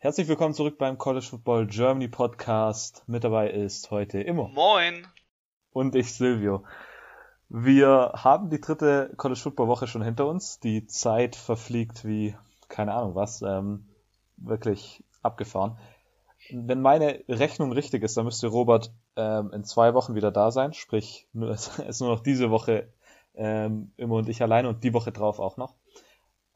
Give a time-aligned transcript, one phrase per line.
[0.00, 3.02] Herzlich willkommen zurück beim College Football Germany Podcast.
[3.08, 4.46] Mit dabei ist heute Immo.
[4.46, 5.04] Moin.
[5.72, 6.62] Und ich, Silvio.
[7.48, 10.60] Wir haben die dritte College Football Woche schon hinter uns.
[10.60, 12.36] Die Zeit verfliegt wie,
[12.68, 13.88] keine Ahnung was, ähm,
[14.36, 15.76] wirklich abgefahren.
[16.48, 20.74] Wenn meine Rechnung richtig ist, dann müsste Robert ähm, in zwei Wochen wieder da sein.
[20.74, 22.92] Sprich, es ist nur noch diese Woche
[23.34, 25.74] ähm, Immo und ich alleine und die Woche drauf auch noch.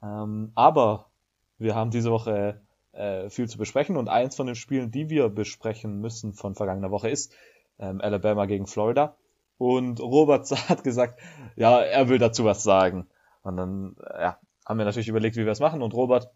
[0.01, 1.11] Ähm, aber
[1.59, 2.61] wir haben diese Woche
[2.93, 3.97] äh, viel zu besprechen.
[3.97, 7.33] Und eins von den Spielen, die wir besprechen müssen von vergangener Woche ist
[7.79, 9.17] ähm, Alabama gegen Florida.
[9.59, 11.21] Und Robert hat gesagt,
[11.57, 13.07] ja, er will dazu was sagen.
[13.43, 15.83] Und dann ja, haben wir natürlich überlegt, wie wir es machen.
[15.83, 16.31] Und Robert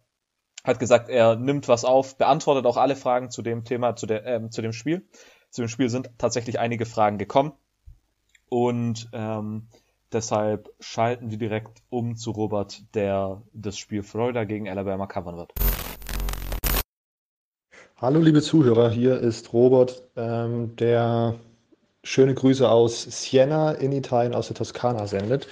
[0.64, 4.26] hat gesagt, er nimmt was auf, beantwortet auch alle Fragen zu dem Thema, zu, der,
[4.26, 5.06] äh, zu dem Spiel.
[5.50, 7.52] Zu dem Spiel sind tatsächlich einige Fragen gekommen.
[8.48, 9.68] Und ähm,
[10.12, 15.52] deshalb schalten wir direkt um zu Robert, der das Spiel Florida gegen Alabama covern wird.
[17.98, 21.36] Hallo liebe Zuhörer, hier ist Robert, ähm, der
[22.04, 25.46] schöne Grüße aus Siena in Italien, aus der Toskana sendet.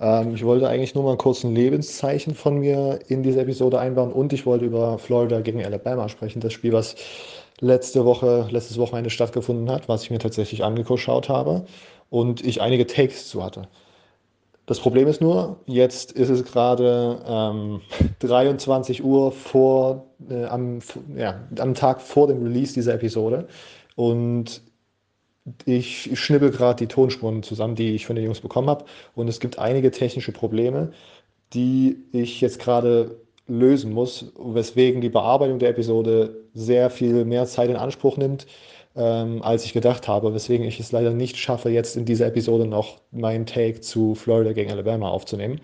[0.00, 4.12] Ähm, ich wollte eigentlich nur mal kurz ein Lebenszeichen von mir in diese Episode einbauen
[4.12, 6.96] und ich wollte über Florida gegen Alabama sprechen, das Spiel, was
[7.60, 11.64] letzte Woche, letztes Wochenende stattgefunden hat, was ich mir tatsächlich angeschaut habe
[12.10, 13.68] und ich einige Takes zu hatte.
[14.66, 17.80] Das Problem ist nur, jetzt ist es gerade ähm,
[18.20, 20.78] 23 Uhr vor, äh, am,
[21.14, 23.46] ja, am Tag vor dem Release dieser Episode.
[23.94, 24.62] Und
[25.66, 29.40] ich schnibbel gerade die Tonspuren zusammen, die ich von den Jungs bekommen habe und es
[29.40, 30.92] gibt einige technische Probleme,
[31.52, 37.68] die ich jetzt gerade lösen muss, weswegen die Bearbeitung der Episode sehr viel mehr Zeit
[37.68, 38.46] in Anspruch nimmt
[38.96, 42.66] ähm, als ich gedacht habe, weswegen ich es leider nicht schaffe, jetzt in dieser Episode
[42.66, 45.60] noch meinen Take zu Florida gegen Alabama aufzunehmen.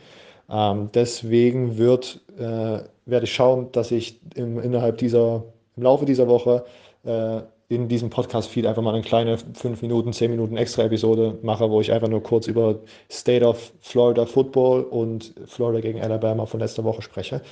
[0.51, 5.45] Ähm, deswegen wird, äh, werde ich schauen, dass ich im, innerhalb dieser,
[5.77, 6.65] im Laufe dieser Woche
[7.05, 11.71] äh, in diesem Podcast-Feed einfach mal eine kleine 5 Minuten, 10 Minuten extra Episode mache,
[11.71, 16.59] wo ich einfach nur kurz über State of Florida Football und Florida gegen Alabama von
[16.59, 17.43] letzter Woche spreche.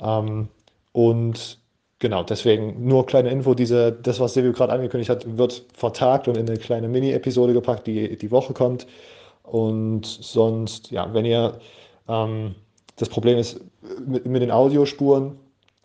[0.00, 0.48] Ähm,
[0.92, 1.58] und
[2.00, 6.36] Genau, deswegen nur kleine Info, diese, das, was Silvio gerade angekündigt hat, wird vertagt und
[6.36, 8.86] in eine kleine Mini-Episode gepackt, die die Woche kommt.
[9.42, 11.58] Und sonst, ja, wenn ihr,
[12.08, 12.56] ähm,
[12.96, 13.60] das Problem ist
[14.06, 15.38] mit, mit den Audiospuren,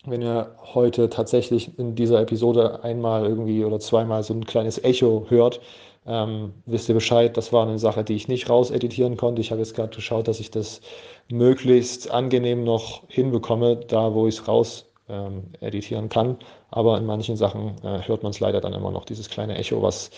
[0.05, 5.25] wenn ihr heute tatsächlich in dieser Episode einmal irgendwie oder zweimal so ein kleines Echo
[5.29, 5.61] hört,
[6.07, 9.41] ähm, wisst ihr Bescheid, das war eine Sache, die ich nicht rauseditieren konnte.
[9.41, 10.81] Ich habe jetzt gerade geschaut, dass ich das
[11.29, 16.37] möglichst angenehm noch hinbekomme, da wo ich es raus ähm, editieren kann.
[16.71, 19.81] Aber in manchen Sachen äh, hört man es leider dann immer noch, dieses kleine Echo,
[19.81, 20.11] was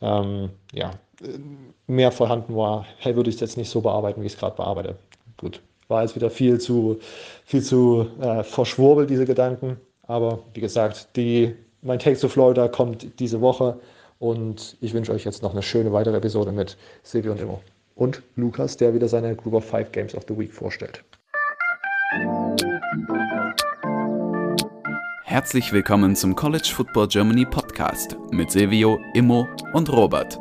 [0.00, 0.92] ähm, ja,
[1.86, 2.86] mehr vorhanden war.
[2.98, 4.96] Hey, würde ich es jetzt nicht so bearbeiten, wie ich es gerade bearbeite.
[5.36, 6.98] Gut, war jetzt wieder viel zu,
[7.44, 9.78] viel zu äh, verschwurbelt, diese Gedanken.
[10.02, 13.78] Aber wie gesagt, die, mein Take to Florida kommt diese Woche
[14.18, 17.60] und ich wünsche euch jetzt noch eine schöne weitere Episode mit Silvio und Immo.
[17.94, 21.02] Und Lukas, der wieder seine Group of Five Games of the Week vorstellt.
[25.36, 30.38] Herzlich willkommen zum College Football Germany Podcast mit Silvio, Immo und Robert.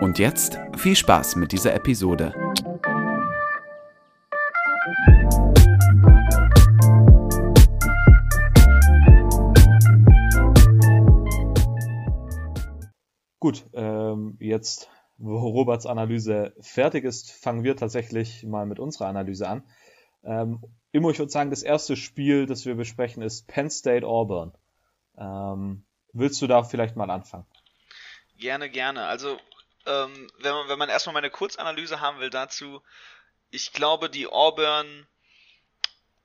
[0.00, 2.34] Und jetzt viel Spaß mit dieser Episode.
[13.38, 19.48] Gut, ähm, jetzt, wo Roberts Analyse fertig ist, fangen wir tatsächlich mal mit unserer Analyse
[19.48, 19.62] an.
[20.24, 20.60] Ähm,
[20.92, 24.56] Immo, ich würde sagen, das erste Spiel, das wir besprechen, ist Penn State Auburn.
[25.18, 27.46] Ähm, willst du da vielleicht mal anfangen?
[28.38, 29.06] Gerne, gerne.
[29.06, 29.38] Also,
[29.86, 32.82] ähm, wenn, man, wenn man erstmal meine Kurzanalyse haben will dazu,
[33.50, 35.06] ich glaube, die Auburn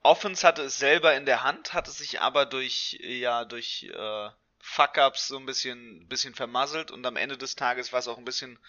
[0.01, 4.29] Offense hatte es selber in der Hand, hatte sich aber durch, ja, durch äh,
[4.59, 8.25] Fuck-Ups so ein bisschen, bisschen vermasselt und am Ende des Tages war es auch ein
[8.25, 8.59] bisschen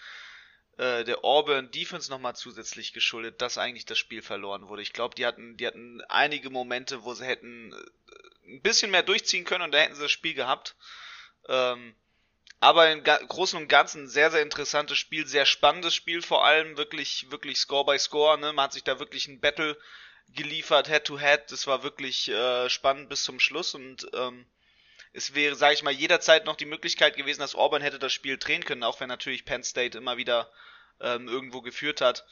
[0.81, 4.81] äh, der Auburn Defense nochmal zusätzlich geschuldet, dass eigentlich das Spiel verloren wurde.
[4.81, 9.03] Ich glaube, die hatten, die hatten einige Momente, wo sie hätten äh, ein bisschen mehr
[9.03, 10.75] durchziehen können und da hätten sie das Spiel gehabt.
[11.47, 11.93] Ähm,
[12.59, 17.29] aber im Großen und Ganzen sehr, sehr interessantes Spiel, sehr spannendes Spiel vor allem, wirklich,
[17.29, 18.51] wirklich Score by Score, ne?
[18.51, 19.77] Man hat sich da wirklich ein Battle
[20.29, 24.47] geliefert, Head to Head, das war wirklich äh, spannend bis zum Schluss und ähm,
[25.13, 28.37] es wäre, sage ich mal, jederzeit noch die Möglichkeit gewesen, dass Auburn hätte das Spiel
[28.37, 30.49] drehen können, auch wenn natürlich Penn State immer wieder
[31.01, 32.25] ähm, irgendwo geführt hat.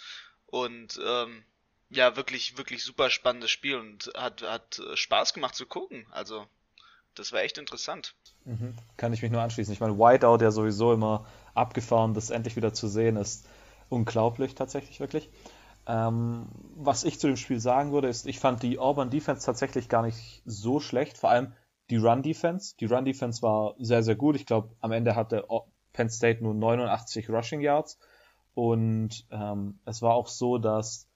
[0.46, 1.44] Und ähm,
[1.90, 6.06] ja, wirklich, wirklich super spannendes Spiel und hat, hat äh, Spaß gemacht zu gucken.
[6.12, 6.46] Also,
[7.16, 8.16] das war echt interessant.
[8.46, 8.76] Mhm.
[8.98, 9.74] Kann ich mich nur anschließen.
[9.74, 13.48] Ich meine, Whiteout ja sowieso immer abgefahren, das endlich wieder zu sehen, ist
[13.90, 15.30] unglaublich tatsächlich, wirklich.
[15.88, 19.90] Ähm, was ich zu dem Spiel sagen würde, ist, ich fand die Auburn Defense tatsächlich
[19.90, 21.54] gar nicht so schlecht, vor allem
[21.90, 22.76] die Run Defense.
[22.80, 24.36] Die Run Defense war sehr, sehr gut.
[24.36, 25.48] Ich glaube, am Ende hatte
[25.94, 27.98] Penn State nur 89 Rushing Yards
[28.60, 31.08] und ähm, es war auch so, dass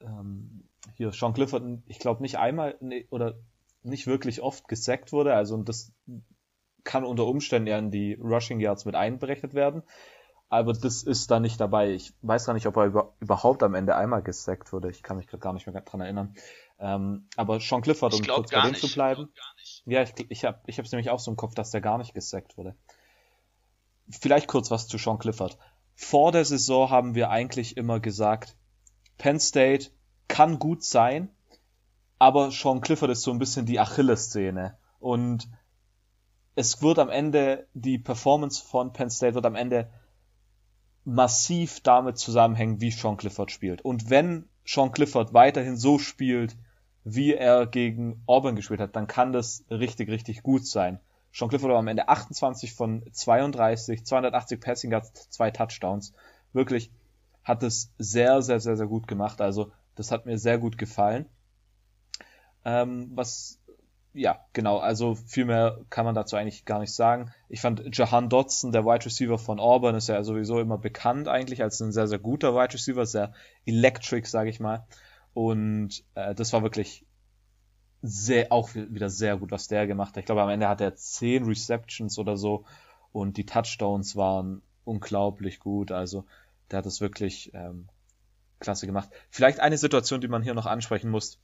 [0.00, 0.62] ähm,
[0.94, 3.34] hier Sean Clifford, ich glaube, nicht einmal nee, oder
[3.82, 5.34] nicht wirklich oft gesackt wurde.
[5.34, 5.90] Also das
[6.84, 9.82] kann unter Umständen eher in die Rushing Yards mit einberechnet werden.
[10.48, 11.90] Aber das ist da nicht dabei.
[11.90, 14.88] Ich weiß gar nicht, ob er über, überhaupt am Ende einmal gesackt wurde.
[14.88, 16.36] Ich kann mich gar nicht mehr dran erinnern.
[16.78, 19.32] Ähm, aber Sean Clifford, um kurz bei dem zu bleiben.
[19.84, 22.14] Ja, ich, ich habe ich es nämlich auch so im Kopf, dass der gar nicht
[22.14, 22.76] gesackt wurde.
[24.08, 25.58] Vielleicht kurz was zu Sean Clifford.
[25.96, 28.54] Vor der Saison haben wir eigentlich immer gesagt,
[29.16, 29.90] Penn State
[30.28, 31.30] kann gut sein,
[32.18, 34.76] aber Sean Clifford ist so ein bisschen die Achillessehne.
[35.00, 35.48] Und
[36.54, 39.90] es wird am Ende, die Performance von Penn State wird am Ende
[41.04, 43.82] massiv damit zusammenhängen, wie Sean Clifford spielt.
[43.82, 46.56] Und wenn Sean Clifford weiterhin so spielt,
[47.04, 51.00] wie er gegen Auburn gespielt hat, dann kann das richtig, richtig gut sein.
[51.36, 56.14] Sean Clifford war am Ende 28 von 32, 280 Passing Yards, zwei Touchdowns.
[56.54, 56.90] Wirklich
[57.44, 59.42] hat es sehr, sehr, sehr, sehr gut gemacht.
[59.42, 61.26] Also das hat mir sehr gut gefallen.
[62.64, 63.60] Ähm, was,
[64.14, 67.30] ja, genau, also viel mehr kann man dazu eigentlich gar nicht sagen.
[67.50, 71.62] Ich fand Jahan Dodson, der Wide Receiver von Auburn, ist ja sowieso immer bekannt eigentlich
[71.62, 73.34] als ein sehr, sehr guter Wide Receiver, sehr
[73.66, 74.86] electric, sage ich mal.
[75.34, 77.04] Und äh, das war wirklich
[78.06, 80.18] sehr, auch wieder sehr gut, was der gemacht hat.
[80.18, 82.64] Ich glaube, am Ende hat er zehn Receptions oder so
[83.12, 85.92] und die Touchdowns waren unglaublich gut.
[85.92, 86.24] Also
[86.70, 87.88] der hat das wirklich ähm,
[88.60, 89.10] klasse gemacht.
[89.30, 91.38] Vielleicht eine Situation, die man hier noch ansprechen muss,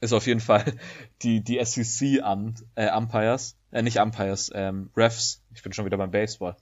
[0.00, 0.64] ist auf jeden Fall
[1.22, 5.42] die, die SEC -Amt, äh, Umpires, äh, nicht Umpires, ähm, Refs.
[5.54, 6.56] Ich bin schon wieder beim Baseball.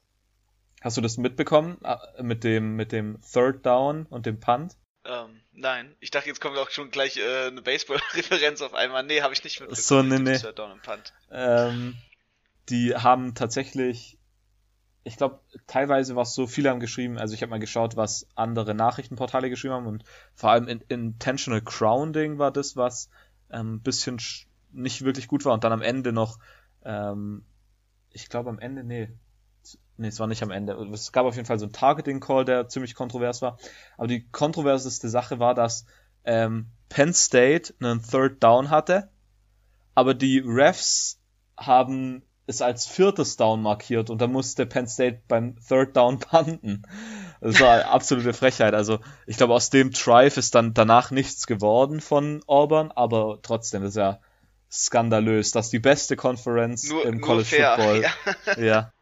[0.80, 4.76] Hast du das mitbekommen äh, mit dem mit dem Third Down und dem Punt?
[5.06, 9.02] Ähm, nein, ich dachte, jetzt kommt auch schon gleich äh, eine Baseball-Referenz auf einmal.
[9.02, 9.82] Nee, habe ich nicht mitbekommen.
[9.82, 10.38] So, nee, nee.
[11.30, 11.96] Ähm,
[12.70, 14.18] die haben tatsächlich
[15.04, 18.26] ich glaube, teilweise war es so, viele haben geschrieben, also ich habe mal geschaut, was
[18.34, 20.04] andere Nachrichtenportale geschrieben haben und
[20.34, 23.10] vor allem in, Intentional Grounding war das, was
[23.50, 24.18] ein ähm, bisschen
[24.72, 26.38] nicht wirklich gut war und dann am Ende noch,
[26.84, 27.44] ähm,
[28.10, 29.10] ich glaube am Ende, nee,
[29.96, 32.44] nee, es war nicht am Ende, es gab auf jeden Fall so einen Targeting Call,
[32.44, 33.58] der ziemlich kontrovers war,
[33.96, 35.86] aber die kontroverseste Sache war, dass
[36.24, 39.10] ähm, Penn State einen Third Down hatte,
[39.94, 41.20] aber die Refs
[41.56, 46.82] haben es als viertes Down markiert und da musste Penn State beim Third Down punten.
[47.40, 48.74] Das war eine absolute Frechheit.
[48.74, 53.82] Also ich glaube, aus dem Drive ist dann danach nichts geworden von Auburn, aber trotzdem
[53.84, 54.20] ist ja
[54.70, 55.52] skandalös.
[55.52, 58.04] Das ist die beste Conference nur, im College fair, Football.
[58.56, 58.62] Ja.
[58.62, 58.92] ja.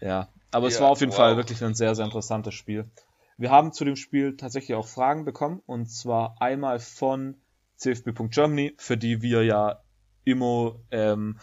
[0.00, 0.28] Ja.
[0.50, 1.16] Aber es ja, war auf jeden wow.
[1.16, 2.88] Fall wirklich ein sehr, sehr interessantes Spiel.
[3.36, 7.36] Wir haben zu dem Spiel tatsächlich auch Fragen bekommen und zwar einmal von
[7.76, 9.80] CFB.Germany, für die wir ja
[10.24, 11.38] Immo ähm,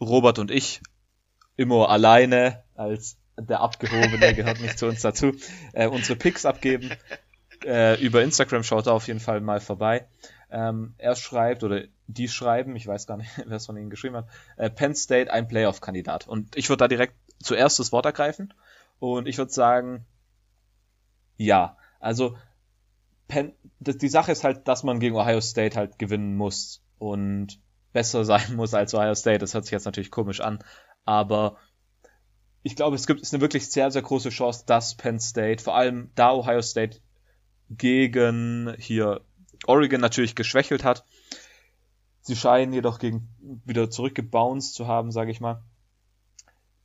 [0.00, 0.80] Robert und ich
[1.56, 5.32] immer alleine als der Abgehobene gehört nicht zu uns dazu,
[5.72, 6.90] äh, unsere Picks abgeben.
[7.64, 10.06] Äh, über Instagram schaut er auf jeden Fall mal vorbei.
[10.50, 14.16] Ähm, er schreibt, oder die schreiben, ich weiß gar nicht, wer es von ihnen geschrieben
[14.16, 16.28] hat, äh, Penn State ein Playoff-Kandidat.
[16.28, 18.54] Und ich würde da direkt zuerst das Wort ergreifen.
[18.98, 20.06] Und ich würde sagen,
[21.36, 21.76] ja.
[22.00, 22.36] Also,
[23.28, 26.82] Penn, die Sache ist halt, dass man gegen Ohio State halt gewinnen muss.
[26.98, 27.58] Und
[27.96, 29.38] besser sein muss als Ohio State.
[29.38, 30.58] Das hört sich jetzt natürlich komisch an,
[31.04, 31.56] aber
[32.62, 35.76] ich glaube, es gibt es eine wirklich sehr, sehr große Chance, dass Penn State, vor
[35.76, 36.98] allem da Ohio State
[37.70, 39.20] gegen hier
[39.66, 41.04] Oregon natürlich geschwächelt hat.
[42.20, 43.28] Sie scheinen jedoch gegen
[43.64, 45.62] wieder zurückgebounced zu haben, sage ich mal.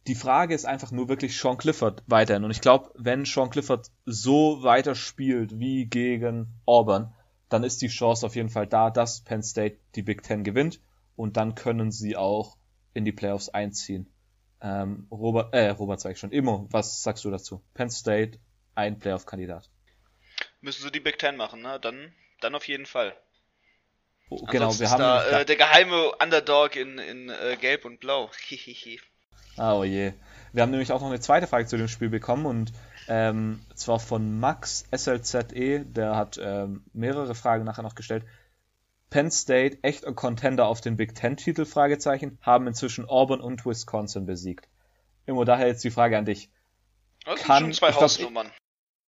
[0.08, 2.44] Die Frage ist einfach nur wirklich Sean Clifford weiterhin.
[2.44, 7.14] Und ich glaube, wenn Sean Clifford so weiter spielt wie gegen Auburn,
[7.50, 10.80] dann ist die Chance auf jeden Fall da, dass Penn State die Big Ten gewinnt
[11.16, 12.58] und dann können sie auch
[12.94, 14.12] in die Playoffs einziehen.
[14.62, 16.32] Ähm, Robert, äh, Robert sag ich schon.
[16.32, 17.64] Immo, was sagst du dazu?
[17.74, 18.40] Penn State,
[18.76, 19.70] ein Playoff-Kandidat.
[20.62, 21.80] Müssen sie die Big Ten machen, ne?
[21.80, 23.16] Dann, dann auf jeden Fall.
[24.30, 28.32] Oh, genau, wir haben da, äh, der geheime Underdog in, in äh, Gelb und Blau.
[29.58, 30.14] ah, oh je.
[30.54, 32.74] Wir haben nämlich auch noch eine zweite Frage zu dem Spiel bekommen und
[33.08, 38.26] ähm, zwar von Max SLZE, der hat ähm, mehrere Fragen nachher noch gestellt.
[39.10, 41.66] Penn State echt ein Contender auf den Big Ten Titel?
[41.66, 44.70] Fragezeichen, haben inzwischen Auburn und Wisconsin besiegt.
[45.26, 46.50] Immer daher jetzt die Frage an dich.
[47.26, 48.52] Das Kann, sind schon zwei Hausnummern.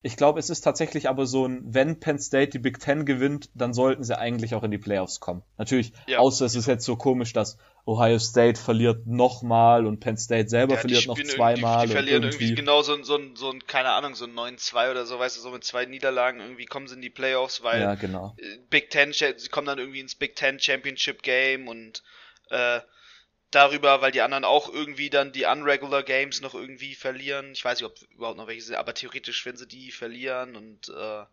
[0.06, 3.50] Ich glaube, es ist tatsächlich aber so ein, wenn Penn State die Big Ten gewinnt,
[3.54, 5.42] dann sollten sie eigentlich auch in die Playoffs kommen.
[5.58, 6.18] Natürlich, ja.
[6.18, 10.74] außer es ist jetzt so komisch, dass Ohio State verliert nochmal und Penn State selber
[10.74, 11.82] ja, verliert noch zweimal.
[11.82, 14.92] Die, die verlieren irgendwie, irgendwie genau so, so, so ein, keine Ahnung, so ein 9-2
[14.92, 17.80] oder so, weißt du, so mit zwei Niederlagen irgendwie kommen sie in die Playoffs, weil
[17.80, 18.36] ja, genau.
[18.38, 22.04] Äh, Big Ten, sie kommen dann irgendwie ins Big Ten Championship Game und
[22.50, 22.78] äh,
[23.56, 27.52] darüber, weil die anderen auch irgendwie dann die Unregular Games noch irgendwie verlieren.
[27.52, 30.88] Ich weiß nicht, ob überhaupt noch welche sind, aber theoretisch, wenn sie die verlieren und
[30.90, 31.24] äh,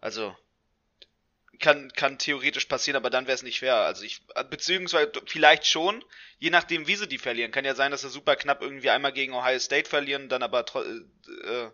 [0.00, 0.34] also
[1.58, 3.76] kann, kann theoretisch passieren, aber dann wäre es nicht fair.
[3.76, 6.02] Also ich, beziehungsweise vielleicht schon,
[6.38, 7.52] je nachdem, wie sie die verlieren.
[7.52, 10.64] Kann ja sein, dass sie super knapp irgendwie einmal gegen Ohio State verlieren, dann aber
[10.64, 11.68] äh,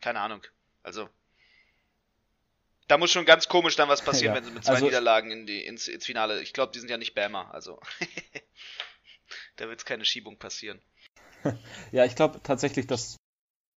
[0.00, 0.42] keine Ahnung.
[0.82, 1.08] Also
[2.88, 5.30] da muss schon ganz komisch dann was passieren, ja, wenn sie mit zwei also, Niederlagen
[5.30, 6.42] in die, ins, ins Finale.
[6.42, 7.78] Ich glaube, die sind ja nicht Bama, also.
[9.60, 10.80] da wird keine Schiebung passieren.
[11.92, 13.16] ja, ich glaube tatsächlich, dass,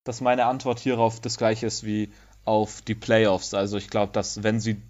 [0.03, 2.13] dass meine Antwort hierauf das gleiche ist wie
[2.45, 3.53] auf die Playoffs.
[3.53, 4.81] Also ich glaube, dass wenn sie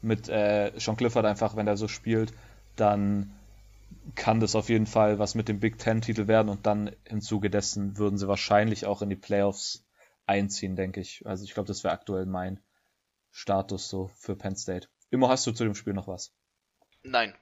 [0.00, 2.32] mit äh, Sean Clifford einfach, wenn er so spielt,
[2.76, 3.34] dann
[4.14, 7.48] kann das auf jeden Fall was mit dem Big Ten-Titel werden und dann im Zuge
[7.48, 9.84] dessen würden sie wahrscheinlich auch in die Playoffs
[10.26, 11.26] einziehen, denke ich.
[11.26, 12.60] Also ich glaube, das wäre aktuell mein
[13.30, 14.88] Status so für Penn State.
[15.10, 16.34] Immer hast du zu dem Spiel noch was?
[17.02, 17.34] Nein.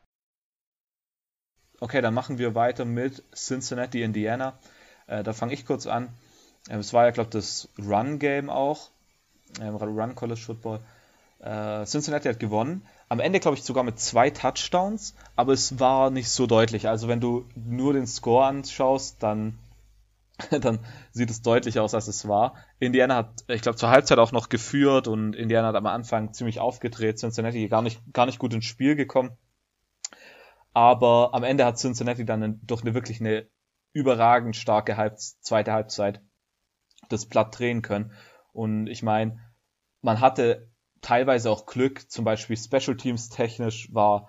[1.82, 4.56] Okay, dann machen wir weiter mit Cincinnati, Indiana.
[5.08, 6.10] Äh, da fange ich kurz an.
[6.68, 8.90] Äh, es war ja, glaube ich, das Run-Game auch.
[9.58, 10.78] Äh, Run College Football.
[11.40, 12.86] Äh, Cincinnati hat gewonnen.
[13.08, 16.86] Am Ende, glaube ich, sogar mit zwei Touchdowns, aber es war nicht so deutlich.
[16.86, 19.58] Also, wenn du nur den Score anschaust, dann,
[20.60, 20.78] dann
[21.10, 22.54] sieht es deutlich aus, als es war.
[22.78, 26.60] Indiana hat, ich glaube, zur Halbzeit auch noch geführt und Indiana hat am Anfang ziemlich
[26.60, 27.18] aufgedreht.
[27.18, 29.36] Cincinnati gar nicht, gar nicht gut ins Spiel gekommen.
[30.72, 33.46] Aber am Ende hat Cincinnati dann durch eine wirklich eine
[33.92, 36.22] überragend starke Halb zweite Halbzeit
[37.08, 38.12] das Blatt drehen können.
[38.52, 39.38] Und ich meine,
[40.00, 44.28] man hatte teilweise auch Glück, zum Beispiel Special Teams technisch war,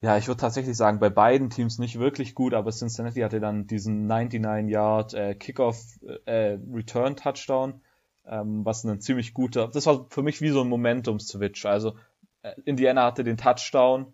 [0.00, 3.68] ja, ich würde tatsächlich sagen, bei beiden Teams nicht wirklich gut, aber Cincinnati hatte dann
[3.68, 5.80] diesen 99 Yard äh, Kickoff
[6.26, 7.82] äh, Return Touchdown,
[8.26, 11.66] ähm, was ein ziemlich guter, das war für mich wie so ein Momentum Switch.
[11.66, 11.96] Also
[12.42, 14.12] äh, Indiana hatte den Touchdown,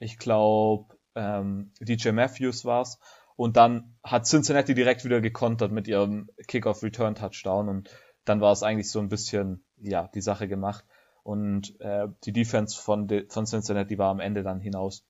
[0.00, 2.98] ich glaube, ähm, DJ Matthews war's.
[3.36, 7.90] Und dann hat Cincinnati direkt wieder gekontert mit ihrem Kickoff-Return-Touchdown und
[8.24, 10.84] dann war es eigentlich so ein bisschen, ja, die Sache gemacht.
[11.22, 15.06] Und äh, die Defense von, de, von Cincinnati war am Ende dann hinaus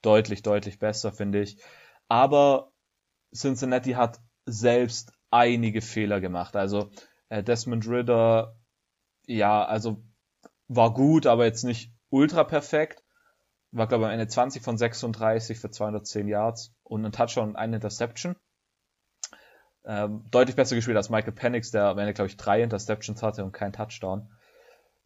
[0.00, 1.56] deutlich, deutlich besser, finde ich.
[2.08, 2.72] Aber
[3.34, 6.56] Cincinnati hat selbst einige Fehler gemacht.
[6.56, 6.90] Also
[7.28, 8.56] äh, Desmond Ritter,
[9.26, 10.04] ja, also
[10.68, 13.01] war gut, aber jetzt nicht ultra perfekt
[13.72, 17.56] war glaube ich am Ende 20 von 36 für 210 Yards und ein Touchdown und
[17.56, 18.36] eine Interception.
[19.84, 23.44] Ähm, deutlich besser gespielt als Michael Penix, der am Ende glaube ich drei Interceptions hatte
[23.44, 24.30] und kein Touchdown.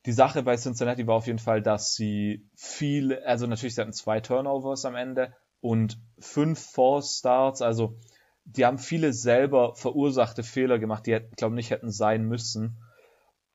[0.05, 3.93] Die Sache bei Cincinnati war auf jeden Fall, dass sie viel, also natürlich sie hatten
[3.93, 7.99] zwei Turnovers am Ende und fünf Force Starts, also
[8.45, 12.79] die haben viele selber verursachte Fehler gemacht, die glaube nicht hätten sein müssen.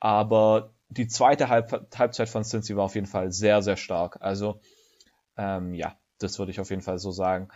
[0.00, 4.18] Aber die zweite Halb Halbzeit von Cincy war auf jeden Fall sehr, sehr stark.
[4.20, 4.60] Also
[5.36, 7.48] ähm, ja, das würde ich auf jeden Fall so sagen.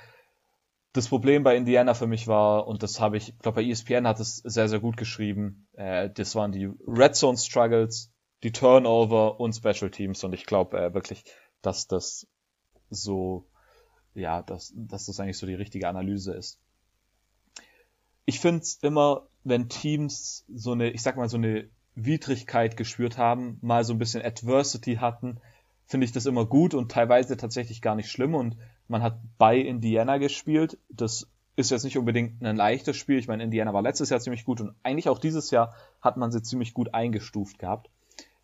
[0.93, 4.07] Das Problem bei Indiana für mich war, und das habe ich, ich glaube bei ESPN
[4.07, 9.39] hat es sehr, sehr gut geschrieben, äh, das waren die Red Zone Struggles, die Turnover
[9.39, 11.25] und Special Teams und ich glaube äh, wirklich,
[11.61, 12.27] dass das
[12.89, 13.47] so,
[14.15, 16.61] ja, dass, dass das eigentlich so die richtige Analyse ist.
[18.25, 23.19] Ich finde es immer, wenn Teams so eine, ich sag mal, so eine Widrigkeit gespürt
[23.19, 25.41] haben, mal so ein bisschen Adversity hatten,
[25.87, 28.35] finde ich das immer gut und teilweise tatsächlich gar nicht schlimm.
[28.35, 28.57] Und
[28.89, 30.79] man hat bei Indiana gespielt.
[30.89, 33.19] Das ist jetzt nicht unbedingt ein leichtes Spiel.
[33.19, 36.31] Ich meine, Indiana war letztes Jahr ziemlich gut und eigentlich auch dieses Jahr hat man
[36.31, 37.89] sie ziemlich gut eingestuft gehabt.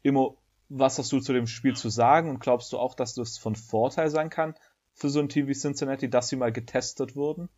[0.03, 0.35] Immer,
[0.69, 3.55] was hast du zu dem Spiel zu sagen und glaubst du auch, dass das von
[3.55, 4.55] Vorteil sein kann
[4.95, 7.49] für so ein Team wie Cincinnati, dass sie mal getestet wurden?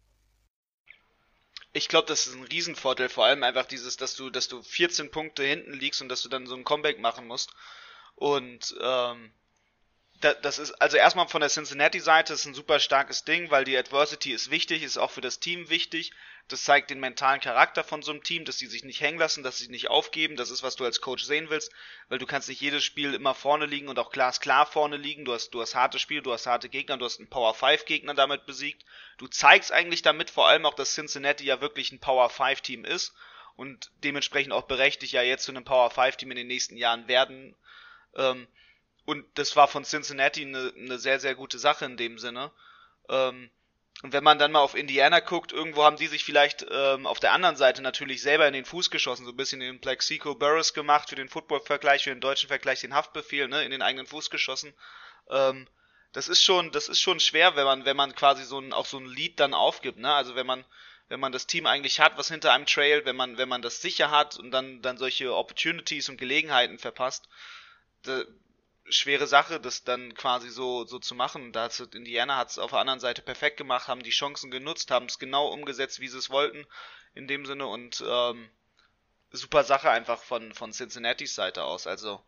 [1.73, 5.11] Ich glaube, das ist ein Riesenvorteil, vor allem einfach dieses, dass du, dass du 14
[5.11, 7.53] Punkte hinten liegst und dass du dann so ein Comeback machen musst.
[8.15, 9.33] Und ähm,
[10.33, 14.33] das ist, also erstmal von der Cincinnati-Seite ist ein super starkes Ding, weil die Adversity
[14.33, 16.13] ist wichtig, ist auch für das Team wichtig.
[16.49, 19.43] Das zeigt den mentalen Charakter von so einem Team, dass sie sich nicht hängen lassen,
[19.43, 20.37] dass sie nicht aufgeben.
[20.37, 21.73] Das ist, was du als Coach sehen willst,
[22.09, 25.25] weil du kannst nicht jedes Spiel immer vorne liegen und auch glasklar vorne liegen.
[25.25, 27.85] Du hast, du hast harte Spiele, du hast harte Gegner, du hast einen Power 5
[27.85, 28.85] Gegner damit besiegt.
[29.19, 32.85] Du zeigst eigentlich damit vor allem auch, dass Cincinnati ja wirklich ein Power 5 Team
[32.85, 33.15] ist
[33.57, 37.09] und dementsprechend auch berechtigt ja jetzt zu einem Power 5 Team in den nächsten Jahren
[37.09, 37.57] werden.
[38.17, 38.47] Ähm,
[39.05, 42.51] und das war von Cincinnati eine, eine sehr, sehr gute Sache in dem Sinne.
[43.09, 43.51] Ähm,
[44.03, 47.21] und wenn man dann mal auf Indiana guckt, irgendwo haben die sich vielleicht ähm, auf
[47.21, 50.75] der anderen Seite natürlich selber in den Fuß geschossen, so ein bisschen den Plexico Burris
[50.75, 54.31] gemacht für den Football-Vergleich, für den deutschen Vergleich den Haftbefehl, ne, in den eigenen Fuß
[54.31, 54.75] geschossen.
[55.31, 55.67] Ähm,
[56.13, 58.87] das ist schon, das ist schon schwer, wenn man, wenn man quasi so ein, auch
[58.87, 60.13] so ein Lied dann aufgibt, ne?
[60.13, 60.65] Also wenn man,
[61.09, 63.81] wenn man das Team eigentlich hat, was hinter einem trail, wenn man, wenn man das
[63.81, 67.29] sicher hat und dann, dann solche Opportunities und Gelegenheiten verpasst,
[68.89, 71.53] schwere Sache, das dann quasi so, so zu machen.
[71.53, 74.91] Da hat's, Indiana hat es auf der anderen Seite perfekt gemacht, haben die Chancen genutzt,
[74.91, 76.67] haben es genau umgesetzt, wie sie es wollten,
[77.15, 78.51] in dem Sinne und ähm,
[79.31, 81.87] super Sache einfach von, von Cincinnatis Seite aus.
[81.87, 82.23] Also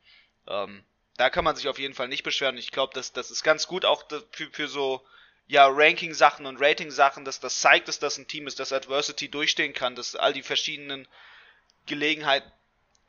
[0.46, 0.84] ähm,
[1.16, 2.58] da kann man sich auf jeden Fall nicht beschweren.
[2.58, 5.06] Ich glaube, das, das ist ganz gut auch für, für so
[5.46, 9.72] ja, Ranking-Sachen und Rating-Sachen, dass das zeigt, dass das ein Team ist, das Adversity durchstehen
[9.72, 11.06] kann, dass all die verschiedenen
[11.86, 12.50] Gelegenheiten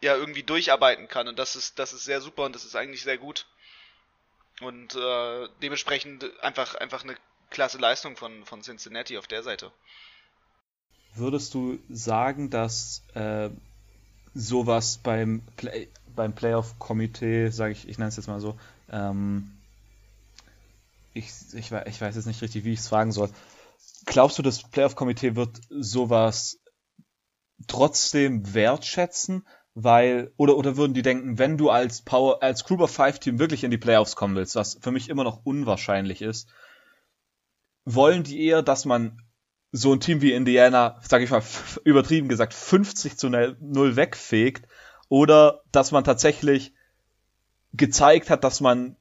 [0.02, 1.28] ja irgendwie durcharbeiten kann.
[1.28, 3.46] Und das ist, das ist sehr super und das ist eigentlich sehr gut.
[4.62, 7.16] Und äh, dementsprechend einfach, einfach eine
[7.50, 9.72] klasse Leistung von, von Cincinnati auf der Seite.
[11.16, 13.50] Würdest du sagen, dass äh,
[14.34, 18.58] sowas beim, Play beim Playoff-Komitee, sage ich, ich nenne es jetzt mal so,
[18.90, 19.52] ähm,
[21.14, 23.30] ich, ich, ich weiß jetzt nicht richtig, wie ich es fragen soll.
[24.06, 26.60] Glaubst du, das Playoff-Komitee wird sowas
[27.68, 29.46] trotzdem wertschätzen?
[29.80, 33.38] Weil, oder, oder würden die denken, wenn du als Power, als Group of Five Team
[33.38, 36.50] wirklich in die Playoffs kommen willst, was für mich immer noch unwahrscheinlich ist,
[37.86, 39.22] wollen die eher, dass man
[39.72, 41.44] so ein Team wie Indiana, sag ich mal,
[41.84, 44.68] übertrieben gesagt, 50 zu 0 wegfegt,
[45.10, 46.74] oder dass man tatsächlich
[47.72, 48.96] gezeigt hat, dass man,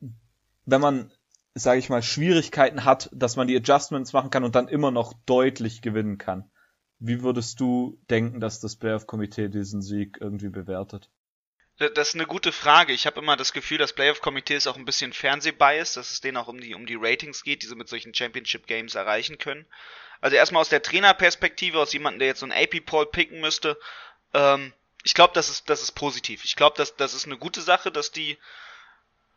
[0.67, 1.11] wenn man,
[1.55, 5.15] sage ich mal, Schwierigkeiten hat, dass man die Adjustments machen kann und dann immer noch
[5.25, 6.51] deutlich gewinnen kann.
[6.99, 11.11] Wie würdest du denken, dass das Playoff-Komitee diesen Sieg irgendwie bewertet?
[11.79, 12.95] Das ist eine gute Frage.
[12.95, 16.39] Ich habe immer das Gefühl, das Playoff-Komitee ist auch ein bisschen Fernsehbias, dass es denen
[16.39, 19.67] auch um die, um die Ratings geht, die sie mit solchen Championship-Games erreichen können.
[20.23, 23.79] Also erstmal aus der Trainerperspektive, aus jemandem, der jetzt so ein AP-Poll picken müsste,
[24.33, 24.73] ähm,
[25.05, 26.45] ich glaube, das ist, das ist positiv.
[26.45, 28.39] Ich glaube, das, das ist eine gute Sache, dass die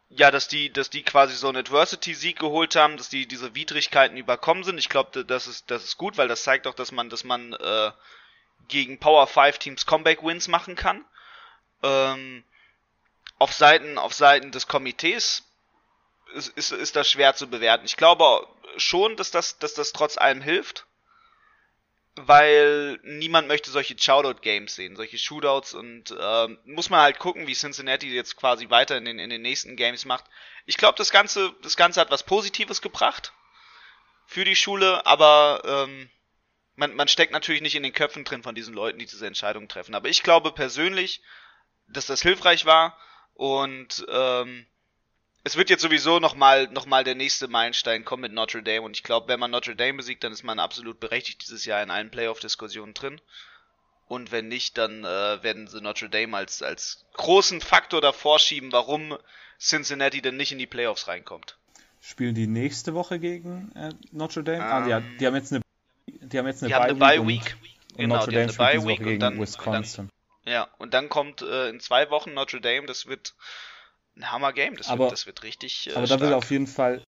[0.09, 4.17] ja, dass die, dass die quasi so einen Adversity-Sieg geholt haben, dass die diese Widrigkeiten
[4.17, 4.79] überkommen sind.
[4.79, 7.53] Ich glaube, das ist, das ist gut, weil das zeigt auch, dass man, dass man
[7.53, 7.91] äh,
[8.67, 11.05] gegen Power 5 Teams Comeback-Wins machen kann.
[11.83, 12.43] Ähm,
[13.37, 15.43] auf Seiten, auf Seiten des Komitees
[16.33, 17.85] ist, ist, ist das schwer zu bewerten.
[17.85, 18.47] Ich glaube
[18.77, 20.85] schon, dass das, dass das trotz allem hilft
[22.27, 27.53] weil niemand möchte solche Shoutout-Games sehen, solche Shootouts und äh, muss man halt gucken, wie
[27.53, 30.25] Cincinnati jetzt quasi weiter in den, in den nächsten Games macht.
[30.65, 33.33] Ich glaube, das Ganze, das Ganze hat was Positives gebracht
[34.25, 36.09] für die Schule, aber ähm,
[36.75, 39.67] man, man steckt natürlich nicht in den Köpfen drin von diesen Leuten, die diese Entscheidungen
[39.67, 39.95] treffen.
[39.95, 41.21] Aber ich glaube persönlich,
[41.87, 42.97] dass das hilfreich war
[43.33, 44.67] und ähm,
[45.43, 48.95] es wird jetzt sowieso nochmal noch mal der nächste Meilenstein kommen mit Notre Dame und
[48.95, 51.91] ich glaube, wenn man Notre Dame besiegt, dann ist man absolut berechtigt dieses Jahr in
[51.91, 53.21] allen Playoff-Diskussionen drin.
[54.07, 58.71] Und wenn nicht, dann äh, werden sie Notre Dame als, als großen Faktor davor schieben,
[58.71, 59.15] warum
[59.59, 61.57] Cincinnati denn nicht in die Playoffs reinkommt.
[62.01, 64.57] Spielen die nächste Woche gegen äh, Notre Dame?
[64.57, 65.61] Um, ah, die, die, haben jetzt eine,
[66.07, 67.57] die haben jetzt eine, die Bye, haben eine Bye Week.
[67.91, 70.09] Und, genau, Notre Dame spielt diese Woche gegen dann, Wisconsin.
[70.43, 73.35] Dann, ja, und dann kommt äh, in zwei Wochen Notre Dame, das wird
[74.19, 74.75] ein Hammer-Game.
[74.75, 75.87] Das, aber, wird, das wird richtig.
[75.87, 76.19] Äh, aber stark.
[76.19, 77.03] da will auf jeden Fall.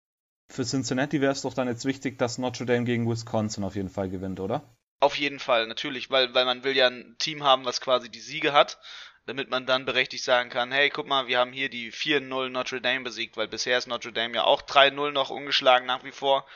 [0.51, 3.91] Für Cincinnati wäre es doch dann jetzt wichtig, dass Notre Dame gegen Wisconsin auf jeden
[3.91, 4.63] Fall gewinnt, oder?
[5.01, 8.21] Auf jeden Fall, natürlich, weil, weil man will ja ein Team haben, was quasi die
[8.21, 8.81] Siege hat,
[9.27, 12.81] damit man dann berechtigt sagen kann, hey, guck mal, wir haben hier die 4-0 Notre
[12.81, 16.47] Dame besiegt, weil bisher ist Notre Dame ja auch 3-0 noch ungeschlagen nach wie vor.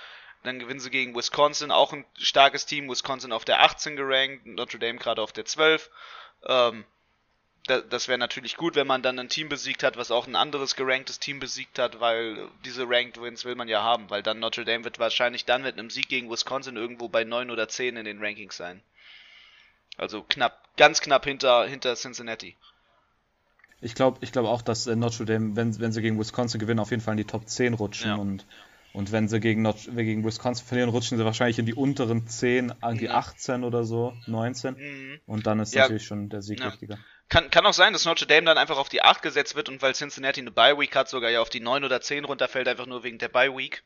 [0.43, 4.79] Dann gewinnen sie gegen Wisconsin, auch ein starkes Team, Wisconsin auf der 18 gerankt, Notre
[4.79, 5.91] Dame gerade auf der 12.
[6.49, 6.85] Ähm,
[7.67, 10.75] das wäre natürlich gut, wenn man dann ein Team besiegt hat, was auch ein anderes
[10.75, 14.65] geranktes Team besiegt hat, weil diese Ranked Wins will man ja haben, weil dann Notre
[14.65, 18.05] Dame wird wahrscheinlich dann mit einem Sieg gegen Wisconsin irgendwo bei 9 oder 10 in
[18.05, 18.83] den Rankings sein.
[19.97, 22.57] Also knapp, ganz knapp hinter, hinter Cincinnati.
[23.81, 26.81] Ich glaube ich glaub auch, dass äh, Notre Dame, wenn, wenn sie gegen Wisconsin gewinnen,
[26.81, 28.17] auf jeden Fall in die Top 10 rutschen ja.
[28.17, 28.45] und
[28.93, 32.83] und wenn sie gegen, Not gegen Wisconsin verlieren, rutschen sie wahrscheinlich in die unteren 10,
[32.83, 34.75] an die 18 oder so, 19.
[34.75, 35.21] Mhm.
[35.27, 35.83] Und dann ist ja.
[35.83, 36.67] natürlich schon der Sieg ja.
[36.67, 36.99] wichtiger.
[37.33, 39.81] Kann, kann auch sein, dass Notre Dame dann einfach auf die 8 gesetzt wird und
[39.81, 42.85] weil Cincinnati eine Bye Week hat, sogar ja auf die 9 oder 10 runterfällt, einfach
[42.85, 43.83] nur wegen der Bye Week.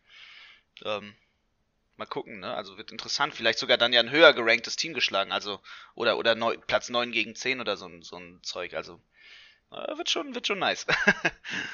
[0.85, 1.15] Ähm,
[1.97, 2.53] mal gucken, ne?
[2.53, 3.37] Also wird interessant.
[3.37, 5.61] Vielleicht sogar dann ja ein höher geranktes Team geschlagen, also
[5.95, 8.75] oder oder neun, Platz 9 gegen 10 oder so, so ein Zeug.
[8.75, 8.99] Also
[9.71, 10.85] äh, wird schon wird schon nice.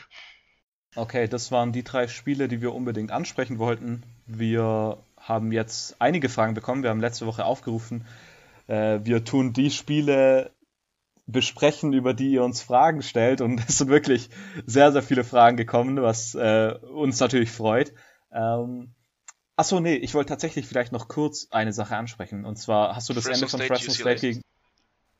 [0.94, 4.02] okay, das waren die drei Spiele, die wir unbedingt ansprechen wollten.
[4.26, 6.82] Wir haben jetzt einige Fragen bekommen.
[6.82, 8.06] Wir haben letzte Woche aufgerufen,
[8.66, 10.50] äh, wir tun die Spiele
[11.32, 13.40] besprechen, über die ihr uns Fragen stellt.
[13.40, 14.28] Und es sind wirklich
[14.66, 17.92] sehr, sehr viele Fragen gekommen, was äh, uns natürlich freut.
[18.32, 18.94] Ähm,
[19.54, 22.46] Achso, nee, ich wollte tatsächlich vielleicht noch kurz eine Sache ansprechen.
[22.46, 23.94] Und zwar, hast du das Fresno Ende von State, Fresno.
[23.94, 24.42] State gegen.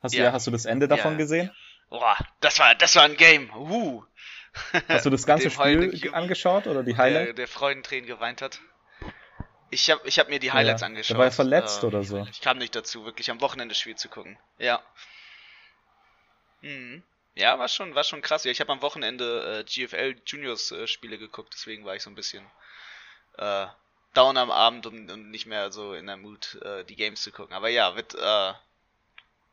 [0.01, 0.23] Hast, Ja.
[0.25, 0.31] ja.
[0.33, 1.17] hast du das Ende davon Ja.
[1.17, 1.51] gesehen?
[1.89, 3.51] Boah, das war, das war ein Game.
[3.55, 4.03] Uh.
[4.87, 7.35] Hast du das ganze Spiel angeschaut oder die Der, Highlights?
[7.35, 8.59] der Freudentränen geweint hat.
[9.71, 10.87] Ich habe ich hab mir die Highlights Ja.
[10.87, 11.17] angeschaut.
[11.17, 12.27] Der war verletzt Ähm, oder so.
[12.31, 14.37] Ich kam nicht dazu, wirklich am Wochenende das Spiel zu gucken.
[14.59, 14.81] Ja.
[16.63, 17.03] Mhm.
[17.35, 18.43] Ja, war schon, war schon krass.
[18.43, 22.09] Ja, ich habe am Wochenende äh, GFL Juniors äh, Spiele geguckt, deswegen war ich so
[22.09, 22.43] ein bisschen
[23.37, 23.67] äh,
[24.13, 27.31] down am Abend und, und nicht mehr so in der Mut, äh, die Games zu
[27.31, 27.55] gucken.
[27.55, 28.53] Aber ja, wird, äh,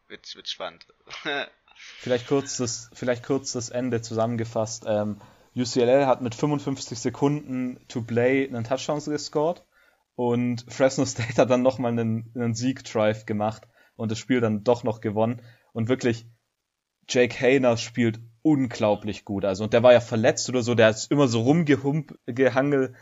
[0.09, 0.87] wird, wird spannend.
[1.75, 4.85] Vielleicht kurz das, vielleicht kurz das Ende zusammengefasst.
[4.87, 5.19] Ähm,
[5.57, 9.65] UCLA hat mit 55 Sekunden to play einen Touchdown gescored
[10.15, 14.85] und Fresno State hat dann nochmal einen, einen Sieg-Drive gemacht und das Spiel dann doch
[14.85, 15.41] noch gewonnen.
[15.73, 16.27] Und wirklich,
[17.11, 19.45] Jake Hayner spielt unglaublich gut.
[19.45, 22.97] Also, und der war ja verletzt oder so, der ist immer so rumgehangen,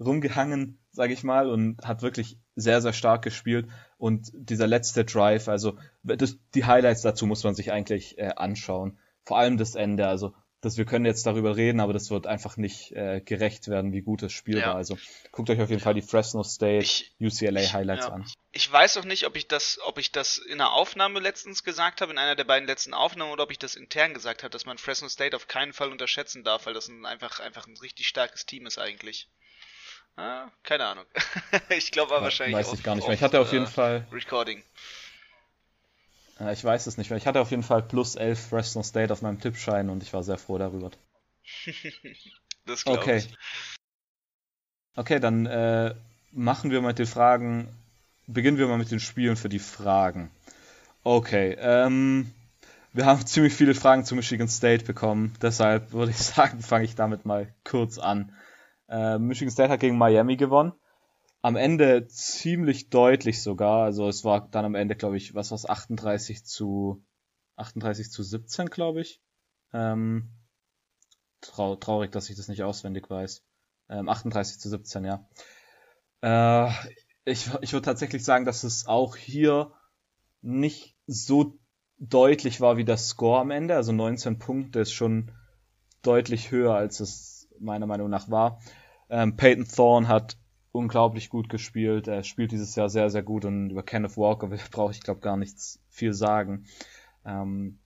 [0.00, 3.68] rumgehangen, sag ich mal, und hat wirklich sehr, sehr stark gespielt.
[3.98, 8.98] Und dieser letzte Drive, also das, die Highlights dazu muss man sich eigentlich äh, anschauen.
[9.24, 10.08] Vor allem das Ende.
[10.08, 13.92] Also, dass wir können jetzt darüber reden, aber das wird einfach nicht äh, gerecht werden,
[13.92, 14.68] wie gut das Spiel Ja.
[14.68, 14.74] war.
[14.76, 14.98] Also
[15.32, 18.12] guckt euch auf jeden Fall die Fresno State Ich- UCLA ich- Highlights ja.
[18.12, 18.26] an.
[18.52, 22.00] Ich weiß auch nicht, ob ich das, ob ich das in einer Aufnahme letztens gesagt
[22.00, 24.66] habe, in einer der beiden letzten Aufnahmen, oder ob ich das intern gesagt habe, dass
[24.66, 28.08] man Fresno State auf keinen Fall unterschätzen darf, weil das ein, einfach, einfach ein richtig
[28.08, 29.28] starkes Team ist eigentlich.
[30.16, 31.04] Ah, keine Ahnung.
[31.70, 32.56] ich glaube aber wahrscheinlich.
[32.56, 33.14] Weiß ich auf- gar nicht mehr.
[33.14, 34.62] Ich hatte auf jeden äh, Fall, Recording.
[36.40, 37.18] Äh, ich weiß es nicht mehr.
[37.18, 40.22] Ich hatte auf jeden Fall plus 11 Fresno State auf meinem Tippschein und ich war
[40.22, 40.90] sehr froh darüber.
[42.66, 43.16] Das glaube Okay.
[43.16, 43.36] ich.
[44.96, 45.94] Okay, dann äh,
[46.32, 47.68] machen wir mit den Fragen,
[48.26, 50.30] beginnen wir mal mit den Spielen für die Fragen.
[51.04, 52.30] Okay, ähm,
[52.92, 56.94] wir haben ziemlich viele Fragen zu Michigan State bekommen, deshalb würde ich sagen, fange ich
[56.94, 58.34] damit mal kurz an.
[58.88, 60.72] Äh, Michigan State hat gegen Miami gewonnen.
[61.42, 65.66] Am Ende ziemlich deutlich sogar, also es war dann am Ende, glaube ich, was war's,
[65.66, 67.02] 38 zu
[67.60, 69.20] 38 zu 17, glaube ich.
[69.72, 70.30] Ähm,
[71.40, 73.44] trau traurig, dass ich das nicht auswendig weiß.
[73.88, 75.28] Ähm, 38 zu 17, ja.
[76.22, 76.70] Äh,
[77.24, 79.72] ich ich würde tatsächlich sagen, dass es auch hier
[80.42, 81.58] nicht so
[81.98, 83.76] deutlich war wie das Score am Ende.
[83.76, 85.32] Also 19 Punkte ist schon
[86.02, 88.60] deutlich höher, als es meiner Meinung nach war.
[89.10, 90.38] Ähm, Peyton Thorne hat
[90.72, 92.08] unglaublich gut gespielt.
[92.08, 95.36] Er spielt dieses Jahr sehr, sehr gut und über Kenneth Walker brauche ich, glaube gar
[95.36, 96.64] nichts viel sagen.
[97.24, 97.78] Ähm,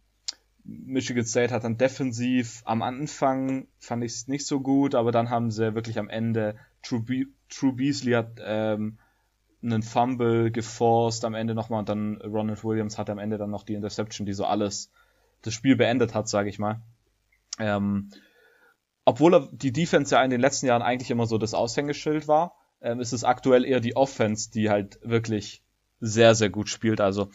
[0.64, 5.28] Michigan State hat dann defensiv am Anfang fand ich es nicht so gut, aber dann
[5.28, 8.98] haben sie wirklich am Ende True, Be True Beasley hat ähm,
[9.62, 13.64] einen Fumble geforst am Ende nochmal und dann Ronald Williams hat am Ende dann noch
[13.64, 14.90] die Interception, die so alles
[15.42, 16.80] das Spiel beendet hat, sage ich mal.
[17.58, 18.10] Ähm,
[19.04, 23.00] obwohl die Defense ja in den letzten Jahren eigentlich immer so das Aushängeschild war, ähm,
[23.00, 25.64] ist es aktuell eher die Offense, die halt wirklich
[26.00, 27.00] sehr, sehr gut spielt.
[27.00, 27.30] Also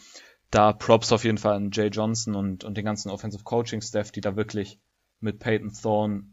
[0.50, 4.12] da Props auf jeden Fall an Jay Johnson und, und den ganzen Offensive Coaching Staff,
[4.12, 4.80] die da wirklich
[5.18, 6.24] mit Peyton Thorne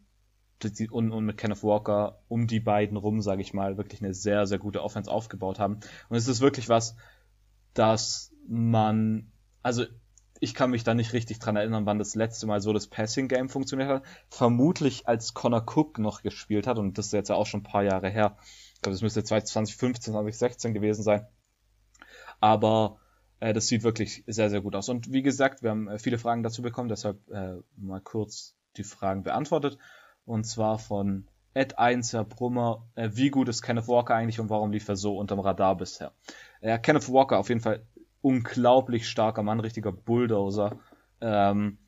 [0.91, 4.47] und, und mit Kenneth Walker um die beiden rum, sage ich mal, wirklich eine sehr,
[4.47, 5.79] sehr gute Offense aufgebaut haben.
[6.09, 6.95] Und es ist wirklich was,
[7.73, 9.85] dass man, also
[10.39, 13.27] ich kann mich da nicht richtig dran erinnern, wann das letzte Mal so das Passing
[13.27, 14.03] Game funktioniert hat.
[14.29, 17.71] Vermutlich als Connor Cook noch gespielt hat und das ist jetzt ja auch schon ein
[17.71, 18.37] paar Jahre her.
[18.77, 21.25] Ich glaube, das müsste 2015, 2016 gewesen sein.
[22.39, 22.99] Aber
[23.39, 24.87] äh, das sieht wirklich sehr, sehr gut aus.
[24.87, 28.83] Und wie gesagt, wir haben äh, viele Fragen dazu bekommen, deshalb äh, mal kurz die
[28.83, 29.79] Fragen beantwortet.
[30.25, 34.51] Und zwar von Ed 1, Herr Brummer, äh, wie gut ist Kenneth Walker eigentlich und
[34.51, 36.13] warum lief er so unterm Radar bisher?
[36.61, 37.83] Ja, Kenneth Walker auf jeden Fall
[38.21, 40.77] unglaublich starker Mann, richtiger Bulldozer.
[41.19, 41.79] Ähm,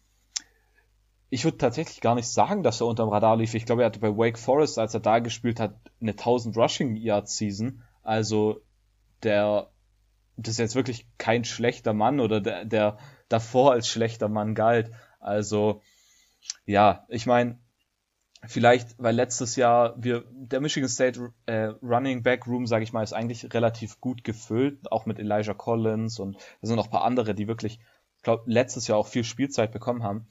[1.30, 3.54] ich würde tatsächlich gar nicht sagen, dass er unterm Radar lief.
[3.54, 6.96] Ich glaube, er hatte bei Wake Forest, als er da gespielt hat, eine 1000 Rushing
[6.96, 7.84] Yard Season.
[8.04, 8.62] Also
[9.22, 9.70] der,
[10.38, 14.92] das ist jetzt wirklich kein schlechter Mann oder der, der davor als schlechter Mann galt.
[15.20, 15.82] Also
[16.66, 17.60] ja, ich meine,
[18.48, 23.04] vielleicht, weil letztes Jahr wir der Michigan State äh, Running Back Room, sage ich mal,
[23.04, 27.04] ist eigentlich relativ gut gefüllt, auch mit Elijah Collins und da sind noch ein paar
[27.04, 27.80] andere, die wirklich,
[28.18, 30.28] ich glaube, letztes Jahr auch viel Spielzeit bekommen haben.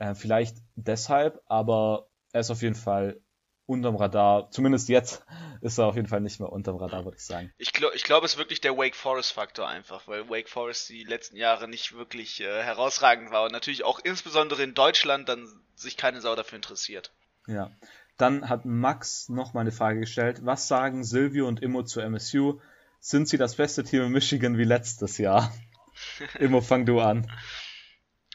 [0.00, 3.20] Äh, vielleicht deshalb, aber er ist auf jeden Fall
[3.66, 4.50] unterm Radar.
[4.50, 5.22] Zumindest jetzt
[5.60, 7.52] ist er auf jeden Fall nicht mehr unterm Radar, würde ich sagen.
[7.58, 10.88] Ich glaube, ich glaub, es ist wirklich der Wake Forest Faktor einfach, weil Wake Forest
[10.88, 15.46] die letzten Jahre nicht wirklich äh, herausragend war und natürlich auch insbesondere in Deutschland dann
[15.74, 17.12] sich keine Sau dafür interessiert.
[17.46, 17.70] Ja.
[18.16, 20.40] Dann hat Max noch mal eine Frage gestellt.
[20.46, 22.58] Was sagen Silvio und Immo zu MSU?
[23.00, 25.52] Sind sie das beste Team in Michigan wie letztes Jahr?
[26.38, 27.30] Immo, fang du an.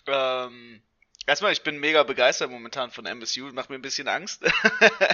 [0.05, 0.83] Ähm,
[1.27, 4.43] Erstmal, ich bin mega begeistert momentan von MSU, macht mir ein bisschen Angst,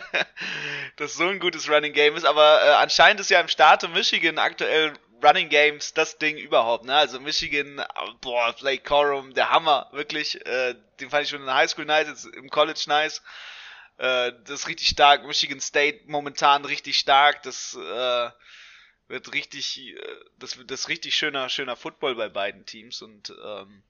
[0.98, 4.38] dass so ein gutes Running Game ist, aber äh, anscheinend ist ja im Staate Michigan
[4.38, 4.94] aktuell
[5.24, 6.96] Running Games das Ding überhaupt, ne?
[6.96, 7.82] Also Michigan,
[8.22, 12.08] boah, Blake Corum, der Hammer, wirklich, äh, den fand ich schon in der Highschool nice,
[12.08, 13.22] jetzt im College nice.
[13.98, 15.26] Äh, das ist richtig stark.
[15.26, 18.30] Michigan State momentan richtig stark, das äh,
[19.08, 19.96] wird richtig, äh,
[20.38, 23.84] das wird das richtig schöner, schöner Football bei beiden Teams und ähm,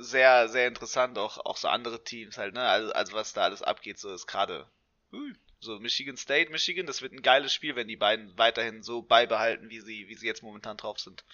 [0.00, 2.62] sehr, sehr interessant, auch, auch so andere Teams halt, ne?
[2.62, 4.66] Also, also was da alles abgeht, so ist gerade
[5.12, 9.02] uh, so Michigan State, Michigan, das wird ein geiles Spiel, wenn die beiden weiterhin so
[9.02, 11.24] beibehalten, wie sie, wie sie jetzt momentan drauf sind.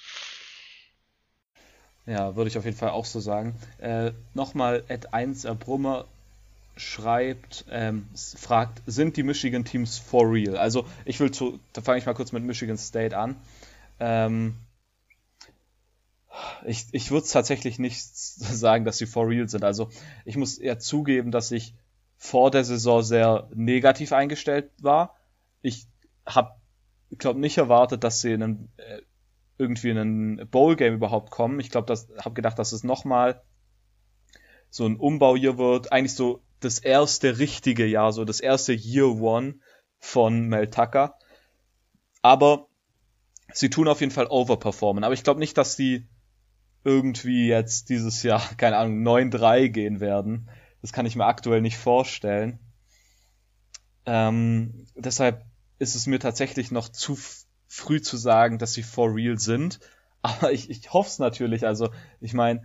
[2.06, 3.54] Ja, würde ich auf jeden Fall auch so sagen.
[3.78, 6.04] Äh, Nochmal Ed 1 Brummer
[6.76, 10.56] schreibt, ähm, fragt, sind die Michigan Teams for real?
[10.56, 13.36] Also ich will zu, da fange ich mal kurz mit Michigan State an.
[14.00, 14.56] Ähm,
[16.64, 19.64] ich, ich würde tatsächlich nicht sagen, dass sie for real sind.
[19.64, 19.90] Also
[20.24, 21.74] ich muss eher zugeben, dass ich
[22.16, 25.16] vor der Saison sehr negativ eingestellt war.
[25.62, 25.86] Ich
[26.26, 26.52] habe,
[27.18, 29.02] glaube nicht erwartet, dass sie in einen, äh,
[29.58, 31.60] irgendwie in ein Bowl-Game überhaupt kommen.
[31.60, 33.42] Ich glaube, das habe gedacht, dass es nochmal
[34.70, 35.92] so ein Umbau hier wird.
[35.92, 39.56] Eigentlich so das erste richtige Jahr, so das erste Year One
[39.98, 41.16] von Mel Tucker.
[42.22, 42.68] Aber
[43.52, 45.04] sie tun auf jeden Fall overperformen.
[45.04, 46.08] Aber ich glaube nicht, dass sie
[46.84, 50.48] irgendwie jetzt dieses Jahr, keine Ahnung, 9-3 gehen werden.
[50.82, 52.58] Das kann ich mir aktuell nicht vorstellen.
[54.06, 55.44] Ähm, deshalb
[55.78, 57.18] ist es mir tatsächlich noch zu
[57.66, 59.80] früh zu sagen, dass sie for real sind.
[60.22, 61.66] Aber ich, ich hoffe es natürlich.
[61.66, 62.62] Also, ich meine,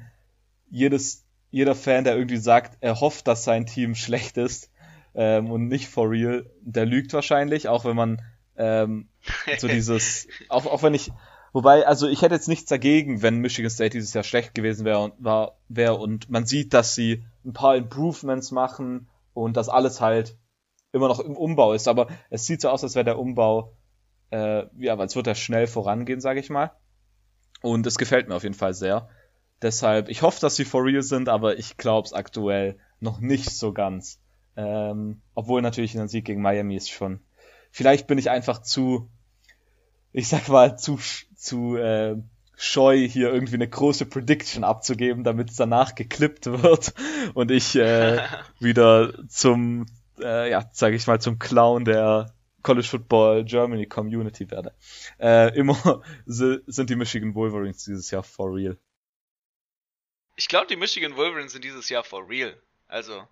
[0.70, 4.70] jedes, jeder Fan, der irgendwie sagt, er hofft, dass sein Team schlecht ist
[5.16, 8.22] ähm, und nicht for real, der lügt wahrscheinlich, auch wenn man
[8.58, 9.08] ähm,
[9.58, 11.12] so dieses, auch, auch wenn ich,
[11.52, 15.00] Wobei, also ich hätte jetzt nichts dagegen, wenn Michigan State dieses Jahr schlecht gewesen wäre
[15.00, 20.02] und war wäre und man sieht, dass sie ein paar Improvements machen und dass alles
[20.02, 20.38] halt
[20.92, 21.88] immer noch im Umbau ist.
[21.88, 23.74] Aber es sieht so aus, als wäre der Umbau,
[24.32, 26.72] äh, ja, als würde er schnell vorangehen, sage ich mal.
[27.62, 29.10] Und es gefällt mir auf jeden Fall sehr.
[29.62, 33.50] Deshalb, ich hoffe, dass sie for real sind, aber ich glaube es aktuell noch nicht
[33.50, 34.20] so ganz.
[34.56, 37.22] Ähm, obwohl natürlich ein Sieg gegen Miami ist schon.
[37.72, 39.10] Vielleicht bin ich einfach zu,
[40.12, 40.98] ich sag mal, zu
[41.40, 42.16] zu äh,
[42.56, 46.94] scheu, hier irgendwie eine große Prediction abzugeben, damit es danach geklippt wird
[47.34, 48.22] und ich äh,
[48.60, 49.86] wieder zum,
[50.20, 54.74] äh, ja, sage ich mal, zum Clown der College Football Germany Community werde.
[55.20, 58.78] Äh, immer sind die Michigan Wolverines dieses Jahr for real.
[60.36, 62.62] Ich glaube, die Michigan Wolverines sind dieses Jahr for real.
[62.88, 63.26] Also,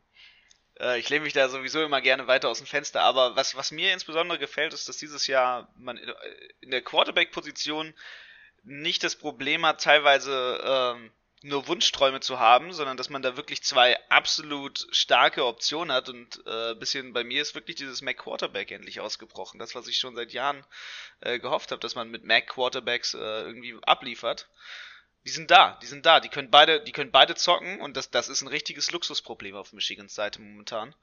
[0.79, 3.71] äh, ich lehne mich da sowieso immer gerne weiter aus dem Fenster, aber was, was
[3.71, 5.99] mir insbesondere gefällt, ist, dass dieses Jahr man
[6.61, 7.93] in der Quarterback-Position
[8.63, 11.11] nicht das Problem hat, teilweise ähm,
[11.43, 16.41] nur Wunschträume zu haben, sondern dass man da wirklich zwei absolut starke Optionen hat und
[16.45, 19.59] äh, bisschen bei mir ist wirklich dieses Mac Quarterback endlich ausgebrochen.
[19.59, 20.65] Das, was ich schon seit Jahren
[21.21, 24.49] äh, gehofft habe, dass man mit Mac Quarterbacks äh, irgendwie abliefert
[25.27, 28.09] die sind da, die sind da, die können beide, die können beide zocken und das,
[28.09, 30.95] das ist ein richtiges Luxusproblem auf Michigans Seite momentan.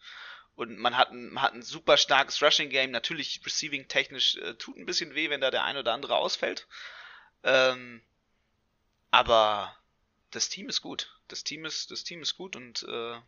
[0.56, 4.78] Und man hat ein, hat ein super starkes Rushing Game, natürlich Receiving technisch äh, tut
[4.78, 6.66] ein bisschen weh, wenn da der ein oder andere ausfällt.
[7.42, 8.00] Ähm,
[9.10, 9.76] aber
[10.30, 11.14] das Team ist gut.
[11.28, 13.20] Das Team ist, das Team ist gut und äh,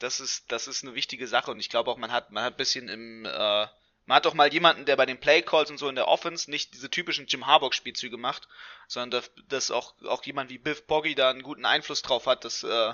[0.00, 1.50] das ist, das ist eine wichtige Sache.
[1.50, 3.66] Und ich glaube auch, man hat, man hat ein bisschen im äh,
[4.06, 6.74] man hat doch mal jemanden, der bei den Playcalls und so in der Offense nicht
[6.74, 8.48] diese typischen Jim Harbaugh-Spielzüge macht,
[8.88, 12.64] sondern dass, auch, auch jemand wie Biff Boggy da einen guten Einfluss drauf hat, dass
[12.64, 12.92] äh,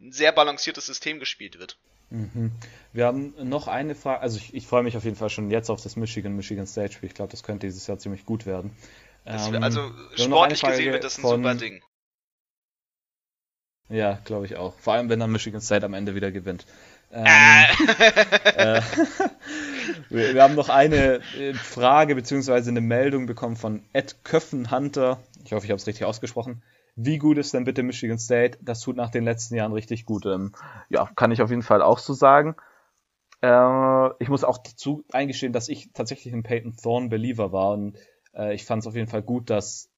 [0.00, 1.78] ein sehr balanciertes System gespielt wird.
[2.10, 2.52] Mhm.
[2.92, 5.70] Wir haben noch eine Frage, also ich, ich freue mich auf jeden Fall schon jetzt
[5.70, 7.08] auf das Michigan-Michigan State-Spiel.
[7.08, 8.76] Ich glaube, das könnte dieses Jahr ziemlich gut werden.
[9.24, 11.82] Ähm, also sportlich gesehen wird das ein von, super Ding.
[13.88, 14.78] Ja, glaube ich auch.
[14.78, 16.66] Vor allem, wenn dann Michigan State am Ende wieder gewinnt.
[17.12, 18.80] Ähm, äh,
[20.08, 22.68] wir, wir, haben noch eine äh, Frage bzw.
[22.68, 25.20] eine Meldung bekommen von Ed Köffenhunter.
[25.44, 26.62] Ich hoffe, ich habe es richtig ausgesprochen.
[26.96, 28.58] Wie gut ist denn bitte Michigan State?
[28.62, 30.24] Das tut nach den letzten Jahren richtig gut.
[30.24, 30.52] Ähm,
[30.88, 32.56] ja, kann ich auf jeden Fall auch so sagen.
[33.42, 37.98] Äh, ich muss auch dazu eingestehen, dass ich tatsächlich ein Peyton Thorne Believer war und
[38.34, 39.90] äh, ich fand es auf jeden Fall gut, dass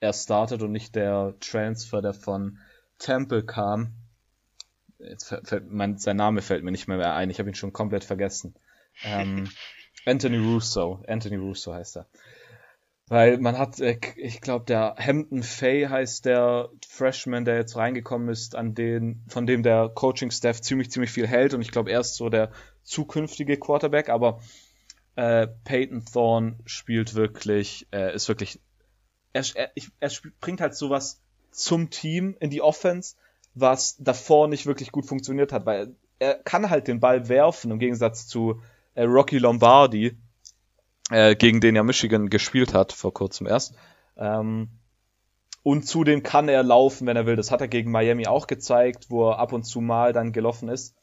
[0.00, 2.58] er startet und nicht der Transfer, der von
[2.98, 3.94] Temple kam
[4.98, 7.72] jetzt fällt mein, sein Name fällt mir nicht mehr, mehr ein, ich habe ihn schon
[7.72, 8.54] komplett vergessen.
[9.04, 9.48] Ähm,
[10.06, 12.06] Anthony Russo, Anthony Russo heißt er.
[13.06, 18.28] Weil man hat, äh, ich glaube, der Hampton Fay heißt der Freshman, der jetzt reingekommen
[18.28, 21.52] ist, an den, von dem der Coaching-Staff ziemlich, ziemlich viel hält.
[21.52, 22.50] Und ich glaube, er ist so der
[22.82, 24.40] zukünftige Quarterback, aber
[25.16, 28.60] äh, Peyton Thorne spielt wirklich, äh, ist wirklich,
[29.34, 33.16] er, er, er bringt halt sowas zum Team in die Offense,
[33.54, 37.78] was davor nicht wirklich gut funktioniert hat, weil er kann halt den Ball werfen, im
[37.78, 38.62] Gegensatz zu
[38.94, 40.16] äh, Rocky Lombardi,
[41.10, 43.74] äh, gegen den ja Michigan gespielt hat, vor kurzem erst.
[44.16, 44.68] Ähm,
[45.62, 47.36] und zudem kann er laufen, wenn er will.
[47.36, 50.68] Das hat er gegen Miami auch gezeigt, wo er ab und zu mal dann gelaufen
[50.68, 50.94] ist.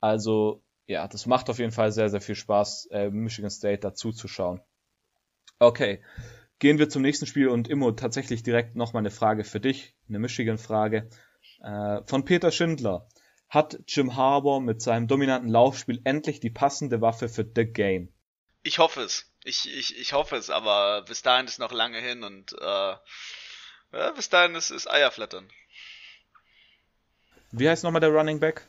[0.00, 4.12] Also, ja, das macht auf jeden Fall sehr, sehr viel Spaß, äh, Michigan State dazu
[4.12, 4.60] zu schauen.
[5.58, 6.02] Okay,
[6.58, 10.18] gehen wir zum nächsten Spiel und Immo, tatsächlich direkt nochmal eine Frage für dich, eine
[10.18, 11.08] Michigan-Frage.
[11.62, 13.06] Äh, von Peter Schindler.
[13.48, 18.08] Hat Jim Harbour mit seinem dominanten Laufspiel endlich die passende Waffe für The Game?
[18.62, 19.30] Ich hoffe es.
[19.44, 22.96] Ich, ich, ich hoffe es, aber bis dahin ist noch lange hin und äh,
[23.92, 25.50] ja, bis dahin ist, ist Eierflattern.
[27.50, 28.66] Wie heißt nochmal der Running Back?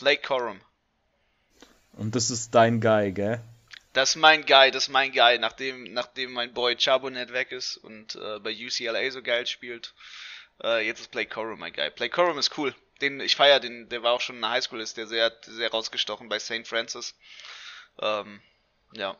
[0.00, 0.60] Blake Corum.
[1.92, 3.42] Und das ist dein Guy, gell?
[3.92, 7.76] Das ist mein Guy, das ist mein Guy, nachdem, nachdem mein Boy Charbonnet weg ist
[7.76, 9.92] und äh, bei UCLA so geil spielt.
[10.62, 11.90] Äh, jetzt ist Blake Corum mein Guy.
[11.90, 12.74] Blake Corum ist cool.
[13.00, 15.70] Den, ich feier den, der war auch schon in der Highschool, ist der sehr, sehr
[15.70, 16.66] rausgestochen bei St.
[16.66, 17.14] Francis.
[18.00, 18.40] Ähm,
[18.92, 19.16] ja.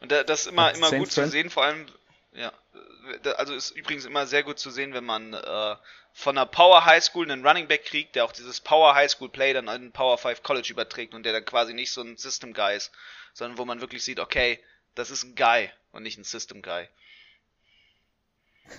[0.00, 1.86] Und das ist immer, immer gut zu sehen, vor allem,
[2.32, 2.52] ja,
[3.36, 5.76] also ist übrigens immer sehr gut zu sehen, wenn man äh,
[6.12, 9.28] von einer Power High School einen Running Back kriegt, der auch dieses Power High School
[9.28, 12.52] Play dann in Power 5 College überträgt und der dann quasi nicht so ein System
[12.52, 12.90] Guy ist,
[13.32, 14.58] sondern wo man wirklich sieht, okay,
[14.94, 16.88] das ist ein Guy und nicht ein System Guy.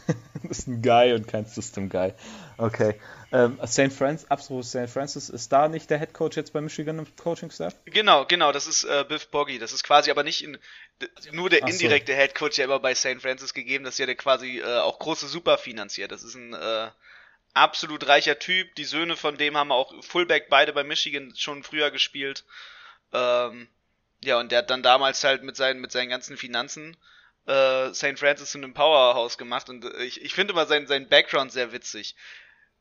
[0.43, 2.13] das ist ein Guy und kein System Guy.
[2.57, 2.99] Okay.
[3.31, 3.91] Ähm, St.
[3.91, 4.89] Francis, absolut St.
[4.89, 7.75] Francis, ist da nicht der Head Coach jetzt bei Michigan im Coaching Staff?
[7.85, 9.57] Genau, genau, das ist äh, Biff Boggy.
[9.57, 10.57] Das ist quasi aber nicht in,
[11.31, 12.17] nur der indirekte so.
[12.17, 13.21] Head Coach, der immer bei St.
[13.21, 16.11] Francis gegeben, das ist ja der quasi äh, auch große Super finanziert.
[16.11, 16.89] Das ist ein äh,
[17.53, 18.75] absolut reicher Typ.
[18.75, 22.43] Die Söhne von dem haben auch Fullback beide bei Michigan schon früher gespielt.
[23.13, 23.67] Ähm,
[24.23, 26.97] ja, und der hat dann damals halt mit seinen, mit seinen ganzen Finanzen
[27.47, 28.17] äh, St.
[28.17, 31.71] Francis zu einem Powerhouse gemacht und äh, ich, ich finde immer seinen, seinen Background sehr
[31.71, 32.15] witzig.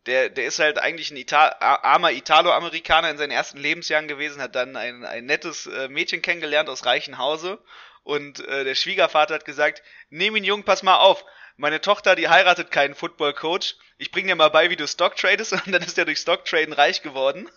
[0.06, 4.56] Der, der ist halt eigentlich ein Ital armer Italo-Amerikaner in seinen ersten Lebensjahren gewesen, hat
[4.56, 7.62] dann ein, ein nettes äh, Mädchen kennengelernt aus reichen Hause
[8.02, 11.24] und äh, der Schwiegervater hat gesagt, nehm ihn jung, pass mal auf,
[11.56, 15.52] meine Tochter, die heiratet keinen Football-Coach, ich bring dir mal bei, wie du Stock tradest
[15.66, 17.48] und dann ist er durch Stock Traden reich geworden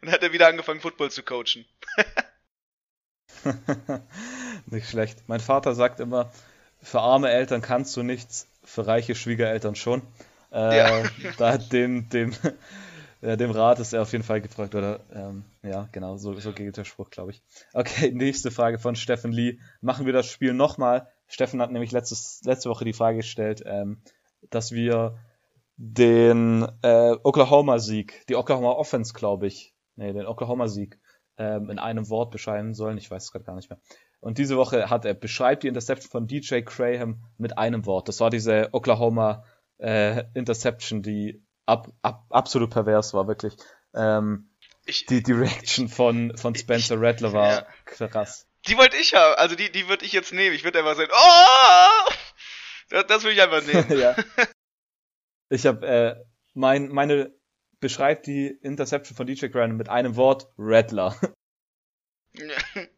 [0.00, 1.64] und hat er wieder angefangen, Football zu coachen.
[4.66, 5.24] Nicht schlecht.
[5.26, 6.32] Mein Vater sagt immer,
[6.82, 10.02] für arme Eltern kannst du nichts, für reiche Schwiegereltern schon.
[10.52, 11.02] Äh, ja.
[11.38, 12.32] Da hat dem, dem,
[13.22, 15.00] ja, dem Rat ist er auf jeden Fall gefragt, oder?
[15.12, 17.42] Ähm, ja, genau, so, so geht der Spruch, glaube ich.
[17.72, 19.58] Okay, nächste Frage von Steffen Lee.
[19.80, 21.08] Machen wir das Spiel nochmal?
[21.28, 24.02] Steffen hat nämlich letztes, letzte Woche die Frage gestellt, ähm,
[24.50, 25.18] dass wir
[25.76, 31.00] den äh, Oklahoma-Sieg, die Oklahoma Offense, glaube ich, nee, den Oklahoma-Sieg
[31.38, 32.98] ähm, in einem Wort beschreiben sollen.
[32.98, 33.80] Ich weiß es gerade gar nicht mehr.
[34.22, 38.08] Und diese Woche hat er beschreibt die Interception von DJ Graham mit einem Wort.
[38.08, 39.44] Das war diese Oklahoma
[39.78, 43.56] äh, Interception, die ab, ab, absolut pervers war, wirklich.
[43.94, 44.48] Ähm,
[44.84, 47.66] ich, die, die Reaction von, von Spencer ich, Rattler war
[47.98, 48.08] ja.
[48.08, 48.48] krass.
[48.68, 50.54] Die wollte ich haben, also die, die würde ich jetzt nehmen.
[50.54, 52.12] Ich würde einfach sagen, oh!
[52.90, 54.00] Das, das würde ich einfach nehmen.
[54.00, 54.14] ja.
[55.48, 56.16] Ich habe äh,
[56.54, 57.34] mein, meine
[57.78, 61.14] beschreibt die Interception von DJ Graham mit einem Wort Rattler.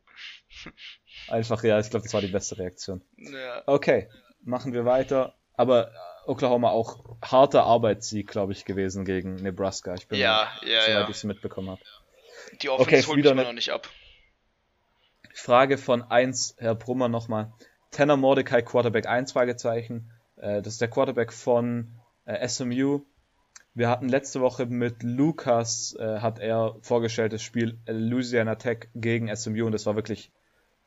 [1.28, 3.02] Einfach, ja, ich glaube, das war die beste Reaktion.
[3.16, 3.62] Ja.
[3.66, 4.08] Okay,
[4.42, 5.34] machen wir weiter.
[5.54, 5.90] Aber
[6.26, 9.94] Oklahoma auch harter Arbeitssieg, glaube ich, gewesen gegen Nebraska.
[9.94, 11.08] Ich bin ja, mal, ja, soweit ja.
[11.08, 11.80] ich es mitbekommen habe.
[12.62, 13.88] Die Offense okay, holt wieder noch nicht ab.
[15.32, 17.52] Frage von 1, Herr Brummer nochmal.
[17.90, 20.10] Tanner Mordecai, Quarterback 1, Fragezeichen.
[20.36, 21.92] Äh, das ist der Quarterback von
[22.24, 23.02] äh, SMU.
[23.74, 29.34] Wir hatten letzte Woche mit Lukas, äh, hat er vorgestellt, das Spiel Louisiana Tech gegen
[29.34, 30.30] SMU und das war wirklich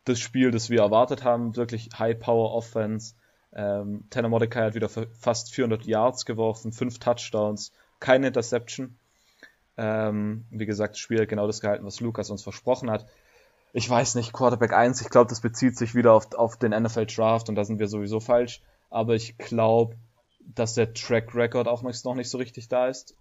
[0.08, 1.56] das Spiel, das wir erwartet haben.
[1.56, 3.16] Wirklich High Power Offense.
[3.54, 8.98] Ähm, Tanner Mordecai hat wieder fast 400 Yards geworfen, fünf Touchdowns, keine Interception.
[9.78, 13.08] Ähm, wie gesagt, das Spiel hat genau das gehalten, was Lukas uns versprochen hat.
[13.74, 17.06] Ich weiß nicht, Quarterback 1, ich glaube, das bezieht sich wieder auf, auf den NFL
[17.06, 18.62] Draft und da sind wir sowieso falsch.
[18.90, 19.96] Aber ich glaube,
[20.40, 23.16] dass der Track Record auch noch nicht so richtig da ist.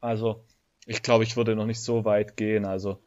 [0.00, 0.44] Also,
[0.86, 2.64] ich glaube, ich würde noch nicht so weit gehen.
[2.64, 2.98] Also,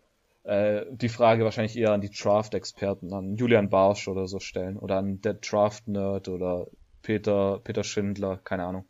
[0.44, 4.98] äh, die Frage wahrscheinlich eher an die Draft-Experten, an Julian Barsch oder so stellen oder
[4.98, 6.68] an der Draft-Nerd oder
[7.02, 8.88] Peter, Peter Schindler, keine Ahnung.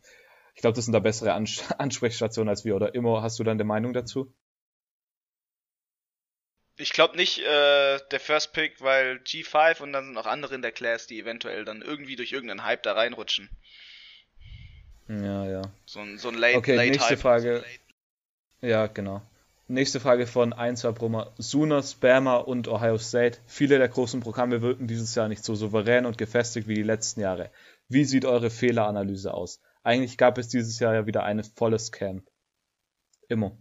[0.54, 2.76] Ich glaube, das sind da bessere Ans Ansprechstationen als wir.
[2.76, 4.32] Oder immer hast du dann eine Meinung dazu?
[6.76, 10.62] Ich glaube nicht äh, der First Pick, weil G5 und dann sind noch andere in
[10.62, 13.50] der Class, die eventuell dann irgendwie durch irgendeinen Hype da reinrutschen.
[15.08, 15.62] Ja, ja.
[15.84, 17.20] So ein, so ein Late, okay, late nächste Hype.
[17.20, 17.64] Frage.
[18.62, 19.22] Ja, genau.
[19.72, 21.32] Nächste Frage von 1 Brummer.
[21.38, 23.38] Sooners, Bama und Ohio State.
[23.46, 27.22] Viele der großen Programme wirken dieses Jahr nicht so souverän und gefestigt wie die letzten
[27.22, 27.50] Jahre.
[27.88, 29.62] Wie sieht eure Fehleranalyse aus?
[29.82, 32.28] Eigentlich gab es dieses Jahr ja wieder ein volles Camp.
[33.28, 33.56] Immer.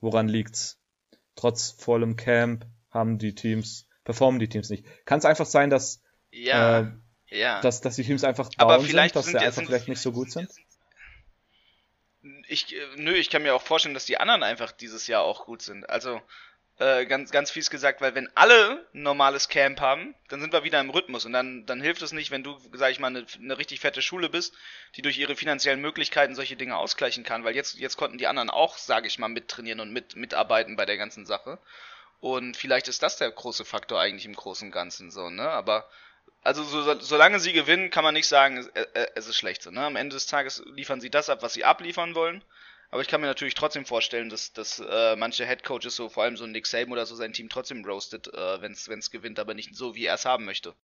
[0.00, 0.80] Woran liegt's?
[1.34, 4.86] Trotz vollem Camp haben die Teams, performen die Teams nicht.
[5.06, 6.86] Kann es einfach sein, dass, Ja, äh,
[7.30, 7.60] ja.
[7.62, 10.50] dass, dass die Teams einfach down sind, dass sie einfach vielleicht nicht so gut sind?
[12.52, 15.46] Ich, äh, nö, ich kann mir auch vorstellen, dass die anderen einfach dieses Jahr auch
[15.46, 15.88] gut sind.
[15.88, 16.20] Also,
[16.78, 20.64] äh, ganz, ganz fies gesagt, weil wenn alle ein normales Camp haben, dann sind wir
[20.64, 23.26] wieder im Rhythmus und dann, dann hilft es nicht, wenn du, sag ich mal, eine,
[23.38, 24.54] eine richtig fette Schule bist,
[24.96, 28.50] die durch ihre finanziellen Möglichkeiten solche Dinge ausgleichen kann, weil jetzt, jetzt konnten die anderen
[28.50, 31.58] auch, sage ich mal, mittrainieren und mit, mitarbeiten bei der ganzen Sache.
[32.20, 35.48] Und vielleicht ist das der große Faktor eigentlich im Großen und Ganzen so, ne?
[35.48, 35.88] Aber
[36.42, 39.70] also so, so- solange sie gewinnen, kann man nicht sagen, es, äh, äh, ist schlecht.
[39.70, 39.80] Ne?
[39.84, 42.44] Am Ende des Tages liefern sie das ab, was sie abliefern wollen.
[42.90, 46.36] Aber ich kann mir natürlich trotzdem vorstellen, dass, dass äh, manche Headcoaches, so vor allem
[46.36, 49.54] so ein Nick Saban oder so, sein Team trotzdem roastet, äh, wenn es gewinnt, aber
[49.54, 50.74] nicht so, wie er es haben möchte.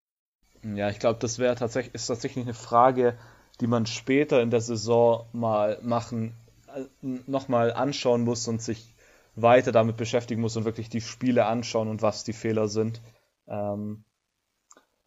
[0.62, 3.18] Ja, ich glaube, das wäre tatsächlich, ist tatsächlich eine Frage,
[3.60, 6.34] die man später in der Saison mal machen,
[6.74, 8.94] äh, nochmal anschauen muss und sich
[9.36, 13.00] weiter damit beschäftigen muss und wirklich die Spiele anschauen und was die Fehler sind.
[13.46, 14.04] Ähm,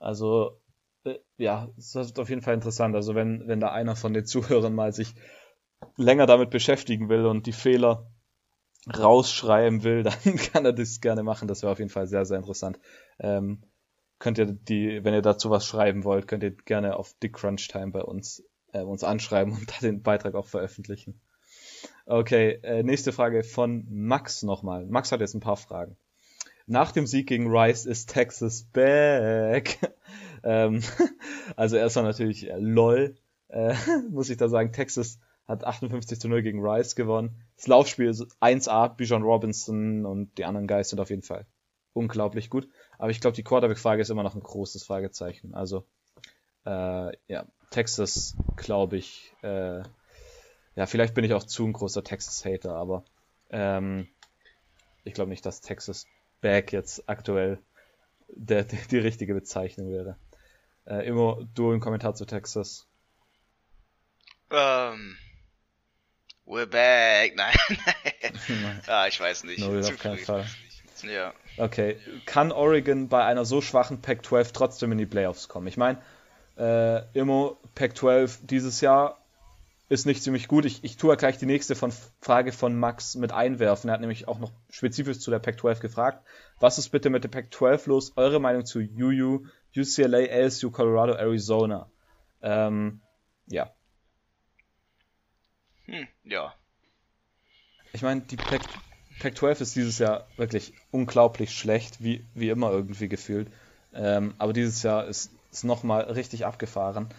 [0.02, 0.62] also,
[1.04, 2.96] äh, ja, das ist auf jeden Fall interessant.
[2.96, 5.14] Also, wenn, wenn da einer von den Zuhörern mal sich
[5.98, 8.12] länger damit beschäftigen will und die Fehler
[8.98, 11.48] rausschreiben will, dann kann er das gerne machen.
[11.48, 12.80] Das wäre auf jeden Fall sehr, sehr interessant.
[13.20, 13.64] Ähm,
[14.20, 17.68] könnt ihr die, wenn ihr dazu was schreiben wollt, könnt ihr gerne auf Dick Crunch
[17.68, 21.20] Time bei uns, äh, uns anschreiben und da den Beitrag auch veröffentlichen.
[22.06, 24.86] Okay, äh, nächste Frage von Max nochmal.
[24.86, 25.98] Max hat jetzt ein paar Fragen.
[26.72, 29.78] Nach dem Sieg gegen Rice ist Texas back.
[30.46, 30.82] ähm,
[31.58, 33.18] also erstmal natürlich äh, lol,
[33.50, 33.76] äh,
[34.10, 34.72] muss ich da sagen.
[34.72, 35.20] Texas
[35.50, 37.36] hat 58 zu 0 gegen Rice gewonnen.
[37.58, 41.46] Das Laufspiel ist 1A, Bijan Robinson und die anderen Guys sind auf jeden Fall
[41.92, 42.70] unglaublich gut.
[42.98, 45.54] Aber ich glaube, die Quarterback-Frage ist immer noch ein großes Fragezeichen.
[45.54, 45.86] Also,
[46.66, 49.80] äh, ja, Texas, glaube ich, äh,
[50.78, 53.04] ja, vielleicht bin ich auch zu ein großer Texas-Hater, aber
[53.50, 54.08] ähm,
[55.04, 56.06] ich glaube nicht, dass Texas
[56.42, 57.60] Back jetzt aktuell
[58.28, 60.18] der, die, die richtige Bezeichnung wäre.
[60.86, 62.88] Äh, immer du einen Kommentar zu Texas.
[64.50, 65.18] Ähm,
[66.46, 67.36] we're back.
[67.38, 67.56] Nein.
[68.88, 69.64] ah, ich weiß nicht.
[69.64, 70.18] Zu auf keinen.
[70.18, 70.46] Fall.
[71.04, 71.34] Ja.
[71.58, 75.68] Okay, kann Oregon bei einer so schwachen Pac-12 trotzdem in die Playoffs kommen?
[75.68, 76.00] Ich meine,
[76.58, 79.21] äh, Immo, Pac-12 dieses Jahr
[79.92, 80.64] ist nicht ziemlich gut.
[80.66, 83.90] Ich, ich tue ja gleich die nächste von Frage von Max mit einwerfen.
[83.90, 86.26] Er hat nämlich auch noch spezifisch zu der Pac-12 gefragt.
[86.60, 88.14] Was ist bitte mit der Pac-12 los?
[88.16, 91.92] Eure Meinung zu UU, UCLA, LSU, Colorado, Arizona?
[92.42, 93.02] Ähm,
[93.48, 93.74] ja.
[95.88, 96.56] Hm, ja.
[97.94, 98.80] Ich meine, die Pac-
[99.20, 103.52] Pac-12 ist dieses Jahr wirklich unglaublich schlecht, wie, wie immer irgendwie gefühlt.
[103.94, 107.10] Ähm, aber dieses Jahr ist es nochmal richtig abgefahren.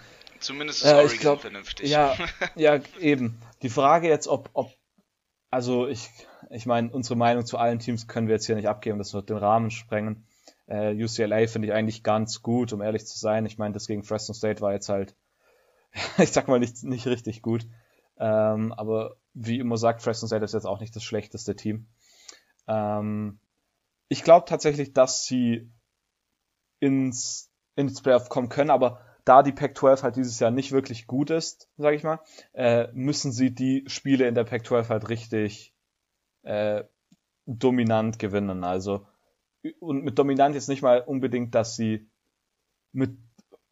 [0.43, 1.91] Zumindest ist Äh, Oregon glaub, vernünftig.
[1.91, 2.17] Ja,
[2.55, 3.41] ja, eben.
[3.63, 4.73] Die Frage jetzt, ob, ob,
[5.51, 6.11] also ich,
[6.51, 9.31] ich meine, unsere Meinung zu allen Teams können wir jetzt hier nicht abgeben, das wird
[9.31, 10.27] den Rahmen sprengen.
[10.67, 13.47] Äh, UCLA finde ich eigentlich ganz gut, um ehrlich zu sein.
[13.47, 15.15] Ich meine, das gegen Fresno State war jetzt halt,
[16.19, 17.67] ich sag mal, nicht, nicht richtig gut.
[18.19, 21.87] Ähm, aber wie immer sagt, Fresno State ist jetzt auch nicht das schlechteste Team.
[22.67, 23.39] Ähm,
[24.09, 25.71] ich glaube tatsächlich, dass sie
[26.81, 31.31] ins, ins Playoff kommen können, aber da die Pac-12 halt dieses Jahr nicht wirklich gut
[31.31, 32.21] ist, sage ich mal,
[32.53, 35.75] äh, müssen sie die Spiele in der Pac-12 halt richtig
[36.43, 36.85] äh,
[37.47, 38.65] dominant gewinnen.
[38.65, 39.07] Also
[39.81, 42.11] und mit dominant jetzt nicht mal unbedingt, dass sie
[42.93, 43.17] mit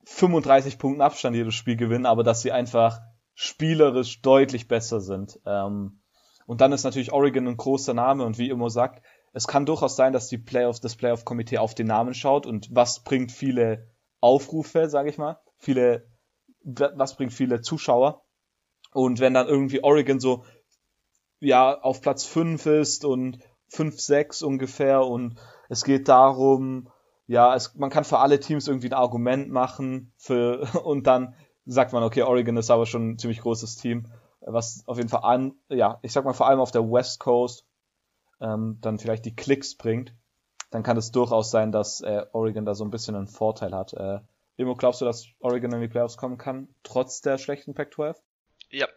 [0.05, 3.01] 35 Punkten Abstand jedes Spiel gewinnen, aber dass sie einfach
[3.35, 5.41] spielerisch deutlich besser sind.
[5.47, 6.01] Ähm,
[6.47, 9.95] und dann ist natürlich Oregon ein großer Name und wie immer sagt, es kann durchaus
[9.97, 13.90] sein, dass die Playoffs, das Playoff-Komitee auf den Namen schaut und was bringt viele
[14.21, 16.07] Aufrufe, sage ich mal, viele,
[16.63, 18.25] was bringt viele Zuschauer.
[18.93, 20.45] Und wenn dann irgendwie Oregon so,
[21.41, 26.91] ja, auf Platz 5 ist und 5, 6 ungefähr und es geht darum,
[27.27, 31.93] ja, es, man kann für alle Teams irgendwie ein Argument machen für, und dann sagt
[31.93, 35.55] man, okay, Oregon ist aber schon ein ziemlich großes Team, was auf jeden Fall an,
[35.69, 37.67] ja, ich sag mal vor allem auf der West Coast
[38.41, 40.15] ähm, dann vielleicht die Klicks bringt,
[40.71, 43.93] dann kann es durchaus sein, dass äh, Oregon da so ein bisschen einen Vorteil hat.
[43.93, 44.21] Äh,
[44.57, 48.17] Imo, glaubst du, dass Oregon in die Playoffs kommen kann, trotz der schlechten Pac-12?
[48.71, 48.89] Ja.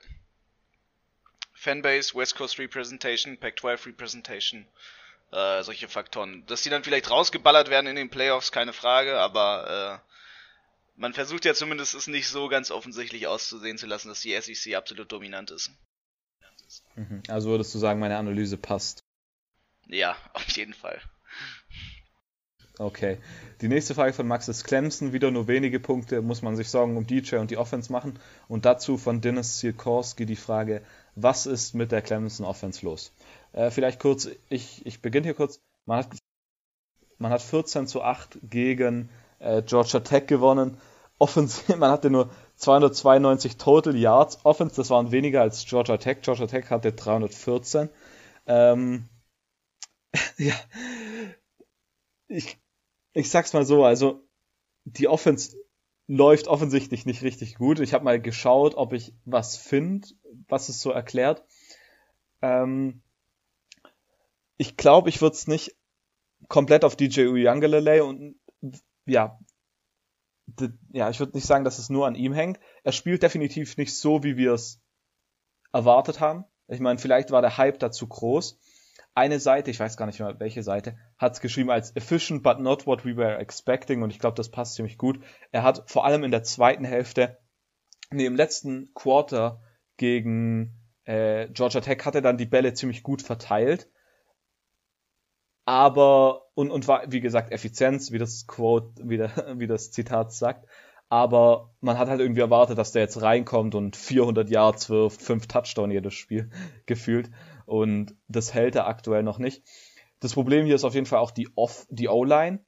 [1.53, 4.67] Fanbase, West Coast Representation, Pac-12 Representation,
[5.31, 6.45] äh, solche Faktoren.
[6.47, 10.13] Dass die dann vielleicht rausgeballert werden in den Playoffs, keine Frage, aber äh,
[10.95, 14.75] man versucht ja zumindest es nicht so ganz offensichtlich auszusehen zu lassen, dass die SEC
[14.75, 15.71] absolut dominant ist.
[16.95, 17.23] Mhm.
[17.29, 19.03] Also würdest du sagen, meine Analyse passt.
[19.87, 21.01] Ja, auf jeden Fall.
[22.79, 23.19] Okay.
[23.61, 25.13] Die nächste Frage von Max ist Clemson.
[25.13, 26.21] Wieder nur wenige Punkte.
[26.21, 28.19] Muss man sich Sorgen um DJ und die Offense machen?
[28.47, 30.81] Und dazu von Dennis Sikorski die Frage,
[31.15, 33.13] Was ist mit der Clemson Offense los?
[33.51, 35.61] Äh, vielleicht kurz, ich, ich beginne hier kurz.
[35.85, 36.07] Man hat,
[37.19, 40.77] man hat 14 zu 8 gegen äh, Georgia Tech gewonnen.
[41.19, 44.39] Offensiv, man hatte nur 292 Total Yards.
[44.45, 46.21] Offense, das waren weniger als Georgia Tech.
[46.21, 47.89] Georgia Tech hatte 314.
[48.47, 49.07] Ähm,
[50.37, 50.55] ja,
[52.27, 52.57] ich,
[53.13, 54.27] ich sag's mal so, also
[54.85, 55.57] die Offense
[56.07, 57.79] läuft offensichtlich nicht richtig gut.
[57.79, 60.07] Ich habe mal geschaut, ob ich was finde,
[60.47, 61.45] was es so erklärt.
[62.41, 63.01] Ähm,
[64.57, 65.75] ich glaube, ich würde es nicht
[66.49, 68.35] komplett auf DJ Uyangalele und
[69.05, 69.39] ja,
[70.91, 72.59] ja, ich würde nicht sagen, dass es nur an ihm hängt.
[72.83, 74.81] Er spielt definitiv nicht so, wie wir es
[75.71, 76.45] erwartet haben.
[76.67, 78.59] Ich meine, vielleicht war der Hype dazu groß.
[79.15, 82.59] Eine Seite, ich weiß gar nicht mehr welche Seite, hat es geschrieben als efficient but
[82.59, 85.23] not what we were expecting und ich glaube, das passt ziemlich gut.
[85.51, 87.37] Er hat vor allem in der zweiten Hälfte,
[88.09, 89.61] nee, im letzten Quarter
[89.97, 93.89] gegen äh, Georgia Tech hat er dann die Bälle ziemlich gut verteilt.
[95.65, 100.33] Aber, und, und war, wie gesagt, Effizienz, wie das Quote, wie, der, wie das Zitat
[100.33, 100.67] sagt.
[101.09, 105.47] Aber man hat halt irgendwie erwartet, dass der jetzt reinkommt und 400 Yards wirft, 5
[105.47, 106.49] Touchdown jedes Spiel
[106.85, 107.29] gefühlt.
[107.65, 109.63] Und das hält er aktuell noch nicht.
[110.19, 112.63] Das Problem hier ist auf jeden Fall auch die Off, die O-Line.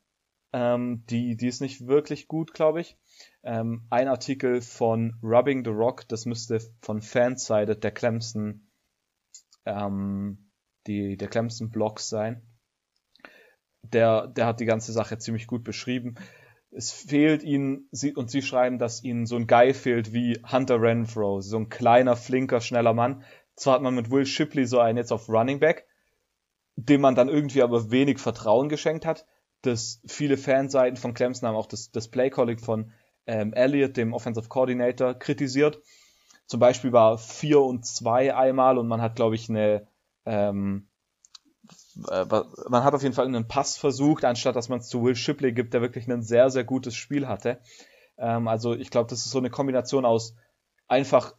[0.51, 2.97] Ähm, die, die ist nicht wirklich gut, glaube ich.
[3.43, 8.71] Ähm, ein Artikel von Rubbing the Rock, das müsste von Fansided der Clemson,
[9.65, 10.49] ähm,
[10.87, 12.41] die, der Clemson Blog sein.
[13.83, 16.15] Der, der hat die ganze Sache ziemlich gut beschrieben.
[16.71, 20.81] Es fehlt ihnen, sie, und sie schreiben, dass ihnen so ein Guy fehlt wie Hunter
[20.81, 23.23] Renfro, so ein kleiner, flinker, schneller Mann,
[23.55, 25.87] zwar hat man mit Will Shipley so einen jetzt auf Running Back,
[26.75, 29.25] dem man dann irgendwie aber wenig Vertrauen geschenkt hat.
[29.61, 32.91] Das viele Fanseiten von Clemson haben auch das, das Play-Calling von
[33.25, 35.79] ähm, Elliott, dem Offensive Coordinator, kritisiert.
[36.45, 39.87] Zum Beispiel war 4 und 2 einmal und man hat, glaube ich, eine
[40.25, 40.87] ähm,
[42.09, 42.25] äh,
[42.69, 45.53] man hat auf jeden Fall einen Pass versucht, anstatt dass man es zu Will Shipley
[45.53, 47.59] gibt, der wirklich ein sehr, sehr gutes Spiel hatte.
[48.17, 50.35] Ähm, also ich glaube, das ist so eine Kombination aus
[50.87, 51.35] einfach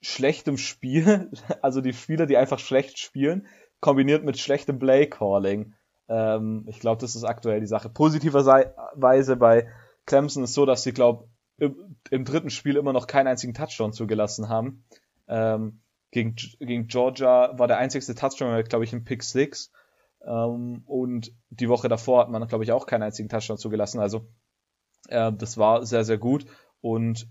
[0.00, 1.30] schlechtem Spiel,
[1.62, 3.46] also die Spieler, die einfach schlecht spielen,
[3.80, 5.74] kombiniert mit schlechtem Play Calling.
[6.08, 7.88] Ähm, ich glaube, das ist aktuell die Sache.
[7.88, 9.68] Positiverweise bei
[10.06, 11.28] Clemson ist so, dass sie, glaube
[11.58, 14.84] im, im, dritten Spiel immer noch keinen einzigen Touchdown zugelassen haben.
[15.28, 19.70] Ähm, gegen, gegen Georgia war der einzigste Touchdown, glaube ich, ein Pick Six.
[20.24, 24.00] Ähm, und die Woche davor hat man, glaube ich, auch keinen einzigen Touchdown zugelassen.
[24.00, 24.26] Also
[25.08, 26.46] äh, das war sehr, sehr gut.
[26.80, 27.28] Und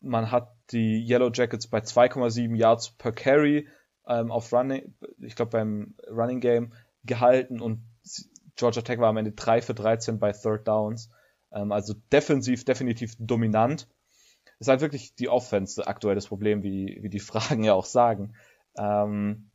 [0.00, 3.68] man hat die Yellow Jackets bei 2,7 Yards per Carry
[4.06, 6.72] ähm, auf Running, ich glaube beim Running Game
[7.04, 7.82] gehalten und
[8.56, 11.10] Georgia Tech war am Ende 3 für 13 bei Third Downs.
[11.52, 13.88] Ähm, also defensiv definitiv dominant.
[14.58, 18.34] Ist halt wirklich die Offense aktuell das Problem, wie, wie die Fragen ja auch sagen.
[18.76, 19.50] Ähm,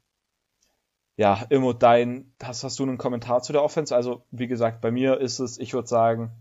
[1.16, 3.96] ja, Immo, dein, hast, hast du einen Kommentar zu der Offense?
[3.96, 6.32] Also, wie gesagt, bei mir ist es, ich würde sagen,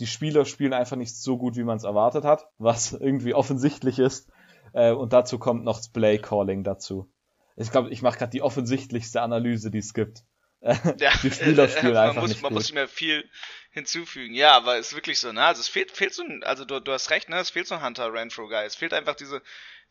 [0.00, 3.98] die Spieler spielen einfach nicht so gut, wie man es erwartet hat, was irgendwie offensichtlich
[3.98, 4.30] ist.
[4.72, 7.12] Äh, und dazu kommt noch das Play Calling dazu.
[7.56, 10.24] Ich glaube, ich mache gerade die offensichtlichste Analyse, die es gibt.
[10.62, 12.56] ja, die Spieler spielen man einfach muss, nicht Man gut.
[12.56, 13.28] muss nicht mehr viel
[13.72, 14.34] hinzufügen.
[14.34, 15.44] Ja, aber es ist wirklich so, ne?
[15.44, 17.36] Also es fehlt, fehlt so ein, also du, du hast recht, ne?
[17.38, 18.64] Es fehlt so ein Hunter Renfro Guy.
[18.64, 19.42] Es fehlt einfach diese,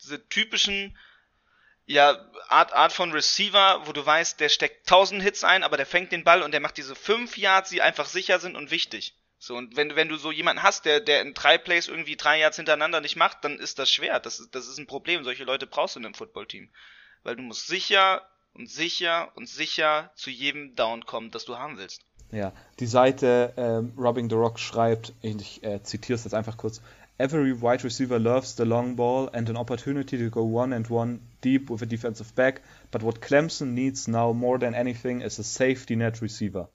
[0.01, 0.97] diese typischen,
[1.85, 5.85] ja, Art, Art von Receiver, wo du weißt, der steckt tausend Hits ein, aber der
[5.85, 9.18] fängt den Ball und der macht diese fünf Yards, die einfach sicher sind und wichtig.
[9.41, 12.39] So, und wenn, wenn du so jemanden hast, der, der in drei Plays irgendwie drei
[12.39, 14.19] Yards hintereinander nicht macht, dann ist das schwer.
[14.19, 15.23] Das ist, das ist ein Problem.
[15.23, 16.69] Solche Leute brauchst du in einem Footballteam.
[17.23, 18.21] Weil du musst sicher
[18.53, 22.01] und sicher und sicher zu jedem Down kommen, das du haben willst.
[22.31, 26.81] Ja, die Seite ähm, Robbing the Rock schreibt, ich äh, zitiere es jetzt einfach kurz,
[27.17, 31.19] Every wide receiver loves the long ball and an opportunity to go one and one
[31.41, 32.61] deep with a defensive back,
[32.91, 36.69] but what Clemson needs now more than anything is a safety net receiver.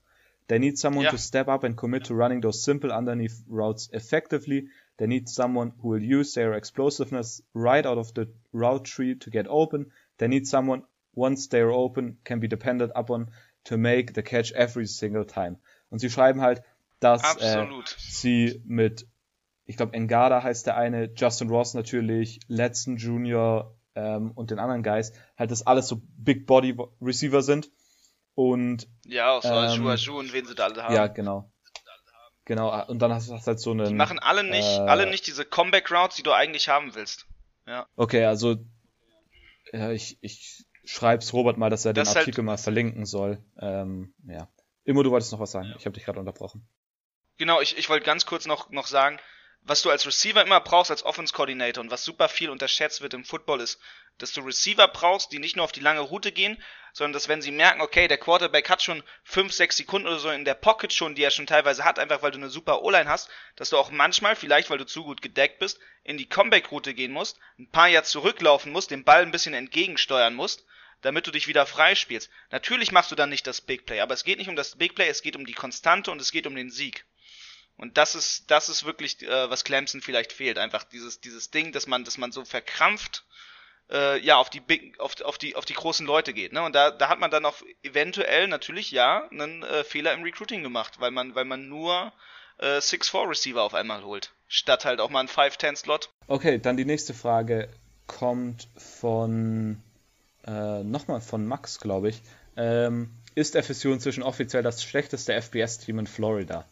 [0.47, 1.11] They need someone yeah.
[1.11, 4.69] to step up and commit to running those simple underneath routes effectively.
[4.99, 9.31] They need someone who will use their explosiveness right out of the route tree to
[9.31, 9.91] get open.
[10.19, 10.83] They need someone,
[11.15, 13.31] once they're open, can be depended upon
[13.65, 15.57] to make the catch every single time.
[15.91, 16.63] Und sie schreiben halt,
[17.01, 17.67] dass äh,
[17.99, 19.07] sie mit,
[19.65, 24.83] ich glaube, Engada heißt der eine, Justin Ross natürlich, Letzten Junior ähm, und den anderen
[24.83, 27.71] Guys, halt das alles so Big Body Receiver sind
[28.35, 30.95] und ja, auch so ähm, Schuaju und wen sie da alle haben.
[30.95, 31.51] Ja, genau.
[32.47, 33.89] Genau, und dann hast du halt so einen.
[33.89, 37.27] Die machen alle nicht, äh, alle nicht diese Comeback Routes, die du eigentlich haben willst.
[37.67, 37.87] Ja.
[37.97, 38.57] Okay, also
[39.73, 43.43] ja, ich, ich schreib's Robert mal, dass er das den Artikel halt, mal verlinken soll.
[43.59, 44.49] Ähm, ja.
[44.85, 45.69] Immo, du wolltest noch was sagen.
[45.69, 45.77] Ja.
[45.79, 46.69] Ich habe dich gerade unterbrochen.
[47.39, 49.19] Genau, ich, ich wollte ganz kurz noch, noch sagen,
[49.65, 53.15] was du als Receiver immer brauchst, als Offense Coordinator und was super viel unterschätzt wird
[53.15, 53.81] im Football ist,
[54.19, 56.63] dass du Receiver brauchst, die nicht nur auf die lange Route gehen,
[56.93, 60.31] sondern dass wenn sie merken, okay, der Quarterback hat schon 5, 6 Sekunden oder so
[60.31, 63.09] in der Pocket schon, die er schon teilweise hat, einfach weil du eine super O-Line
[63.09, 66.93] hast, dass du auch manchmal, vielleicht weil du zu gut gedeckt bist, in die Comeback-Route
[66.93, 70.65] gehen musst, ein paar Jahre zurücklaufen musst, den Ball ein bisschen entgegensteuern musst,
[71.01, 72.31] damit du dich wieder freispielst.
[72.51, 74.95] Natürlich machst du dann nicht das Big Play, aber es geht nicht um das Big
[74.95, 77.07] Play, es geht um die Konstante und es geht um den Sieg.
[77.77, 80.59] Und das ist, das ist wirklich, äh, was Clemson vielleicht fehlt.
[80.59, 83.25] Einfach dieses, dieses Ding, dass man, dass man so verkrampft,
[83.91, 86.63] äh, ja, auf die Big, auf, auf die, auf die großen Leute geht, ne?
[86.63, 90.63] Und da, da hat man dann auch eventuell natürlich, ja, einen äh, Fehler im Recruiting
[90.63, 92.13] gemacht, weil man, weil man nur
[92.59, 94.33] äh, 6-4 Receiver auf einmal holt.
[94.49, 96.11] Statt halt auch mal einen 5-10 Slot.
[96.29, 97.69] Okay, dann die nächste Frage
[98.07, 99.83] kommt von,
[100.47, 102.23] äh, nochmal von Max, glaube ich.
[102.57, 106.67] Ähm, ist FSU inzwischen offiziell das schlechteste FBS-Team in Florida?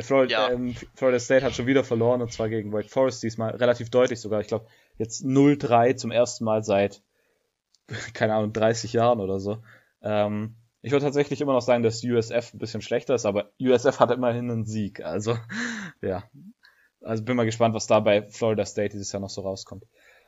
[0.00, 0.50] Florida, ja.
[0.52, 4.20] ähm, Florida, State hat schon wieder verloren und zwar gegen Wake Forest diesmal relativ deutlich
[4.20, 4.40] sogar.
[4.40, 4.66] Ich glaube
[4.96, 7.02] jetzt 0-3 zum ersten Mal seit
[8.14, 9.58] keine Ahnung 30 Jahren oder so.
[10.02, 13.98] Ähm, ich würde tatsächlich immer noch sagen, dass USF ein bisschen schlechter ist, aber USF
[13.98, 15.04] hat immerhin einen Sieg.
[15.04, 15.36] Also
[16.02, 16.24] ja,
[17.02, 19.84] also bin mal gespannt, was da bei Florida State dieses Jahr noch so rauskommt.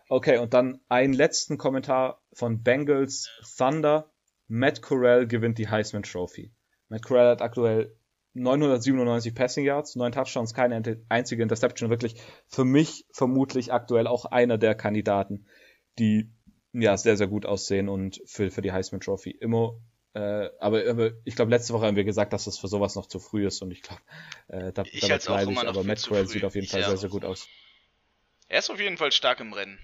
[0.08, 4.10] Okay, und dann einen letzten Kommentar von Bengals Thunder.
[4.48, 6.50] Matt Corral gewinnt die Heisman Trophy.
[6.88, 7.94] Matt Corral hat aktuell
[8.34, 11.90] 997 Passing Yards, 9 Touchdowns, keine einzige Interception.
[11.90, 12.14] Wirklich
[12.46, 15.46] für mich vermutlich aktuell auch einer der Kandidaten,
[15.98, 16.30] die
[16.72, 19.74] ja sehr, sehr gut aussehen und für, für die Heisman Trophy immer.
[20.12, 23.06] Äh, aber, aber ich glaube, letzte Woche haben wir gesagt, dass es für sowas noch
[23.06, 24.02] zu früh ist und ich glaube,
[24.48, 25.58] äh, da, ich dabei bleibe ich.
[25.66, 26.88] Aber Matt Corral sieht auf jeden Fall ja.
[26.88, 27.48] sehr, sehr gut aus.
[28.48, 29.78] Er ist auf jeden Fall stark im Rennen.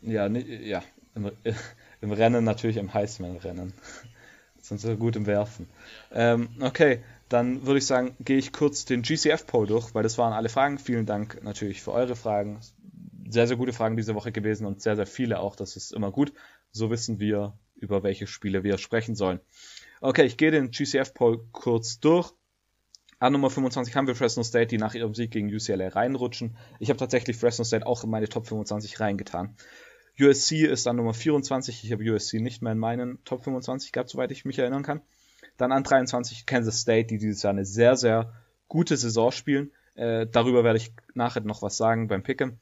[0.00, 0.82] Ja, ja,
[1.14, 1.32] im,
[2.00, 3.74] im Rennen natürlich im Heisman-Rennen.
[4.60, 5.68] Sind so gut im Werfen.
[6.10, 7.02] Ähm, okay,
[7.34, 10.78] dann würde ich sagen, gehe ich kurz den GCF-Poll durch, weil das waren alle Fragen.
[10.78, 12.60] Vielen Dank natürlich für eure Fragen.
[13.28, 15.56] Sehr, sehr gute Fragen diese Woche gewesen und sehr, sehr viele auch.
[15.56, 16.32] Das ist immer gut.
[16.70, 19.40] So wissen wir, über welche Spiele wir sprechen sollen.
[20.00, 22.32] Okay, ich gehe den GCF-Poll kurz durch.
[23.18, 26.56] An Nummer 25 haben wir Fresno State, die nach ihrem Sieg gegen UCLA reinrutschen.
[26.78, 29.56] Ich habe tatsächlich Fresno State auch in meine Top 25 reingetan.
[30.20, 31.82] USC ist an Nummer 24.
[31.82, 35.00] Ich habe USC nicht mehr in meinen Top 25 gehabt, soweit ich mich erinnern kann.
[35.56, 38.32] Dann an 23 Kansas State, die dieses Jahr eine sehr, sehr
[38.68, 39.72] gute Saison spielen.
[39.94, 42.58] Äh, darüber werde ich nachher noch was sagen beim Picken.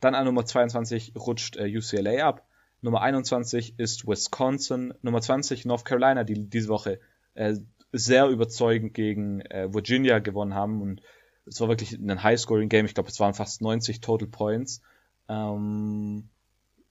[0.00, 2.46] Dann an Nummer 22 rutscht äh, UCLA ab.
[2.82, 4.92] Nummer 21 ist Wisconsin.
[5.00, 7.00] Nummer 20 North Carolina, die diese Woche
[7.34, 7.54] äh,
[7.92, 10.82] sehr überzeugend gegen äh, Virginia gewonnen haben.
[10.82, 11.00] Und
[11.46, 12.84] es war wirklich ein High-Scoring-Game.
[12.86, 14.82] Ich glaube, es waren fast 90 Total Points.
[15.28, 16.28] Ähm,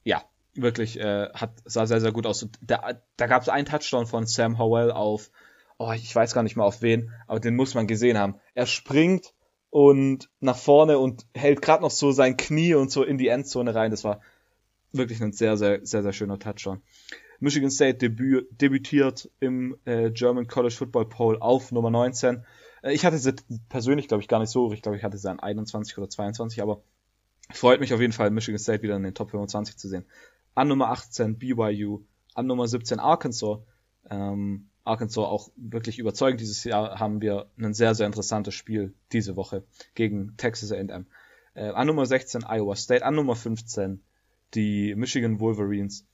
[0.04, 0.24] ja,
[0.56, 2.44] wirklich äh, hat sah sehr sehr gut aus.
[2.44, 5.32] Und da, da gab es einen Touchdown von Sam Howell auf,
[5.78, 8.36] oh ich weiß gar nicht mal auf wen, aber den muss man gesehen haben.
[8.54, 9.34] Er springt
[9.70, 13.74] und nach vorne und hält gerade noch so sein Knie und so in die Endzone
[13.74, 13.92] rein.
[13.92, 14.22] Das war
[14.92, 16.82] wirklich ein sehr sehr sehr sehr schöner Touchdown.
[17.40, 22.46] Michigan State debü debütiert im äh, German College Football Poll auf Nummer 19.
[22.84, 23.34] Äh, ich hatte sie
[23.70, 24.72] persönlich, glaube ich, gar nicht so.
[24.72, 26.84] Ich glaube, ich hatte sie an 21 oder 22, aber
[27.52, 30.06] freut mich auf jeden Fall, Michigan State wieder in den Top 25 zu sehen
[30.56, 32.02] an Nummer 18 BYU,
[32.36, 33.60] an Nummer 17 Arkansas.
[34.10, 36.42] Ähm, Arkansas auch wirklich überzeugend.
[36.42, 39.64] Dieses Jahr haben wir ein sehr, sehr interessantes Spiel diese Woche
[39.96, 41.06] gegen Texas A&M.
[41.54, 44.02] Äh, an Nummer 16 Iowa State, an Nummer 15
[44.54, 46.06] die Michigan Wolverines,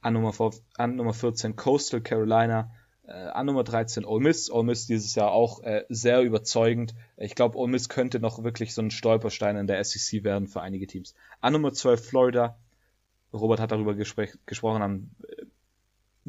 [0.00, 0.32] an Nummer,
[0.76, 2.70] an Nummer 14 Coastal Carolina,
[3.06, 4.50] äh, an Nummer 13 Ole Miss.
[4.50, 6.94] Ole Miss dieses Jahr auch äh, sehr überzeugend.
[7.16, 10.60] Ich glaube, Ole Miss könnte noch wirklich so ein Stolperstein in der SEC werden für
[10.60, 11.14] einige Teams.
[11.40, 12.56] An Nummer 12 Florida,
[13.32, 15.44] Robert hat darüber gesprochen, haben, äh,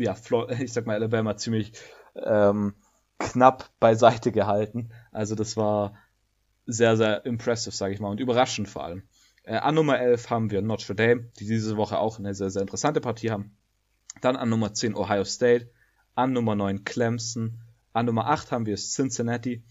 [0.03, 0.15] ja,
[0.59, 1.73] ich sag mal, Alabama ziemlich
[2.15, 2.73] ähm,
[3.17, 4.89] knapp beiseite gehalten.
[5.11, 5.93] Also das war
[6.65, 9.03] sehr, sehr impressive, sage ich mal, und überraschend vor allem.
[9.43, 12.61] Äh, an Nummer 11 haben wir Notre Dame, die diese Woche auch eine sehr, sehr
[12.61, 13.55] interessante Partie haben.
[14.21, 15.71] Dann an Nummer 10 Ohio State,
[16.15, 17.61] an Nummer 9 Clemson,
[17.93, 19.63] an Nummer 8 haben wir Cincinnati,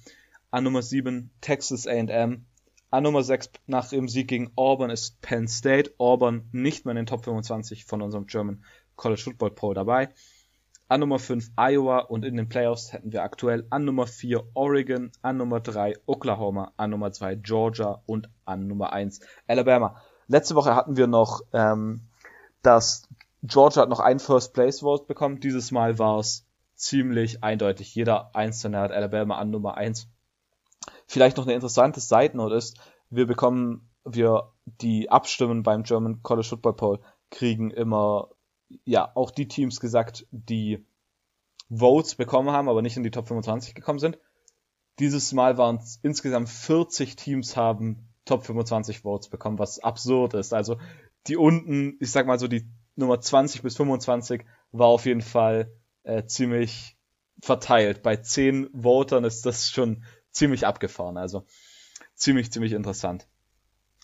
[0.51, 2.47] an Nummer 7 Texas A&M,
[2.91, 5.93] an Nummer 6 nach dem Sieg gegen Auburn ist Penn State.
[5.99, 8.64] Auburn nicht mehr in den Top 25 von unserem German
[8.97, 10.09] College Football Poll dabei.
[10.89, 15.12] An Nummer 5 Iowa und in den Playoffs hätten wir aktuell an Nummer 4 Oregon,
[15.20, 20.01] an Nummer 3 Oklahoma, an Nummer 2 Georgia und an Nummer 1 Alabama.
[20.28, 22.09] Letzte Woche hatten wir noch, ähm,
[22.62, 23.07] dass
[23.43, 25.41] Georgia hat noch ein First Place Vote bekommen.
[25.41, 27.95] Dieses Mal war es ziemlich eindeutig.
[27.95, 30.09] Jeder Einzelne hat Alabama an Nummer 1
[31.07, 32.78] Vielleicht noch eine interessante Seitennote ist,
[33.11, 38.28] wir bekommen, wir die Abstimmen beim German College Football Poll kriegen immer,
[38.84, 40.84] ja, auch die Teams gesagt, die
[41.70, 44.18] Votes bekommen haben, aber nicht in die Top 25 gekommen sind.
[44.99, 50.53] Dieses Mal waren es insgesamt 40 Teams haben Top 25 Votes bekommen, was absurd ist.
[50.53, 50.78] Also
[51.26, 55.72] die unten, ich sag mal so die Nummer 20 bis 25 war auf jeden Fall
[56.03, 56.97] äh, ziemlich
[57.41, 58.03] verteilt.
[58.03, 61.16] Bei 10 Votern ist das schon ziemlich abgefahren.
[61.16, 61.47] Also
[62.14, 63.26] ziemlich, ziemlich interessant.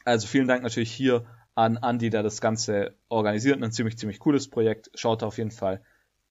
[0.04, 3.62] Also vielen Dank natürlich hier an Andy, der das Ganze organisiert.
[3.62, 4.90] Ein ziemlich, ziemlich cooles Projekt.
[4.94, 5.82] Schaut auf jeden Fall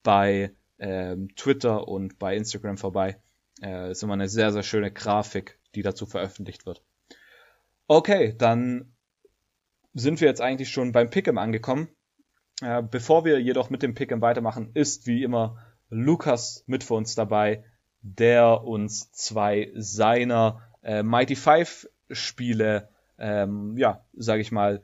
[0.02, 3.20] bei ähm, Twitter und bei Instagram vorbei.
[3.62, 6.82] Äh, ist immer eine sehr, sehr schöne Grafik, die dazu veröffentlicht wird.
[7.86, 8.94] Okay, dann
[9.94, 11.88] sind wir jetzt eigentlich schon beim Pick'em angekommen.
[12.60, 17.14] Äh, bevor wir jedoch mit dem Pick'em weitermachen, ist wie immer Lukas mit für uns
[17.14, 17.64] dabei,
[18.04, 22.88] der uns zwei seiner äh, Mighty Five Spiele,
[23.18, 24.82] ähm, ja, sage ich mal,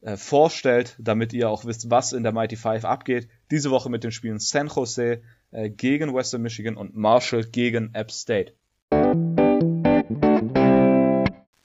[0.00, 3.28] äh, vorstellt, damit ihr auch wisst, was in der Mighty Five abgeht.
[3.50, 8.12] Diese Woche mit den Spielen San Jose äh, gegen Western Michigan und Marshall gegen App
[8.12, 8.54] State.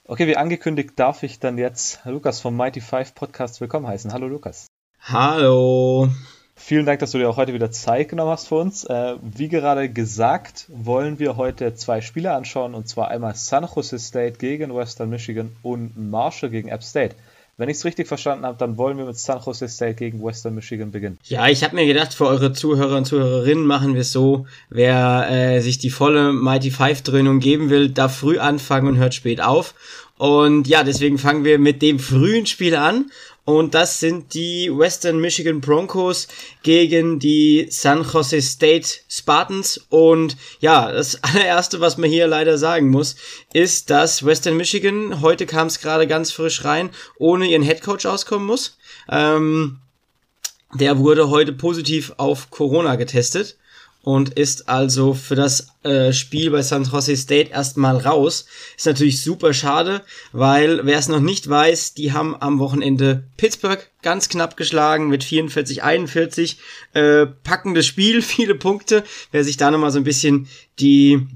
[0.08, 4.12] Okay, wie angekündigt, darf ich dann jetzt Lukas vom Mighty Five Podcast willkommen heißen.
[4.12, 4.66] Hallo Lukas.
[5.00, 6.08] Hallo.
[6.58, 8.84] Vielen Dank, dass du dir auch heute wieder Zeit genommen hast für uns.
[8.84, 13.98] Äh, wie gerade gesagt, wollen wir heute zwei Spiele anschauen, und zwar einmal San Jose
[13.98, 17.14] State gegen Western Michigan und Marshall gegen App State.
[17.58, 20.54] Wenn ich es richtig verstanden habe, dann wollen wir mit San Jose State gegen Western
[20.54, 21.18] Michigan beginnen.
[21.24, 25.26] Ja, ich habe mir gedacht, für eure Zuhörer und Zuhörerinnen machen wir es so, wer
[25.30, 29.40] äh, sich die volle Mighty Five Dröhnung geben will, darf früh anfangen und hört spät
[29.40, 29.74] auf.
[30.18, 33.10] Und ja, deswegen fangen wir mit dem frühen Spiel an.
[33.46, 36.26] Und das sind die Western Michigan Broncos
[36.64, 39.86] gegen die San Jose State Spartans.
[39.88, 43.14] Und ja, das allererste, was man hier leider sagen muss,
[43.52, 48.48] ist, dass Western Michigan, heute kam es gerade ganz frisch rein, ohne ihren Headcoach auskommen
[48.48, 48.78] muss.
[49.08, 49.78] Ähm,
[50.74, 53.56] der wurde heute positiv auf Corona getestet
[54.06, 58.46] und ist also für das äh, Spiel bei San Jose State erstmal raus.
[58.76, 63.84] Ist natürlich super schade, weil wer es noch nicht weiß, die haben am Wochenende Pittsburgh
[64.02, 66.54] ganz knapp geschlagen mit 44-41.
[66.92, 69.02] Äh, packendes Spiel, viele Punkte.
[69.32, 70.46] Wer sich da nochmal so ein bisschen
[70.78, 71.26] die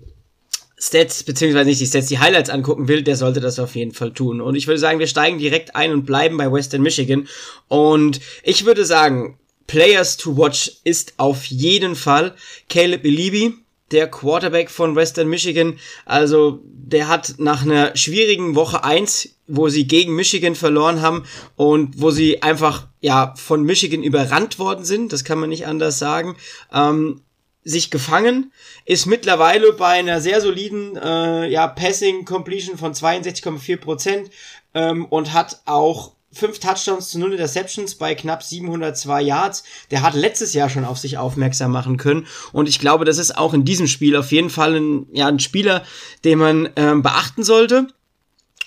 [0.79, 4.13] Stats, beziehungsweise nicht die Stats, die Highlights angucken will, der sollte das auf jeden Fall
[4.13, 4.41] tun.
[4.41, 7.27] Und ich würde sagen, wir steigen direkt ein und bleiben bei Western Michigan.
[7.67, 9.40] Und ich würde sagen,
[9.71, 12.35] Players to watch ist auf jeden Fall
[12.69, 13.55] Caleb Elibi,
[13.93, 15.79] der Quarterback von Western Michigan.
[16.05, 22.01] Also der hat nach einer schwierigen Woche eins, wo sie gegen Michigan verloren haben und
[22.01, 26.35] wo sie einfach ja von Michigan überrannt worden sind, das kann man nicht anders sagen,
[26.73, 27.21] ähm,
[27.63, 28.51] sich gefangen,
[28.87, 34.31] ist mittlerweile bei einer sehr soliden äh, ja, Passing Completion von 62,4 Prozent
[34.75, 39.65] ähm, und hat auch fünf Touchdowns zu null Interceptions bei knapp 702 Yards.
[39.91, 42.27] Der hat letztes Jahr schon auf sich aufmerksam machen können.
[42.53, 45.41] Und ich glaube, das ist auch in diesem Spiel auf jeden Fall ein, ja, ein
[45.41, 45.85] Spieler,
[46.25, 47.89] den man ähm, beachten sollte.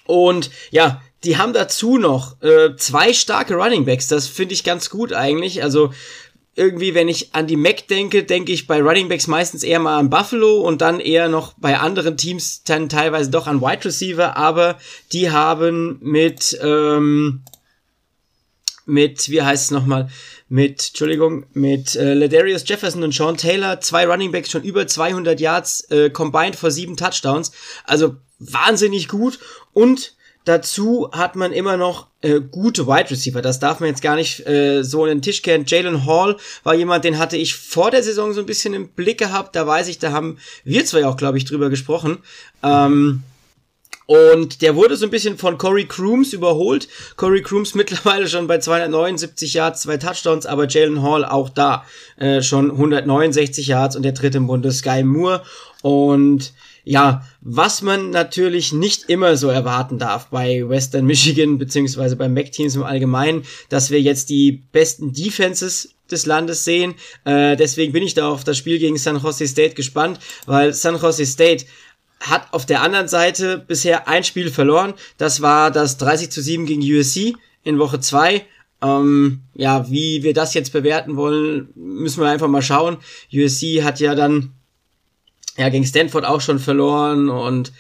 [0.06, 4.08] Und ja, die haben dazu noch äh, zwei starke Running Backs.
[4.08, 5.64] Das finde ich ganz gut eigentlich.
[5.64, 5.92] Also
[6.56, 9.98] irgendwie, wenn ich an die Mac denke, denke ich bei Running Backs meistens eher mal
[9.98, 14.38] an Buffalo und dann eher noch bei anderen Teams dann teilweise doch an Wide Receiver,
[14.38, 14.78] aber
[15.12, 17.42] die haben mit ähm,
[18.86, 20.10] mit, wie heißt es nochmal,
[20.50, 25.40] mit, Entschuldigung, mit äh, Ladarius Jefferson und Sean Taylor, zwei Running Backs schon über 200
[25.40, 27.52] Yards äh, combined vor sieben Touchdowns.
[27.86, 29.40] Also wahnsinnig gut
[29.74, 30.16] und
[30.46, 33.42] dazu hat man immer noch äh, gute Wide Receiver.
[33.42, 35.66] Das darf man jetzt gar nicht äh, so in den Tisch kennen.
[35.68, 39.18] Jalen Hall war jemand, den hatte ich vor der Saison so ein bisschen im Blick
[39.18, 39.56] gehabt.
[39.56, 42.20] Da weiß ich, da haben wir zwei auch, glaube ich, drüber gesprochen.
[42.62, 43.24] Ähm,
[44.06, 46.88] und der wurde so ein bisschen von Corey Crooms überholt.
[47.16, 51.86] Corey Crooms mittlerweile schon bei 279 Yards, zwei Touchdowns, aber Jalen Hall auch da
[52.18, 55.44] äh, schon 169 Yards und der dritte im Bunde Sky Moore.
[55.82, 56.54] Und
[56.86, 62.76] ja, was man natürlich nicht immer so erwarten darf bei Western Michigan beziehungsweise bei Mac-Teams
[62.76, 66.96] im Allgemeinen, dass wir jetzt die besten Defenses des Landes sehen.
[67.24, 71.00] Äh, deswegen bin ich da auf das Spiel gegen San Jose State gespannt, weil San
[71.00, 71.66] Jose State
[72.24, 74.94] hat auf der anderen Seite bisher ein Spiel verloren.
[75.18, 78.46] Das war das 30 zu 7 gegen USC in Woche 2.
[78.82, 82.98] Ähm, ja, wie wir das jetzt bewerten wollen, müssen wir einfach mal schauen.
[83.34, 84.54] USC hat ja dann
[85.58, 87.72] ja gegen Stanford auch schon verloren und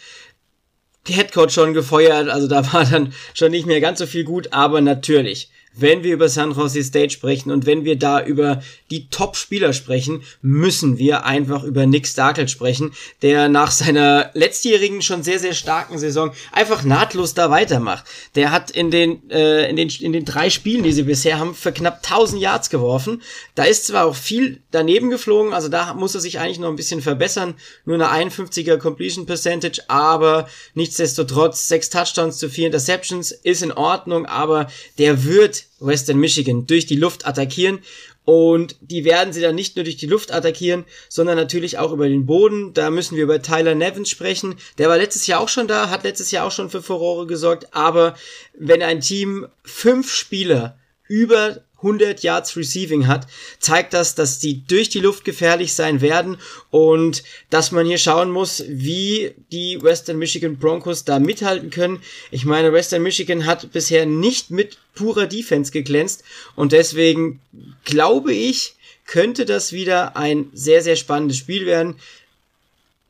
[1.08, 4.82] Headcoach schon gefeuert, also da war dann schon nicht mehr ganz so viel gut, aber
[4.82, 8.62] natürlich wenn wir über San Jose State sprechen und wenn wir da über
[8.92, 15.24] die Top-Spieler sprechen, müssen wir einfach über Nick Starkel sprechen, der nach seiner letztjährigen schon
[15.24, 18.06] sehr, sehr starken Saison einfach nahtlos da weitermacht.
[18.36, 21.56] Der hat in den, äh, in den, in den drei Spielen, die sie bisher haben,
[21.56, 23.22] für knapp 1000 Yards geworfen.
[23.56, 26.76] Da ist zwar auch viel daneben geflogen, also da muss er sich eigentlich noch ein
[26.76, 27.56] bisschen verbessern.
[27.86, 34.26] Nur eine 51er Completion Percentage, aber nichtsdestotrotz sechs Touchdowns zu vier Interceptions ist in Ordnung,
[34.26, 34.68] aber
[34.98, 37.80] der wird Western Michigan durch die Luft attackieren
[38.26, 42.08] und die werden sie dann nicht nur durch die Luft attackieren, sondern natürlich auch über
[42.08, 42.74] den Boden.
[42.74, 44.56] Da müssen wir über Tyler Nevins sprechen.
[44.78, 47.74] Der war letztes Jahr auch schon da, hat letztes Jahr auch schon für Furore gesorgt.
[47.74, 48.16] Aber
[48.58, 53.28] wenn ein Team fünf Spieler über 100 Yards Receiving hat,
[53.60, 56.38] zeigt das, dass die durch die Luft gefährlich sein werden
[56.72, 62.02] und dass man hier schauen muss, wie die Western Michigan Broncos da mithalten können.
[62.32, 66.24] Ich meine, Western Michigan hat bisher nicht mit purer Defense geglänzt
[66.56, 67.40] und deswegen
[67.84, 68.76] glaube ich,
[69.06, 71.96] könnte das wieder ein sehr, sehr spannendes Spiel werden.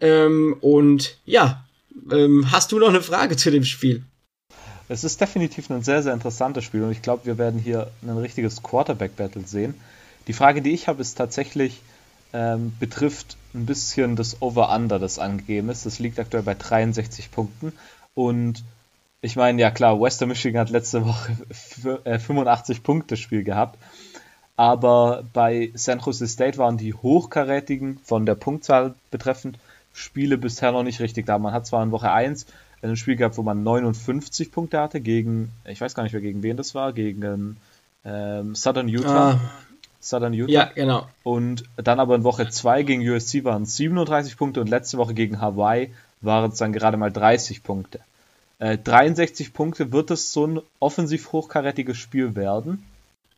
[0.01, 1.63] Ähm, und ja,
[2.11, 4.03] ähm, hast du noch eine Frage zu dem Spiel?
[4.89, 8.17] Es ist definitiv ein sehr, sehr interessantes Spiel und ich glaube, wir werden hier ein
[8.17, 9.75] richtiges Quarterback-Battle sehen.
[10.27, 11.81] Die Frage, die ich habe, ist tatsächlich,
[12.33, 15.85] ähm, betrifft ein bisschen das Over-Under, das angegeben ist.
[15.85, 17.73] Das liegt aktuell bei 63 Punkten
[18.13, 18.63] und
[19.21, 21.31] ich meine, ja klar, Western Michigan hat letzte Woche
[22.19, 23.79] 85 äh, Punkte Spiel gehabt,
[24.57, 29.57] aber bei San Jose State waren die hochkarätigen von der Punktzahl betreffend
[29.93, 31.37] Spiele bisher noch nicht richtig da.
[31.39, 32.45] Man hat zwar in Woche 1
[32.91, 36.43] ein Spiel gehabt, wo man 59 Punkte hatte gegen, ich weiß gar nicht mehr gegen
[36.43, 37.57] wen das war, gegen
[38.05, 39.31] ähm, Southern Utah.
[39.31, 39.39] Ah.
[40.01, 40.51] Southern Utah.
[40.51, 41.07] Ja, genau.
[41.23, 45.13] Und dann aber in Woche 2 gegen USC waren es 37 Punkte und letzte Woche
[45.13, 47.99] gegen Hawaii waren es dann gerade mal 30 Punkte.
[48.59, 52.83] Äh, 63 Punkte, wird es so ein offensiv hochkarätiges Spiel werden?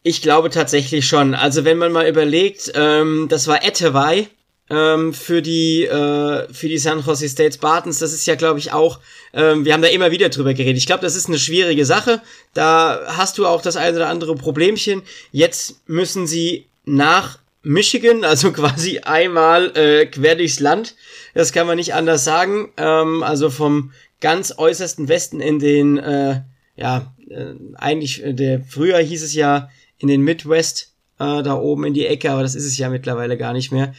[0.02, 1.34] Ich glaube tatsächlich schon.
[1.34, 4.28] Also wenn man mal überlegt, ähm, das war Etewei,
[4.70, 8.00] ähm, für die äh, für die San Jose State Spartans.
[8.00, 9.00] Das ist ja, glaube ich, auch.
[9.34, 10.78] Ähm, wir haben da immer wieder drüber geredet.
[10.78, 12.22] Ich glaube, das ist eine schwierige Sache.
[12.54, 15.04] Da hast du auch das eine oder andere Problemchen.
[15.32, 20.96] Jetzt müssen sie nach Michigan, also quasi einmal äh, quer durchs Land.
[21.34, 22.72] Das kann man nicht anders sagen.
[22.78, 23.92] Ähm, also vom
[24.22, 26.42] ganz äußersten Westen in den, äh,
[26.76, 31.86] ja, äh, eigentlich, äh, der früher hieß es ja in den Midwest, äh, da oben
[31.86, 33.94] in die Ecke, aber das ist es ja mittlerweile gar nicht mehr.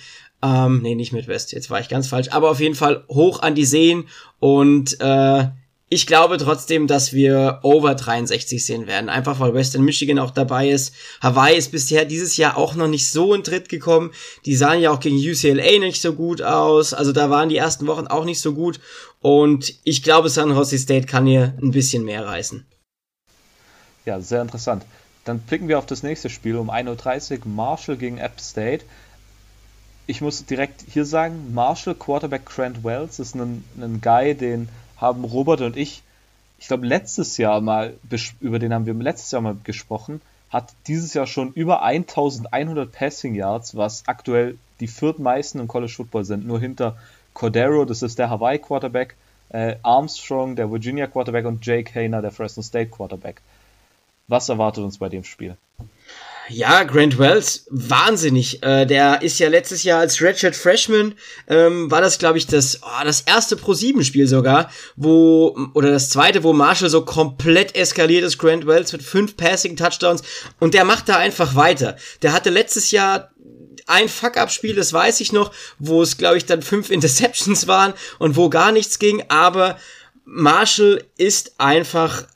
[0.47, 2.29] Ähm, nee, nicht Midwest, jetzt war ich ganz falsch.
[2.31, 4.05] Aber auf jeden Fall hoch an die Seen
[4.39, 5.49] und äh,
[5.89, 9.09] ich glaube trotzdem, dass wir over 63 sehen werden.
[9.09, 10.93] Einfach weil Western Michigan auch dabei ist.
[11.21, 14.11] Hawaii ist bisher dieses Jahr auch noch nicht so in Tritt gekommen.
[14.47, 16.93] Die sahen ja auch gegen UCLA nicht so gut aus.
[16.93, 18.81] Also da waren die ersten Wochen auch nicht so gut.
[19.21, 22.67] Und ich glaube, San Jose State kann hier ein bisschen mehr reißen.
[24.07, 24.85] Ja, sehr interessant.
[25.25, 27.47] Dann blicken wir auf das nächste Spiel um 1.30 Uhr.
[27.47, 28.85] Marshall gegen App State
[30.07, 35.25] ich muss direkt hier sagen, Marshall Quarterback Grant Wells ist ein, ein Guy, den haben
[35.25, 36.03] Robert und ich,
[36.59, 37.95] ich glaube letztes Jahr mal,
[38.41, 43.35] über den haben wir letztes Jahr mal gesprochen, hat dieses Jahr schon über 1100 Passing
[43.35, 46.97] Yards, was aktuell die viertmeisten im College Football sind, nur hinter
[47.35, 49.17] Cordero, das ist der Hawaii Quarterback,
[49.51, 53.43] äh, Armstrong, der Virginia Quarterback und Jake Hayner, der Fresno State Quarterback.
[54.29, 55.57] Was erwartet uns bei dem Spiel?
[56.49, 58.63] Ja, Grant Wells, wahnsinnig.
[58.63, 61.15] Äh, der ist ja letztes Jahr als Redshirt Freshman,
[61.49, 66.45] ähm, war das, glaube ich, das, oh, das erste Pro-7-Spiel sogar, wo, oder das zweite,
[66.45, 70.23] wo Marshall so komplett eskaliert ist, Grant Wells mit fünf Passing-Touchdowns
[70.61, 71.97] und der macht da einfach weiter.
[72.23, 73.33] Der hatte letztes Jahr
[73.87, 78.37] ein Fuck-Up-Spiel, das weiß ich noch, wo es, glaube ich, dann fünf Interceptions waren und
[78.37, 79.79] wo gar nichts ging, aber
[80.25, 82.27] Marshall ist einfach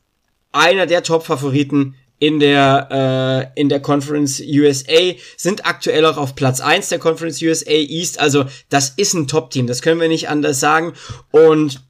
[0.52, 6.60] einer der Top-Favoriten in der, äh, in der Conference USA, sind aktuell auch auf Platz
[6.60, 8.20] eins der Conference USA East.
[8.20, 10.92] Also das ist ein Top-Team, das können wir nicht anders sagen.
[11.32, 11.82] Und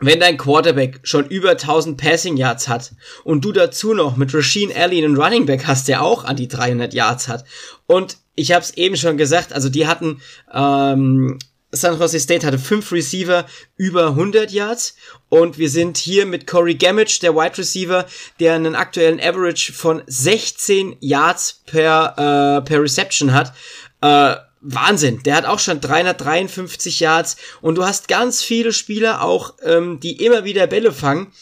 [0.00, 2.92] wenn dein Quarterback schon über 1000 Passing Yards hat
[3.24, 6.48] und du dazu noch mit Rasheen Alley einen Running Back hast, der auch an die
[6.48, 7.44] 300 Yards hat
[7.86, 10.20] und ich habe es eben schon gesagt, also die hatten
[10.52, 11.38] ähm,
[11.74, 13.46] San Jose State hatte fünf Receiver
[13.76, 14.94] über 100 Yards
[15.28, 18.06] und wir sind hier mit Corey Gamage, der Wide Receiver,
[18.40, 22.14] der einen aktuellen Average von 16 Yards per,
[22.62, 23.52] äh, per Reception hat.
[24.00, 29.54] Äh, Wahnsinn, der hat auch schon 353 Yards und du hast ganz viele Spieler auch,
[29.62, 31.32] ähm, die immer wieder Bälle fangen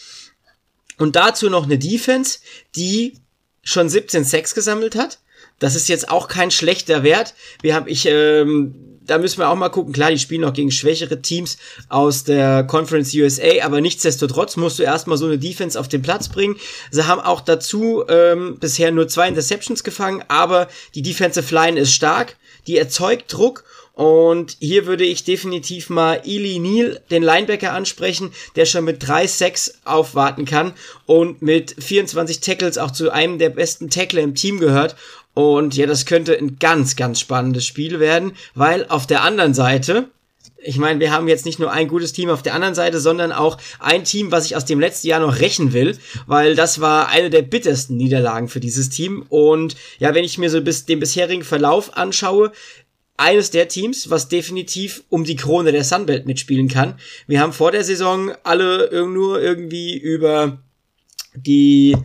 [0.99, 2.41] und dazu noch eine Defense,
[2.75, 3.15] die
[3.63, 5.21] schon 17 Sacks gesammelt hat.
[5.61, 7.35] Das ist jetzt auch kein schlechter Wert.
[7.61, 9.93] Wir haben ich ähm, da müssen wir auch mal gucken.
[9.93, 14.83] Klar, die spielen noch gegen schwächere Teams aus der Conference USA, aber nichtsdestotrotz musst du
[14.83, 16.57] erstmal so eine Defense auf den Platz bringen.
[16.91, 21.93] Sie haben auch dazu ähm, bisher nur zwei Interceptions gefangen, aber die Defensive Line ist
[21.93, 22.37] stark,
[22.67, 28.65] die erzeugt Druck und hier würde ich definitiv mal Eli Neal, den Linebacker, ansprechen, der
[28.65, 30.73] schon mit drei Sacks aufwarten kann
[31.05, 34.97] und mit 24 Tackles auch zu einem der besten Tackler im Team gehört.
[35.35, 40.09] Und ja, das könnte ein ganz, ganz spannendes Spiel werden, weil auf der anderen Seite,
[40.59, 43.33] ich meine, wir haben jetzt nicht nur ein gutes Team auf der anderen Seite, sondern
[43.33, 47.09] auch ein Team, was ich aus dem letzten Jahr noch rächen will, weil das war
[47.09, 49.25] eine der bittersten Niederlagen für dieses Team.
[49.29, 52.53] Und ja, wenn ich mir so bis den bisherigen Verlauf anschaue,
[53.17, 56.99] eines der Teams, was definitiv um die Krone der Sunbelt mitspielen kann.
[57.27, 60.59] Wir haben vor der Saison alle nur irgendwie über
[61.35, 61.97] die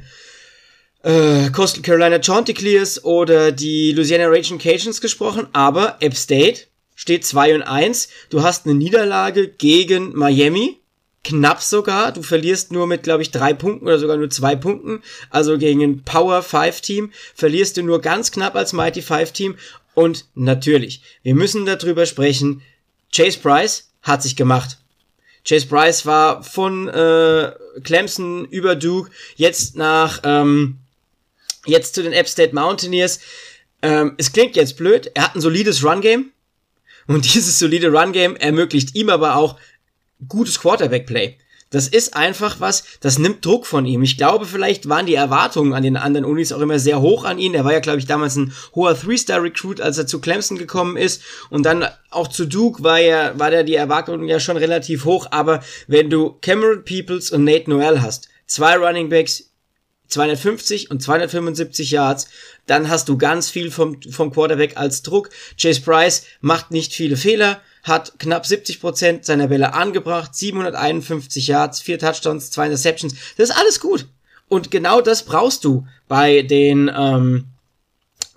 [1.03, 6.61] äh, Coastal Carolina Chanticleers oder die Louisiana Raging Cajuns gesprochen, aber App State
[6.95, 8.09] steht 2 und 1.
[8.29, 10.79] Du hast eine Niederlage gegen Miami,
[11.23, 12.11] knapp sogar.
[12.11, 15.01] Du verlierst nur mit, glaube ich, drei Punkten oder sogar nur zwei Punkten.
[15.29, 19.55] Also gegen ein Power 5 Team verlierst du nur ganz knapp als Mighty 5 Team.
[19.93, 22.61] Und natürlich, wir müssen darüber sprechen.
[23.15, 24.77] Chase Price hat sich gemacht.
[25.47, 27.51] Chase Price war von äh,
[27.83, 30.79] Clemson über Duke jetzt nach ähm,
[31.67, 33.19] jetzt zu den App State Mountaineers.
[33.81, 35.11] Ähm, es klingt jetzt blöd.
[35.13, 36.31] Er hat ein solides Run Game
[37.07, 39.57] und dieses solide Run Game ermöglicht ihm aber auch
[40.27, 41.37] gutes Quarterback Play.
[41.69, 44.01] Das ist einfach was, das nimmt Druck von ihm.
[44.01, 47.39] Ich glaube, vielleicht waren die Erwartungen an den anderen Unis auch immer sehr hoch an
[47.39, 47.53] ihn.
[47.53, 51.21] Er war ja, glaube ich, damals ein hoher Three-Star-Recruit, als er zu Clemson gekommen ist.
[51.49, 55.27] Und dann auch zu Duke war ja, war da die Erwartungen ja schon relativ hoch.
[55.31, 59.46] Aber wenn du Cameron Peoples und Nate Noel hast, zwei Running Backs,
[60.07, 62.27] 250 und 275 Yards,
[62.65, 65.29] dann hast du ganz viel vom, vom Quarterback als Druck.
[65.59, 71.81] Chase Price macht nicht viele Fehler, hat knapp 70 Prozent seiner Bälle angebracht, 751 Yards,
[71.81, 73.15] 4 Touchdowns, 2 Interceptions.
[73.37, 74.07] Das ist alles gut.
[74.49, 77.45] Und genau das brauchst du bei den, ähm,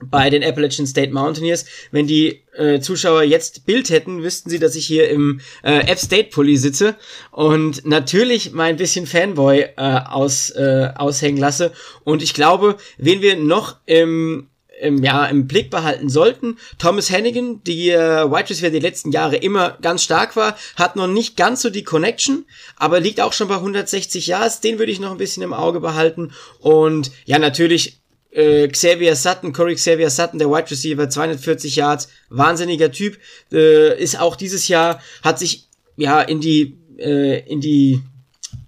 [0.02, 1.66] bei den Appalachian State Mountaineers.
[1.90, 5.98] Wenn die äh, Zuschauer jetzt Bild hätten, wüssten sie, dass ich hier im äh, App
[5.98, 6.96] State Pulli sitze
[7.30, 11.72] und natürlich mein bisschen Fanboy äh, aus, äh, aushängen lasse.
[12.04, 14.46] Und ich glaube, wen wir noch im
[14.80, 16.58] im, ja, im Blick behalten sollten.
[16.78, 21.06] Thomas Hannigan, die äh, White Receiver die letzten Jahre immer ganz stark war, hat noch
[21.06, 22.46] nicht ganz so die Connection,
[22.76, 24.60] aber liegt auch schon bei 160 Yards.
[24.60, 26.32] Den würde ich noch ein bisschen im Auge behalten.
[26.58, 27.99] Und ja, natürlich
[28.30, 33.18] äh, Xavier Sutton, Corey Xavier Sutton, der Wide Receiver, 240 Yards, wahnsinniger Typ,
[33.52, 38.02] äh, ist auch dieses Jahr, hat sich ja in die äh, in die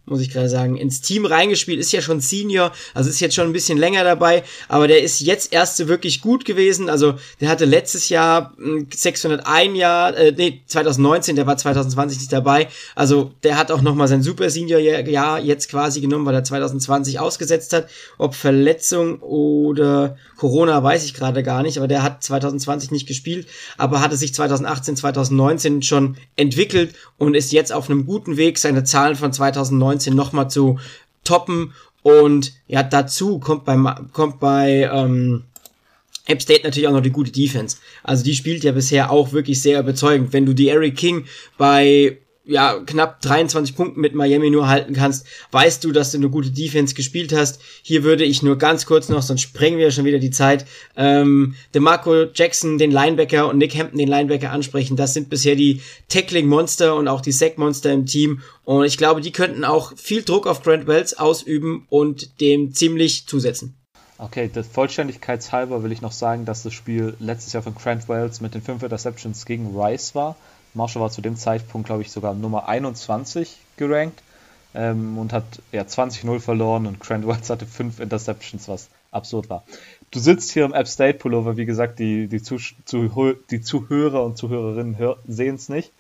[0.05, 3.47] muss ich gerade sagen, ins Team reingespielt, ist ja schon Senior, also ist jetzt schon
[3.47, 7.49] ein bisschen länger dabei, aber der ist jetzt erst so wirklich gut gewesen, also der
[7.49, 8.53] hatte letztes Jahr
[8.93, 13.81] 601 hm, Jahr, äh, nee, 2019, der war 2020 nicht dabei, also der hat auch
[13.81, 17.89] nochmal sein Super Senior Jahr jetzt quasi genommen, weil er 2020 ausgesetzt hat,
[18.19, 23.47] ob Verletzung oder Corona weiß ich gerade gar nicht, aber der hat 2020 nicht gespielt,
[23.79, 28.83] aber hatte sich 2018, 2019 schon entwickelt und ist jetzt auf einem guten Weg, seine
[28.83, 30.79] Zahlen von 2019 nochmal zu
[31.25, 31.73] toppen
[32.03, 33.77] und ja, dazu kommt bei,
[34.13, 35.45] kommt bei ähm,
[36.27, 37.79] App State natürlich auch noch die gute Defense.
[38.03, 40.33] Also die spielt ja bisher auch wirklich sehr überzeugend.
[40.33, 41.25] Wenn du die Eric King
[41.59, 46.29] bei ja, knapp 23 Punkten mit Miami nur halten kannst, weißt du, dass du eine
[46.29, 47.61] gute Defense gespielt hast.
[47.83, 50.67] Hier würde ich nur ganz kurz noch, sonst sprengen wir schon wieder die Zeit,
[50.97, 54.97] ähm, DeMarco Jackson, den Linebacker und Nick Hampton, den Linebacker ansprechen.
[54.97, 58.41] Das sind bisher die Tackling-Monster und auch die Sack-Monster im Team.
[58.65, 63.27] Und ich glaube, die könnten auch viel Druck auf Grant Wells ausüben und dem ziemlich
[63.27, 63.77] zusetzen.
[64.23, 68.41] Okay, der Vollständigkeitshalber will ich noch sagen, dass das Spiel letztes Jahr von Grant Wells
[68.41, 70.37] mit den fünf Interceptions gegen Rice war.
[70.75, 74.23] Marshall war zu dem Zeitpunkt, glaube ich, sogar Nummer 21 gerankt
[74.77, 75.43] ähm, und hat
[75.73, 79.65] ja 20-0 verloren und Grant Wells hatte 5 Interceptions, was absurd war.
[80.13, 82.61] Du sitzt hier im App State Pullover, wie gesagt, die, die, Zuh
[83.51, 85.91] die Zuhörer und Zuhörerinnen sehen es nicht.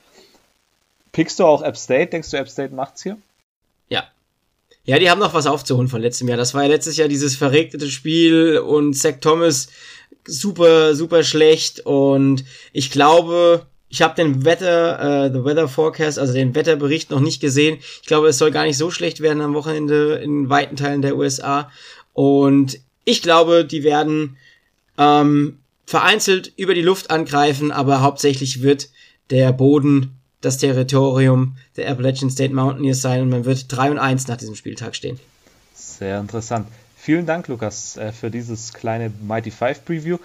[1.10, 2.10] Pickst du auch App State?
[2.12, 3.18] Denkst du, App State macht's hier?
[4.84, 4.98] Ja.
[4.98, 6.36] Die haben noch was aufzuholen von letztem Jahr.
[6.36, 9.68] Das war ja letztes Jahr dieses verregnete Spiel und Zach Thomas
[10.26, 16.32] super, super schlecht und ich glaube, ich habe den Wetter, äh, the Weather Forecast, also
[16.32, 17.78] den Wetterbericht noch nicht gesehen.
[18.00, 21.16] Ich glaube, es soll gar nicht so schlecht werden am Wochenende in weiten Teilen der
[21.16, 21.70] USA.
[22.14, 24.38] Und ich glaube, die werden
[24.96, 28.88] ähm, vereinzelt über die Luft angreifen, aber hauptsächlich wird
[29.28, 34.28] der Boden das Territorium der Appalachian State Mountaineers sein und man wird 3 und 1
[34.28, 35.18] nach diesem Spieltag stehen.
[35.74, 36.68] Sehr interessant.
[36.96, 40.18] Vielen Dank, Lukas, äh, für dieses kleine Mighty Five Preview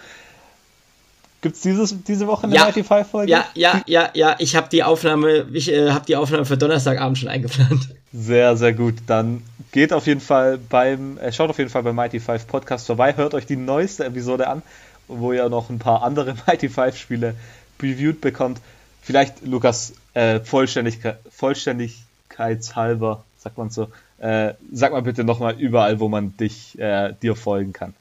[1.42, 2.66] Gibt's dieses, diese Woche eine Ja.
[2.66, 3.32] Mighty Five Folge?
[3.32, 4.36] Ja, ja, ja, ja.
[4.40, 7.90] Ich habe die Aufnahme, ich äh, habe die Aufnahme für Donnerstagabend schon eingeplant.
[8.12, 8.96] Sehr, sehr gut.
[9.06, 12.88] Dann geht auf jeden Fall beim, äh, schaut auf jeden Fall beim Mighty Five Podcast
[12.88, 14.64] vorbei, hört euch die neueste Episode an,
[15.08, 17.36] wo ihr noch ein paar andere Mighty Five Spiele
[17.78, 18.60] previewed bekommt.
[19.04, 26.10] Vielleicht, Lukas, äh, Vollständigkeit, Vollständigkeitshalber, sagt man so, äh, sag mal bitte nochmal überall, wo
[26.10, 27.94] man dich, äh, dir folgen kann.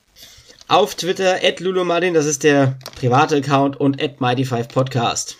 [0.66, 5.34] Auf Twitter, at Lulumadin, das ist der private Account, und at Mighty5Podcast.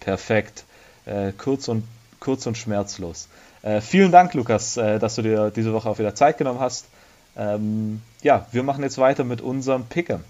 [0.00, 0.64] Perfekt.
[1.06, 1.84] Äh, kurz, und,
[2.18, 3.28] kurz und schmerzlos.
[3.62, 6.86] Äh, vielen Dank, Lukas, dass du dir diese Woche auch wieder Zeit genommen hast.
[7.36, 10.20] Ähm, ja, wir machen jetzt weiter mit unserem Pick'em.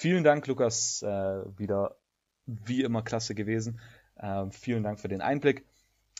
[0.00, 1.02] Vielen Dank, Lukas.
[1.02, 1.96] Äh, wieder
[2.46, 3.80] wie immer klasse gewesen.
[4.18, 5.66] Ähm, vielen Dank für den Einblick.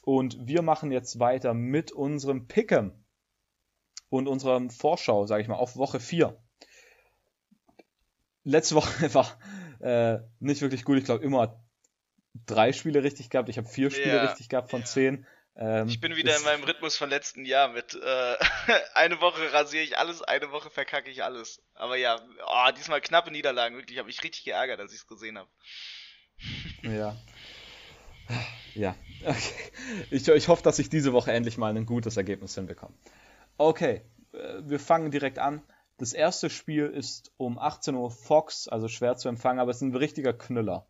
[0.04, 2.92] Und wir machen jetzt weiter mit unserem Pick'em
[4.08, 6.36] und unserem Vorschau, sage ich mal, auf Woche 4
[8.44, 9.38] letzte Woche war
[9.80, 10.98] äh, nicht wirklich gut.
[10.98, 11.62] Ich glaube, immer
[12.46, 13.48] drei Spiele richtig gehabt.
[13.48, 14.86] Ich habe vier Spiele Ja, richtig gehabt von ja.
[14.86, 15.26] zehn.
[15.60, 18.36] Ähm, Ich bin wieder in meinem Rhythmus von letzten Jahr mit äh,
[18.94, 21.62] eine Woche rasiere ich alles, eine Woche verkacke ich alles.
[21.74, 25.38] Aber ja, oh, diesmal knappe Niederlagen, wirklich, habe ich richtig geärgert, als ich es gesehen
[25.38, 25.48] habe.
[26.82, 27.14] Ja.
[28.74, 28.94] Ja,
[29.24, 29.72] okay.
[30.10, 32.94] Ich, ich hoffe, dass ich diese Woche endlich mal ein gutes Ergebnis hinbekomme.
[33.58, 34.02] Okay,
[34.32, 35.62] äh, wir fangen direkt an.
[35.98, 39.82] Das erste Spiel ist um 18 Uhr Fox, also schwer zu empfangen, aber es ist
[39.82, 40.86] ein richtiger Knüller.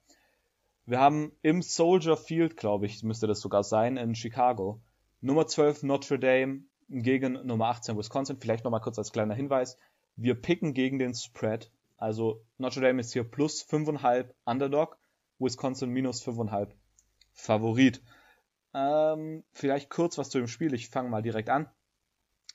[0.90, 4.80] Wir haben im Soldier Field, glaube ich, müsste das sogar sein, in Chicago,
[5.20, 8.38] Nummer 12 Notre Dame gegen Nummer 18 Wisconsin.
[8.40, 9.76] Vielleicht nochmal kurz als kleiner Hinweis.
[10.16, 11.70] Wir picken gegen den Spread.
[11.96, 14.98] Also Notre Dame ist hier plus 5,5 Underdog,
[15.38, 16.70] Wisconsin minus 5,5
[17.34, 18.02] Favorit.
[18.74, 20.74] Ähm, vielleicht kurz was zu dem Spiel.
[20.74, 21.68] Ich fange mal direkt an.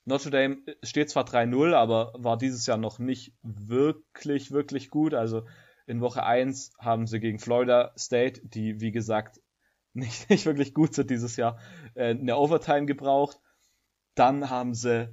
[0.03, 5.13] Notre Dame steht zwar 3-0, aber war dieses Jahr noch nicht wirklich, wirklich gut.
[5.13, 5.43] Also
[5.87, 9.41] in Woche 1 haben sie gegen Florida State, die wie gesagt
[9.93, 11.57] nicht, nicht wirklich gut sind dieses Jahr,
[11.93, 13.39] äh, eine Overtime gebraucht.
[14.13, 15.09] Dann haben sie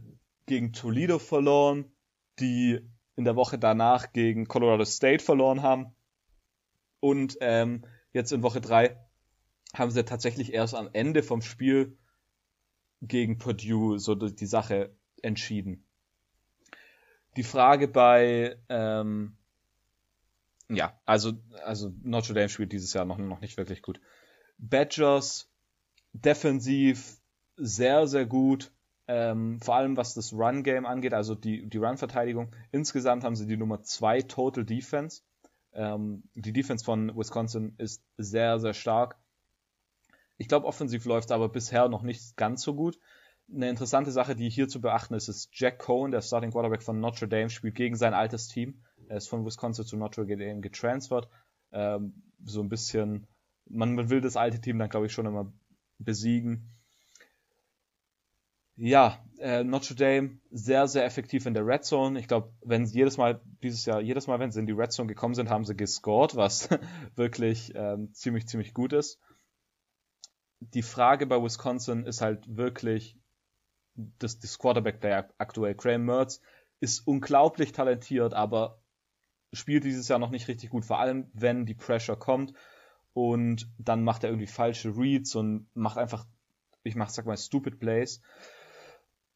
[0.47, 1.93] gegen Toledo verloren,
[2.41, 2.81] die
[3.17, 5.95] in der Woche danach gegen Colorado State verloren haben.
[7.01, 8.97] Und ähm, jetzt in Woche 3
[9.75, 11.97] haben sie tatsächlich erst am Ende vom Spiel
[13.01, 15.85] gegen Purdue so die Sache entschieden.
[17.37, 19.37] Die Frage bei, ähm,
[20.69, 21.33] ja, also,
[21.65, 24.01] also Notre Dame spielt dieses Jahr noch, noch nicht wirklich gut.
[24.59, 25.51] Badgers
[26.13, 27.19] defensiv
[27.57, 28.73] sehr, sehr gut.
[29.09, 32.55] Ähm, vor allem was das Run-Game angeht, also die, die Run-Verteidigung.
[32.71, 35.23] Insgesamt haben sie die Nummer 2 Total Defense.
[35.75, 39.17] Ähm, die Defense von Wisconsin ist sehr, sehr stark.
[40.39, 42.99] Ich glaube, offensiv läuft aber bisher noch nicht ganz so gut.
[43.53, 47.01] Eine interessante Sache, die hier zu beachten ist, ist Jack Cohen, der Starting Quarterback von
[47.01, 48.83] Notre Dame, spielt gegen sein altes Team.
[49.13, 51.29] Er ist von Wisconsin zu Notre Dame getransfert.
[51.71, 52.15] Ähm,
[52.47, 53.27] so ein bisschen,
[53.69, 55.53] man, will das alte Team dann, glaube ich, schon immer
[55.99, 56.71] besiegen.
[58.75, 62.19] Ja, äh, Notre Dame sehr, sehr effektiv in der Red Zone.
[62.19, 64.93] Ich glaube, wenn sie jedes Mal, dieses Jahr, jedes Mal, wenn sie in die Red
[64.93, 66.71] Zone gekommen sind, haben sie gescored, was
[67.15, 69.21] wirklich ähm, ziemlich, ziemlich gut ist.
[70.61, 73.19] Die Frage bei Wisconsin ist halt wirklich,
[73.95, 75.75] das, das Quarterback-Play aktuell.
[75.75, 76.41] Graham Mertz
[76.81, 78.82] ist unglaublich talentiert, aber
[79.53, 82.55] spielt dieses Jahr noch nicht richtig gut, vor allem wenn die Pressure kommt
[83.13, 86.27] und dann macht er irgendwie falsche Reads und macht einfach,
[86.83, 88.21] ich mach, sag mal, stupid Plays.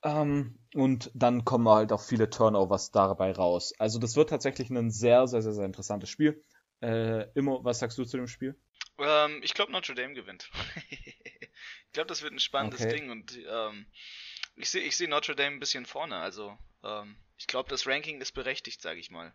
[0.02, 3.74] Ähm, und dann kommen halt auch viele Turnovers dabei raus.
[3.78, 6.42] Also das wird tatsächlich ein sehr, sehr, sehr, sehr interessantes Spiel.
[6.80, 8.56] Äh, Immo, was sagst du zu dem Spiel?
[8.98, 10.50] Ähm, ich glaube, Notre Dame gewinnt.
[10.90, 12.88] ich glaube, das wird ein spannendes Okay.
[12.88, 13.86] Ding und ähm,
[14.56, 16.16] ich sehe ich seh Notre Dame ein bisschen vorne.
[16.16, 19.34] Also, ähm, ich glaube, das Ranking ist berechtigt, sage ich mal.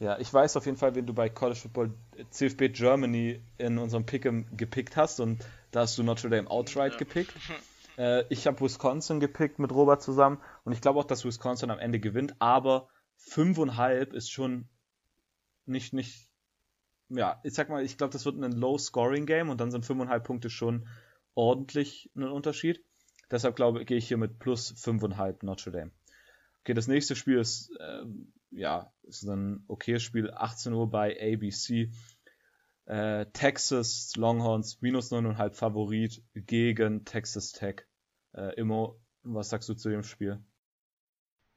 [0.00, 1.92] Ja, ich weiß auf jeden Fall, wen du bei College Football
[2.30, 6.98] CFB Germany in unserem Pick'em gepickt hast und da hast du Notre Dame outright Ja.
[6.98, 7.32] gepickt.
[7.96, 11.80] Äh, ich habe Wisconsin gepickt mit Robert zusammen und ich glaube auch, dass Wisconsin am
[11.80, 12.88] Ende gewinnt, aber
[13.28, 14.68] 5,5 ist schon
[15.66, 16.30] nicht, nicht,
[17.08, 20.48] ja, ich sag mal, ich glaube, das wird ein Low-Scoring-Game und dann sind 5,5 Punkte
[20.48, 20.86] schon
[21.34, 22.84] ordentlich ein Unterschied.
[23.32, 25.90] Deshalb glaube gehe ich hier mit plus 5,5 Notre Dame.
[26.60, 31.90] Okay, das nächste Spiel ist, ähm, ja, ist ein okayes Spiel, 18 Uhr bei ABC.
[32.86, 37.86] Äh, Texas Longhorns minus 9,5 Favorit gegen Texas Tech.
[38.34, 40.42] Äh, Immo, was sagst du zu dem Spiel?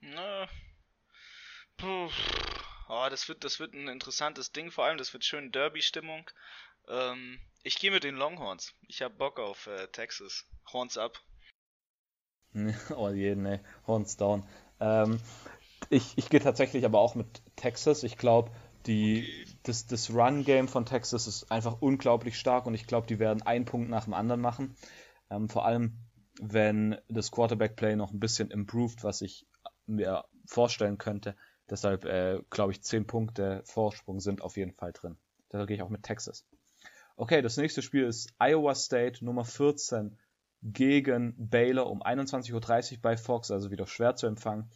[0.01, 0.47] Na,
[1.77, 2.09] puh,
[2.89, 6.30] oh, das wird, das wird ein interessantes Ding, vor allem, das wird schön Derby-Stimmung.
[6.88, 8.73] Ähm, ich gehe mit den Longhorns.
[8.88, 10.45] Ich habe Bock auf äh, Texas.
[10.73, 11.19] Horns up.
[12.95, 14.45] oh je, ne, Horns down.
[14.80, 15.22] Ähm,
[15.91, 18.03] Ich, ich gehe tatsächlich aber auch mit Texas.
[18.03, 18.49] Ich glaube,
[18.85, 19.27] die,
[19.63, 23.65] das, das Run-Game von Texas ist einfach unglaublich stark und ich glaube, die werden einen
[23.65, 24.73] Punkt nach dem anderen machen.
[25.30, 25.97] Ähm, vor allem,
[26.39, 29.45] wenn das Quarterback-Play noch ein bisschen improved, was ich
[29.85, 31.35] mir vorstellen könnte.
[31.69, 35.18] Deshalb äh, glaube ich, 10 Punkte Vorsprung sind auf jeden Fall drin.
[35.51, 36.45] Deshalb gehe ich auch mit Texas.
[37.18, 40.18] Okay, das nächste Spiel ist Iowa State Nummer 14
[40.63, 44.69] gegen Baylor um 21.30 Uhr bei Fox, also wieder schwer zu empfangen.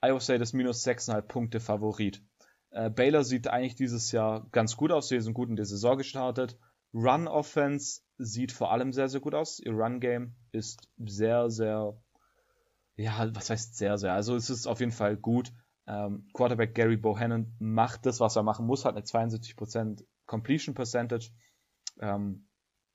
[0.00, 2.22] Iowa State ist minus 6,5 Punkte Favorit.
[2.70, 5.08] Äh, Baylor sieht eigentlich dieses Jahr ganz gut aus.
[5.08, 6.58] Sie sind gut in die Saison gestartet.
[6.92, 9.60] Run Offense sieht vor allem sehr, sehr gut aus.
[9.60, 12.00] Ihr Run Game ist sehr, sehr,
[12.96, 14.14] ja, was heißt sehr, sehr?
[14.14, 15.52] Also es ist auf jeden Fall gut.
[15.86, 21.30] Ähm, Quarterback Gary Bohannon macht das, was er machen muss, hat eine 72% Completion Percentage.
[22.00, 22.46] Ähm,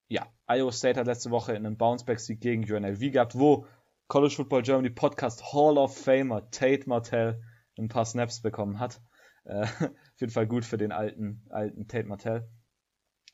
[0.08, 3.66] ja, Iowa State hat letzte Woche einen Bounceback-Sieg gegen UNLV gehabt, wo
[4.08, 7.42] College Football Germany Podcast Hall of Famer Tate Martell
[7.78, 9.02] ein paar Snaps bekommen hat.
[9.46, 12.48] Äh, auf jeden Fall gut für den alten, alten Tate Martell.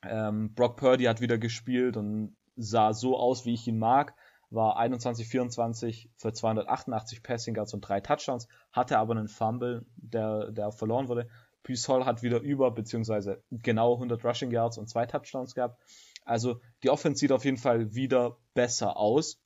[0.03, 4.15] Ähm, Brock Purdy hat wieder gespielt und sah so aus, wie ich ihn mag.
[4.49, 10.72] War 21-24 für 288 Passing Yards und drei Touchdowns, hatte aber einen Fumble, der, der
[10.72, 11.30] verloren wurde.
[11.64, 15.80] Peace Hall hat wieder über, beziehungsweise genau 100 Rushing Yards und zwei Touchdowns gehabt.
[16.26, 19.39] Also die Offense sieht auf jeden Fall wieder besser aus.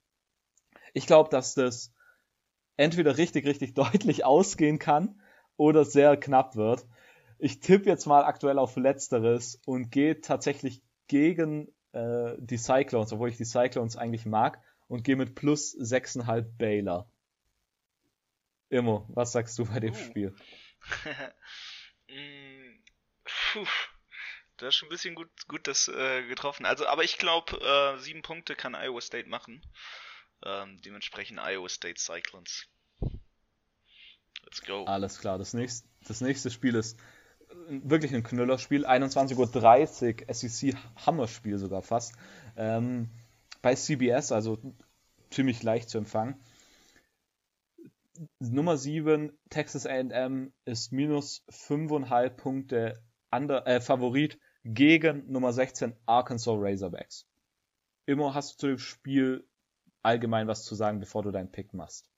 [0.95, 1.93] Ich glaube, dass das
[2.77, 5.21] entweder richtig, richtig deutlich ausgehen kann
[5.57, 6.85] oder sehr knapp wird.
[7.37, 13.29] Ich tippe jetzt mal aktuell auf Letzteres und gehe tatsächlich gegen äh, die Cyclones, obwohl
[13.29, 17.09] ich die Cyclones eigentlich mag, und gehe mit plus 6,5 Baylor.
[18.69, 19.97] Immo, was sagst du bei dem uh.
[19.97, 20.35] Spiel?
[22.07, 22.83] Mm,
[23.23, 23.65] puh.
[24.57, 26.65] Du hast schon ein bisschen gut, gut das äh, getroffen.
[26.65, 29.61] Also, aber ich glaube, äh, sieben Punkte kann Iowa State machen.
[30.43, 32.67] Ähm, dementsprechend Iowa State Cyclones.
[34.43, 34.83] Let's go.
[34.85, 35.37] Alles klar.
[35.37, 36.97] Das nächste, das nächste Spiel ist
[37.67, 38.85] wirklich ein Knüllerspiel.
[38.85, 40.75] 21.30 Uhr, SEC
[41.05, 42.13] Hammerspiel sogar fast.
[42.55, 43.09] Ähm,
[43.61, 44.59] bei CBS, also
[45.31, 46.39] ziemlich leicht zu empfangen.
[48.39, 56.55] Nummer 7, Texas AM, ist minus 5,5 Punkte under, äh, Favorit gegen Nummer 16 Arkansas
[56.57, 57.27] Razorbacks.
[58.05, 59.47] Immer hast du zu dem Spiel
[60.05, 62.09] allgemein was zu sagen, bevor du deinen Pick machst.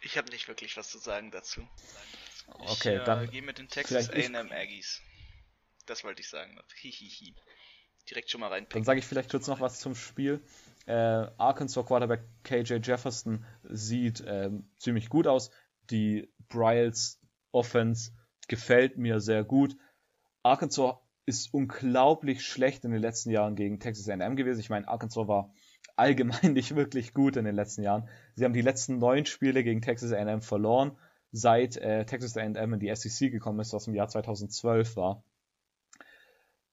[0.00, 1.66] Ich habe nicht wirklich was zu sagen dazu.
[2.64, 5.00] Ich, okay, dann äh, gehe mit den Texas A&M Aggies.
[5.86, 6.58] Das wollte ich sagen.
[6.76, 7.34] Hihihi.
[8.08, 8.66] Direkt schon mal rein.
[8.70, 10.40] Dann sage ich vielleicht kurz noch was zum Spiel.
[10.86, 15.50] Äh, Arkansas Quarterback KJ Jefferson sieht äh, ziemlich gut aus.
[15.90, 17.20] Die Bryles
[17.50, 18.12] Offense
[18.46, 19.76] gefällt mir sehr gut.
[20.44, 24.60] Arkansas ist unglaublich schlecht in den letzten Jahren gegen Texas A&M gewesen.
[24.60, 25.52] Ich meine, Arkansas war
[25.96, 28.08] allgemein nicht wirklich gut in den letzten Jahren.
[28.34, 30.92] Sie haben die letzten neun Spiele gegen Texas A&M verloren,
[31.32, 35.24] seit äh, Texas A&M in die SEC gekommen ist, was im Jahr 2012 war.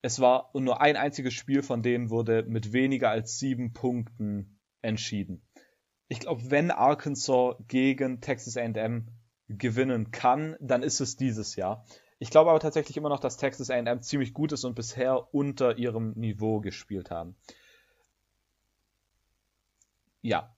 [0.02, 5.42] Es war nur ein einziges Spiel von denen wurde mit weniger als sieben Punkten entschieden.
[6.10, 9.08] Ich glaube, wenn Arkansas gegen Texas A&M
[9.48, 11.86] gewinnen kann, dann ist es dieses Jahr.
[12.20, 15.78] Ich glaube aber tatsächlich immer noch, dass Texas A&M ziemlich gut ist und bisher unter
[15.78, 17.36] ihrem Niveau gespielt haben.
[20.24, 20.56] Ja,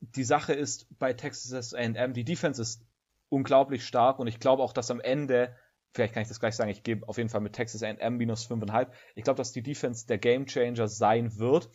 [0.00, 2.86] die Sache ist bei Texas A&M, die Defense ist
[3.30, 5.56] unglaublich stark und ich glaube auch, dass am Ende,
[5.92, 8.46] vielleicht kann ich das gleich sagen, ich gebe auf jeden Fall mit Texas A&M minus
[8.46, 8.88] 5,5.
[9.16, 11.70] Ich glaube, dass die Defense der Gamechanger sein wird.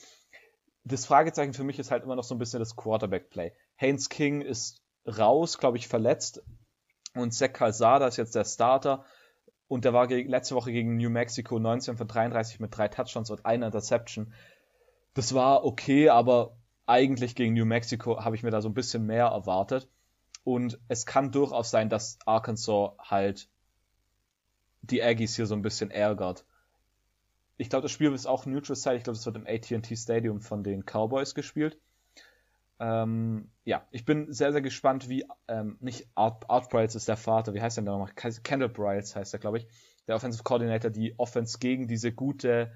[0.86, 3.54] Das Fragezeichen für mich ist halt immer noch so ein bisschen das Quarterback-Play.
[3.76, 6.44] Haynes King ist raus, glaube ich, verletzt
[7.16, 9.06] und Zach Calzada ist jetzt der Starter.
[9.68, 13.46] Und der war letzte Woche gegen New Mexico 19 von 33 mit drei Touchdowns und
[13.46, 14.34] einer Interception.
[15.14, 19.06] Das war okay, aber eigentlich gegen New Mexico habe ich mir da so ein bisschen
[19.06, 19.88] mehr erwartet.
[20.44, 23.48] Und es kann durchaus sein, dass Arkansas halt
[24.82, 26.46] die Aggies hier so ein bisschen ärgert.
[27.58, 28.98] Ich glaube, das Spiel ist auch Neutral Side.
[28.98, 31.80] Ich glaube, es wird im AT&T Stadium von den Cowboys gespielt.
[32.80, 37.16] Ähm, ja, ich bin sehr, sehr gespannt, wie, ähm, nicht Art, Art Bryles ist der
[37.16, 38.12] Vater, wie heißt der nochmal?
[38.14, 39.68] Kendall Bryles heißt er, glaube ich.
[40.08, 42.74] Der Offensive Coordinator, die Offense gegen diese gute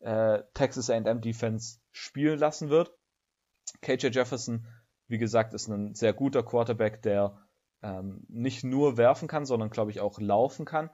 [0.00, 2.92] äh, Texas A&M Defense spielen lassen wird.
[3.80, 4.66] KJ Jefferson,
[5.06, 7.46] wie gesagt, ist ein sehr guter Quarterback, der
[7.82, 10.90] ähm, nicht nur werfen kann, sondern glaube ich auch laufen kann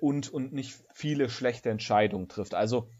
[0.00, 2.54] und, und nicht viele schlechte Entscheidungen trifft.
[2.54, 2.90] Also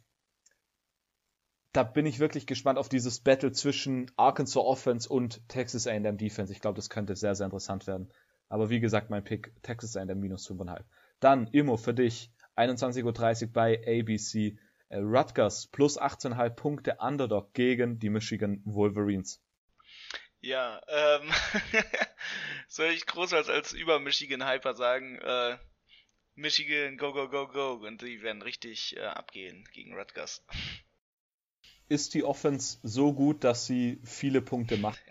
[1.72, 6.52] da bin ich wirklich gespannt auf dieses Battle zwischen Arkansas Offense und Texas A&M Defense.
[6.52, 8.10] Ich glaube, das könnte sehr, sehr interessant werden.
[8.48, 10.84] Aber wie gesagt, mein Pick Texas A&M minus 5,5.
[11.20, 14.58] Dann, Immo, für dich, 21.30 Uhr bei ABC.
[14.88, 19.42] Äh, Rutgers plus 18,5 Punkte Underdog gegen die Michigan Wolverines.
[20.40, 21.30] Ja, ähm,
[22.68, 25.58] soll ich groß als, über Michigan Hyper sagen, äh,
[26.34, 27.72] Michigan, go, go, go, go.
[27.84, 30.44] Und die werden richtig äh, abgehen gegen Rutgers.
[31.88, 35.02] Ist die Offense so gut, dass sie viele Punkte macht?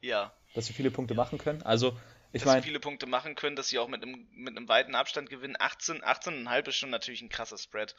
[0.00, 0.32] ja.
[0.54, 1.62] Dass sie viele Punkte machen können?
[1.62, 1.96] Also,
[2.32, 2.42] ich.
[2.42, 5.30] Dass sie viele Punkte machen können, dass sie auch mit einem, mit einem weiten Abstand
[5.30, 5.56] gewinnen.
[5.58, 7.94] 18, 18,5 ist schon natürlich ein krasser Spread.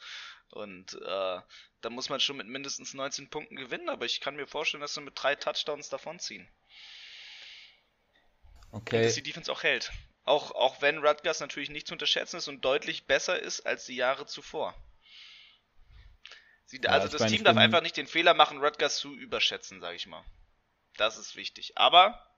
[0.50, 1.40] Und äh,
[1.80, 4.94] da muss man schon mit mindestens 19 Punkten gewinnen, aber ich kann mir vorstellen, dass
[4.94, 6.48] sie mit drei Touchdowns davonziehen.
[8.72, 8.96] Okay.
[8.96, 9.92] Und dass die Defense auch hält.
[10.24, 13.96] Auch, auch wenn Rutgers natürlich nicht zu unterschätzen ist und deutlich besser ist als die
[13.96, 14.74] Jahre zuvor.
[16.64, 19.80] Sie, ja, also das meine, Team darf einfach nicht den Fehler machen, Rutgers zu überschätzen,
[19.80, 20.24] sage ich mal.
[20.96, 21.76] Das ist wichtig.
[21.76, 22.33] Aber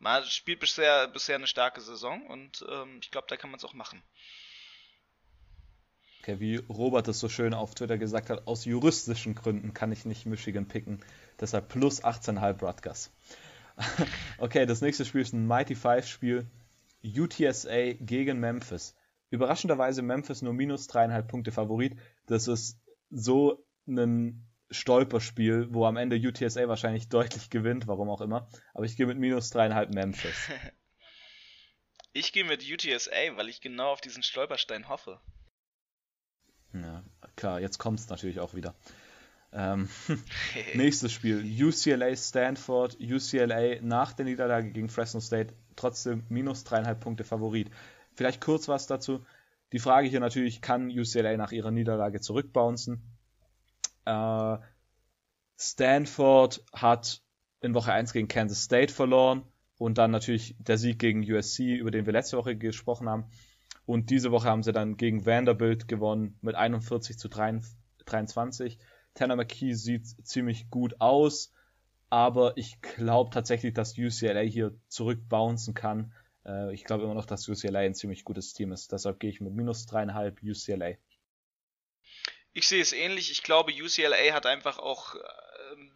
[0.00, 3.64] man spielt bisher, bisher eine starke Saison und ähm, ich glaube, da kann man es
[3.64, 4.02] auch machen.
[6.20, 10.04] Okay, wie Robert es so schön auf Twitter gesagt hat, aus juristischen Gründen kann ich
[10.04, 11.02] nicht Michigan picken.
[11.38, 13.10] Deshalb plus 18,5 Rutgers.
[14.38, 16.46] okay, das nächste Spiel ist ein Mighty Five Spiel.
[17.02, 18.94] UTSA gegen Memphis.
[19.30, 21.96] Überraschenderweise Memphis nur minus dreieinhalb Punkte Favorit.
[22.26, 22.78] Das ist
[23.10, 28.48] so ein Stolperspiel, wo am Ende UTSA wahrscheinlich deutlich gewinnt, warum auch immer.
[28.74, 30.48] Aber ich gehe mit minus dreieinhalb Memphis.
[32.12, 35.20] Ich gehe mit UTSA, weil ich genau auf diesen Stolperstein hoffe.
[36.72, 37.04] Ja,
[37.36, 38.74] klar, jetzt kommt es natürlich auch wieder.
[39.52, 39.88] Ähm,
[40.74, 42.96] nächstes Spiel: UCLA Stanford.
[43.00, 47.70] UCLA nach der Niederlage gegen Fresno State trotzdem minus dreieinhalb Punkte Favorit.
[48.14, 49.24] Vielleicht kurz was dazu.
[49.72, 53.00] Die Frage hier natürlich, kann UCLA nach ihrer Niederlage zurückbouncen?
[54.10, 54.58] Äh,
[55.58, 57.22] Stanford hat
[57.60, 59.44] in Woche 1 gegen Kansas State verloren
[59.78, 63.26] und dann natürlich der Sieg gegen USC, über den wir letzte Woche gesprochen haben.
[63.86, 68.78] Und diese Woche haben sie dann gegen Vanderbilt gewonnen mit 41 zu 23.
[69.14, 71.52] Tanner McKee sieht ziemlich gut aus,
[72.08, 76.12] aber ich glaube tatsächlich, dass UCLA hier zurückbouncen kann.
[76.46, 78.92] Äh, ich glaube immer noch, dass UCLA ein ziemlich gutes Team ist.
[78.92, 80.94] Deshalb gehe ich mit minus dreieinhalb UCLA.
[82.52, 83.30] Ich sehe es ähnlich.
[83.30, 85.20] Ich glaube, UCLA hat einfach auch, äh,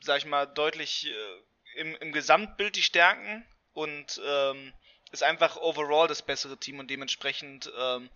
[0.03, 4.73] sag ich mal, deutlich äh, im, im Gesamtbild die Stärken und ähm,
[5.11, 8.09] ist einfach overall das bessere Team und dementsprechend ähm,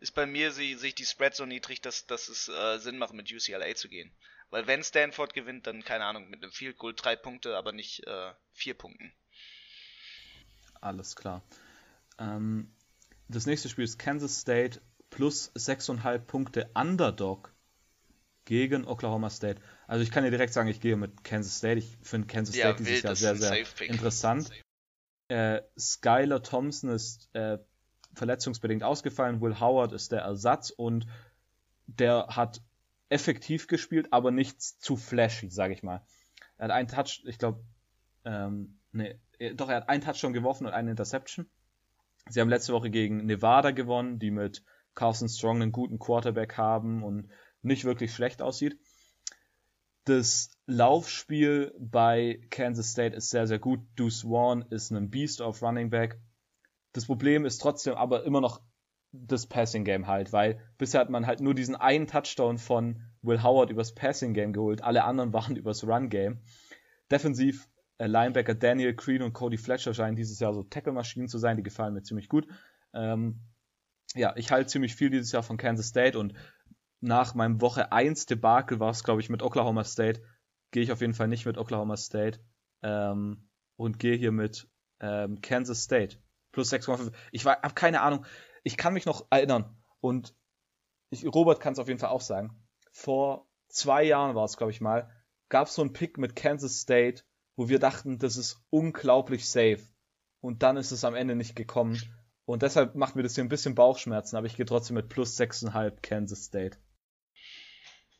[0.00, 3.14] ist bei mir sehe ich die Spread so niedrig, dass, dass es äh, Sinn macht,
[3.14, 4.12] mit UCLA zu gehen.
[4.50, 8.06] Weil wenn Stanford gewinnt, dann keine Ahnung, mit einem Field Goal drei Punkte, aber nicht
[8.06, 9.12] äh, vier Punkten.
[10.80, 11.42] Alles klar.
[12.18, 12.70] Ähm,
[13.28, 17.52] das nächste Spiel ist Kansas State plus 6,5 Punkte Underdog
[18.46, 19.60] gegen Oklahoma State.
[19.86, 21.78] Also ich kann dir direkt sagen, ich gehe mit Kansas State.
[21.78, 24.50] Ich finde Kansas State ja, dieses Jahr sehr, sehr interessant.
[25.28, 27.58] Äh, Skylar Thompson ist äh,
[28.14, 29.42] verletzungsbedingt ausgefallen.
[29.42, 31.06] Will Howard ist der Ersatz und
[31.86, 32.62] der hat
[33.08, 36.02] effektiv gespielt, aber nicht zu flashy, sage ich mal.
[36.56, 37.62] Er hat einen Touch, ich glaube,
[38.24, 39.18] ähm, nee,
[39.54, 41.46] doch, er hat einen Touch schon geworfen und eine Interception.
[42.28, 44.64] Sie haben letzte Woche gegen Nevada gewonnen, die mit
[44.94, 47.28] Carson Strong einen guten Quarterback haben und
[47.62, 48.78] nicht wirklich schlecht aussieht.
[50.04, 53.80] Das Laufspiel bei Kansas State ist sehr, sehr gut.
[53.96, 56.20] Deuce Vaughn ist ein Beast of Running Back.
[56.92, 58.60] Das Problem ist trotzdem aber immer noch
[59.12, 63.42] das Passing Game halt, weil bisher hat man halt nur diesen einen Touchdown von Will
[63.42, 66.40] Howard übers Passing Game geholt, alle anderen waren übers Run Game.
[67.10, 67.68] Defensiv
[67.98, 71.62] äh, Linebacker Daniel Green und Cody Fletcher scheinen dieses Jahr so Tackle-Maschinen zu sein, die
[71.62, 72.46] gefallen mir ziemlich gut.
[72.92, 73.40] Ähm,
[74.14, 76.34] ja, ich halte ziemlich viel dieses Jahr von Kansas State und
[77.06, 80.22] nach meinem Woche 1 Debakel war es, glaube ich, mit Oklahoma State,
[80.72, 82.40] gehe ich auf jeden Fall nicht mit Oklahoma State
[82.82, 84.68] ähm, und gehe hier mit
[85.00, 86.18] ähm, Kansas State
[86.52, 87.12] plus 6,5.
[87.30, 88.26] Ich habe keine Ahnung,
[88.64, 90.34] ich kann mich noch erinnern und
[91.10, 92.66] ich, Robert kann es auf jeden Fall auch sagen.
[92.90, 95.08] Vor zwei Jahren war es, glaube ich mal,
[95.48, 97.22] gab es so einen Pick mit Kansas State,
[97.54, 99.82] wo wir dachten, das ist unglaublich safe.
[100.40, 102.00] Und dann ist es am Ende nicht gekommen.
[102.44, 105.38] Und deshalb macht mir das hier ein bisschen Bauchschmerzen, aber ich gehe trotzdem mit plus
[105.38, 106.78] 6,5 Kansas State.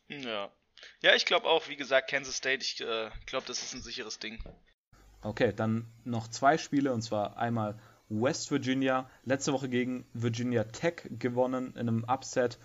[0.09, 0.51] Ja.
[1.01, 4.19] Ja, ich glaube auch, wie gesagt, Kansas State, ich äh, glaube, das ist ein sicheres
[4.19, 4.43] Ding.
[5.23, 7.79] Okay, dann noch zwei Spiele, und zwar einmal
[8.09, 12.59] West Virginia, letzte Woche gegen Virginia Tech gewonnen in einem Upset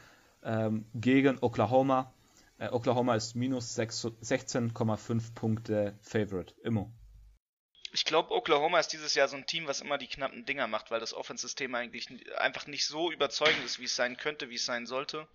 [0.43, 2.13] ähm, gegen Oklahoma.
[2.59, 6.53] Äh, Oklahoma ist minus 16,5 Punkte Favorite.
[6.63, 6.91] Immo.
[7.93, 10.91] Ich glaube, Oklahoma ist dieses Jahr so ein Team, was immer die knappen Dinger macht,
[10.91, 12.07] weil das Offensystem eigentlich
[12.38, 15.27] einfach nicht so überzeugend ist, wie es sein könnte, wie es sein sollte.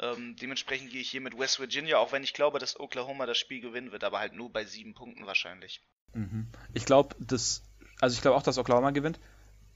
[0.00, 3.38] Ähm, dementsprechend gehe ich hier mit West Virginia, auch wenn ich glaube, dass Oklahoma das
[3.38, 5.82] Spiel gewinnen wird, aber halt nur bei sieben Punkten wahrscheinlich.
[6.14, 6.48] Mhm.
[6.72, 7.62] Ich glaube, dass,
[8.00, 9.20] also ich glaube auch, dass Oklahoma gewinnt.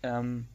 [0.03, 0.49] Ähm,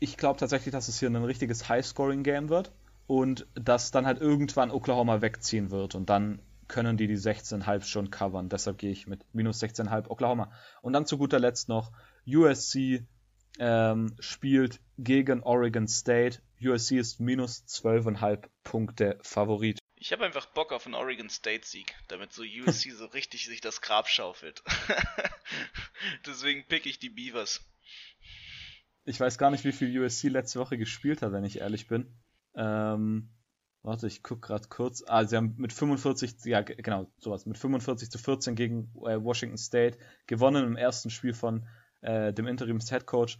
[0.00, 2.72] ich glaube tatsächlich, dass es hier ein richtiges High-Scoring-Game wird
[3.06, 8.10] und dass dann halt irgendwann Oklahoma wegziehen wird und dann können die die 16,5 schon
[8.10, 8.48] covern.
[8.48, 10.52] Deshalb gehe ich mit minus 16,5 Oklahoma.
[10.82, 11.90] Und dann zu guter Letzt noch
[12.26, 13.06] USC
[13.58, 16.40] ähm, spielt gegen Oregon State.
[16.60, 19.78] USC ist minus 12,5 Punkte Favorit.
[19.96, 23.60] Ich habe einfach Bock auf einen Oregon State Sieg, damit so USC so richtig sich
[23.60, 24.62] das Grab schaufelt.
[26.26, 27.60] Deswegen pick ich die Beavers.
[29.04, 32.06] Ich weiß gar nicht, wie viel USC letzte Woche gespielt hat, wenn ich ehrlich bin.
[32.54, 33.30] Ähm,
[33.82, 35.02] warte, ich guck gerade kurz.
[35.06, 39.58] Ah, sie haben mit 45, ja genau, sowas, mit 45 zu 14 gegen äh, Washington
[39.58, 41.66] State gewonnen im ersten Spiel von
[42.02, 43.38] äh, dem Interims Head Coach.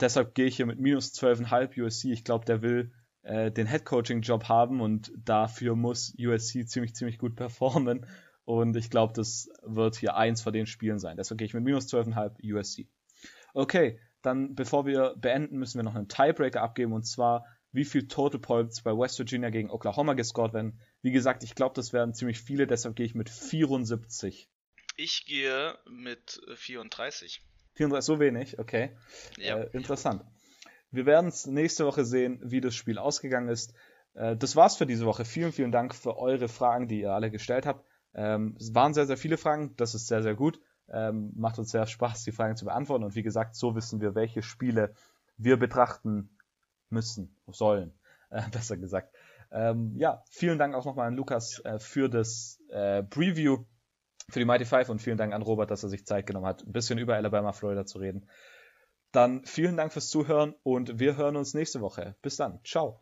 [0.00, 2.12] Deshalb gehe ich hier mit minus 12,5 USC.
[2.12, 2.92] Ich glaube, der will
[3.22, 8.06] äh, den Head Coaching Job haben und dafür muss USC ziemlich, ziemlich gut performen.
[8.44, 11.16] Und ich glaube, das wird hier eins von den Spielen sein.
[11.16, 12.88] Deshalb gehe ich mit minus 12,5 USC.
[13.54, 18.08] Okay, dann bevor wir beenden, müssen wir noch einen Tiebreaker abgeben und zwar wie viel
[18.08, 20.80] Total Points bei West Virginia gegen Oklahoma gescored werden.
[21.02, 24.48] Wie gesagt, ich glaube, das werden ziemlich viele, deshalb gehe ich mit 74.
[24.96, 27.42] Ich gehe mit 34.
[27.76, 28.90] 34, so wenig, okay.
[29.36, 29.58] Ja.
[29.58, 30.24] Äh, interessant.
[30.90, 33.74] Wir werden es nächste Woche sehen, wie das Spiel ausgegangen ist.
[34.14, 35.24] Äh, das war's für diese Woche.
[35.24, 37.84] Vielen, vielen Dank für eure Fragen, die ihr alle gestellt habt.
[38.14, 39.74] Ähm, es waren sehr, sehr viele Fragen.
[39.76, 40.60] Das ist sehr, sehr gut.
[40.88, 43.04] Ähm, macht uns sehr Spaß, die Fragen zu beantworten.
[43.04, 44.94] Und wie gesagt, so wissen wir, welche Spiele
[45.36, 46.30] wir betrachten
[46.88, 47.92] müssen, sollen,
[48.30, 49.14] äh, besser gesagt.
[49.52, 53.64] Ähm, ja, vielen Dank auch nochmal an Lukas äh, für das äh, Preview
[54.30, 56.62] für die Mighty Five und vielen Dank an Robert, dass er sich Zeit genommen hat,
[56.66, 58.28] ein bisschen über Alabama, Florida zu reden.
[59.12, 62.16] Dann vielen Dank fürs Zuhören und wir hören uns nächste Woche.
[62.22, 62.60] Bis dann.
[62.64, 62.94] Ciao.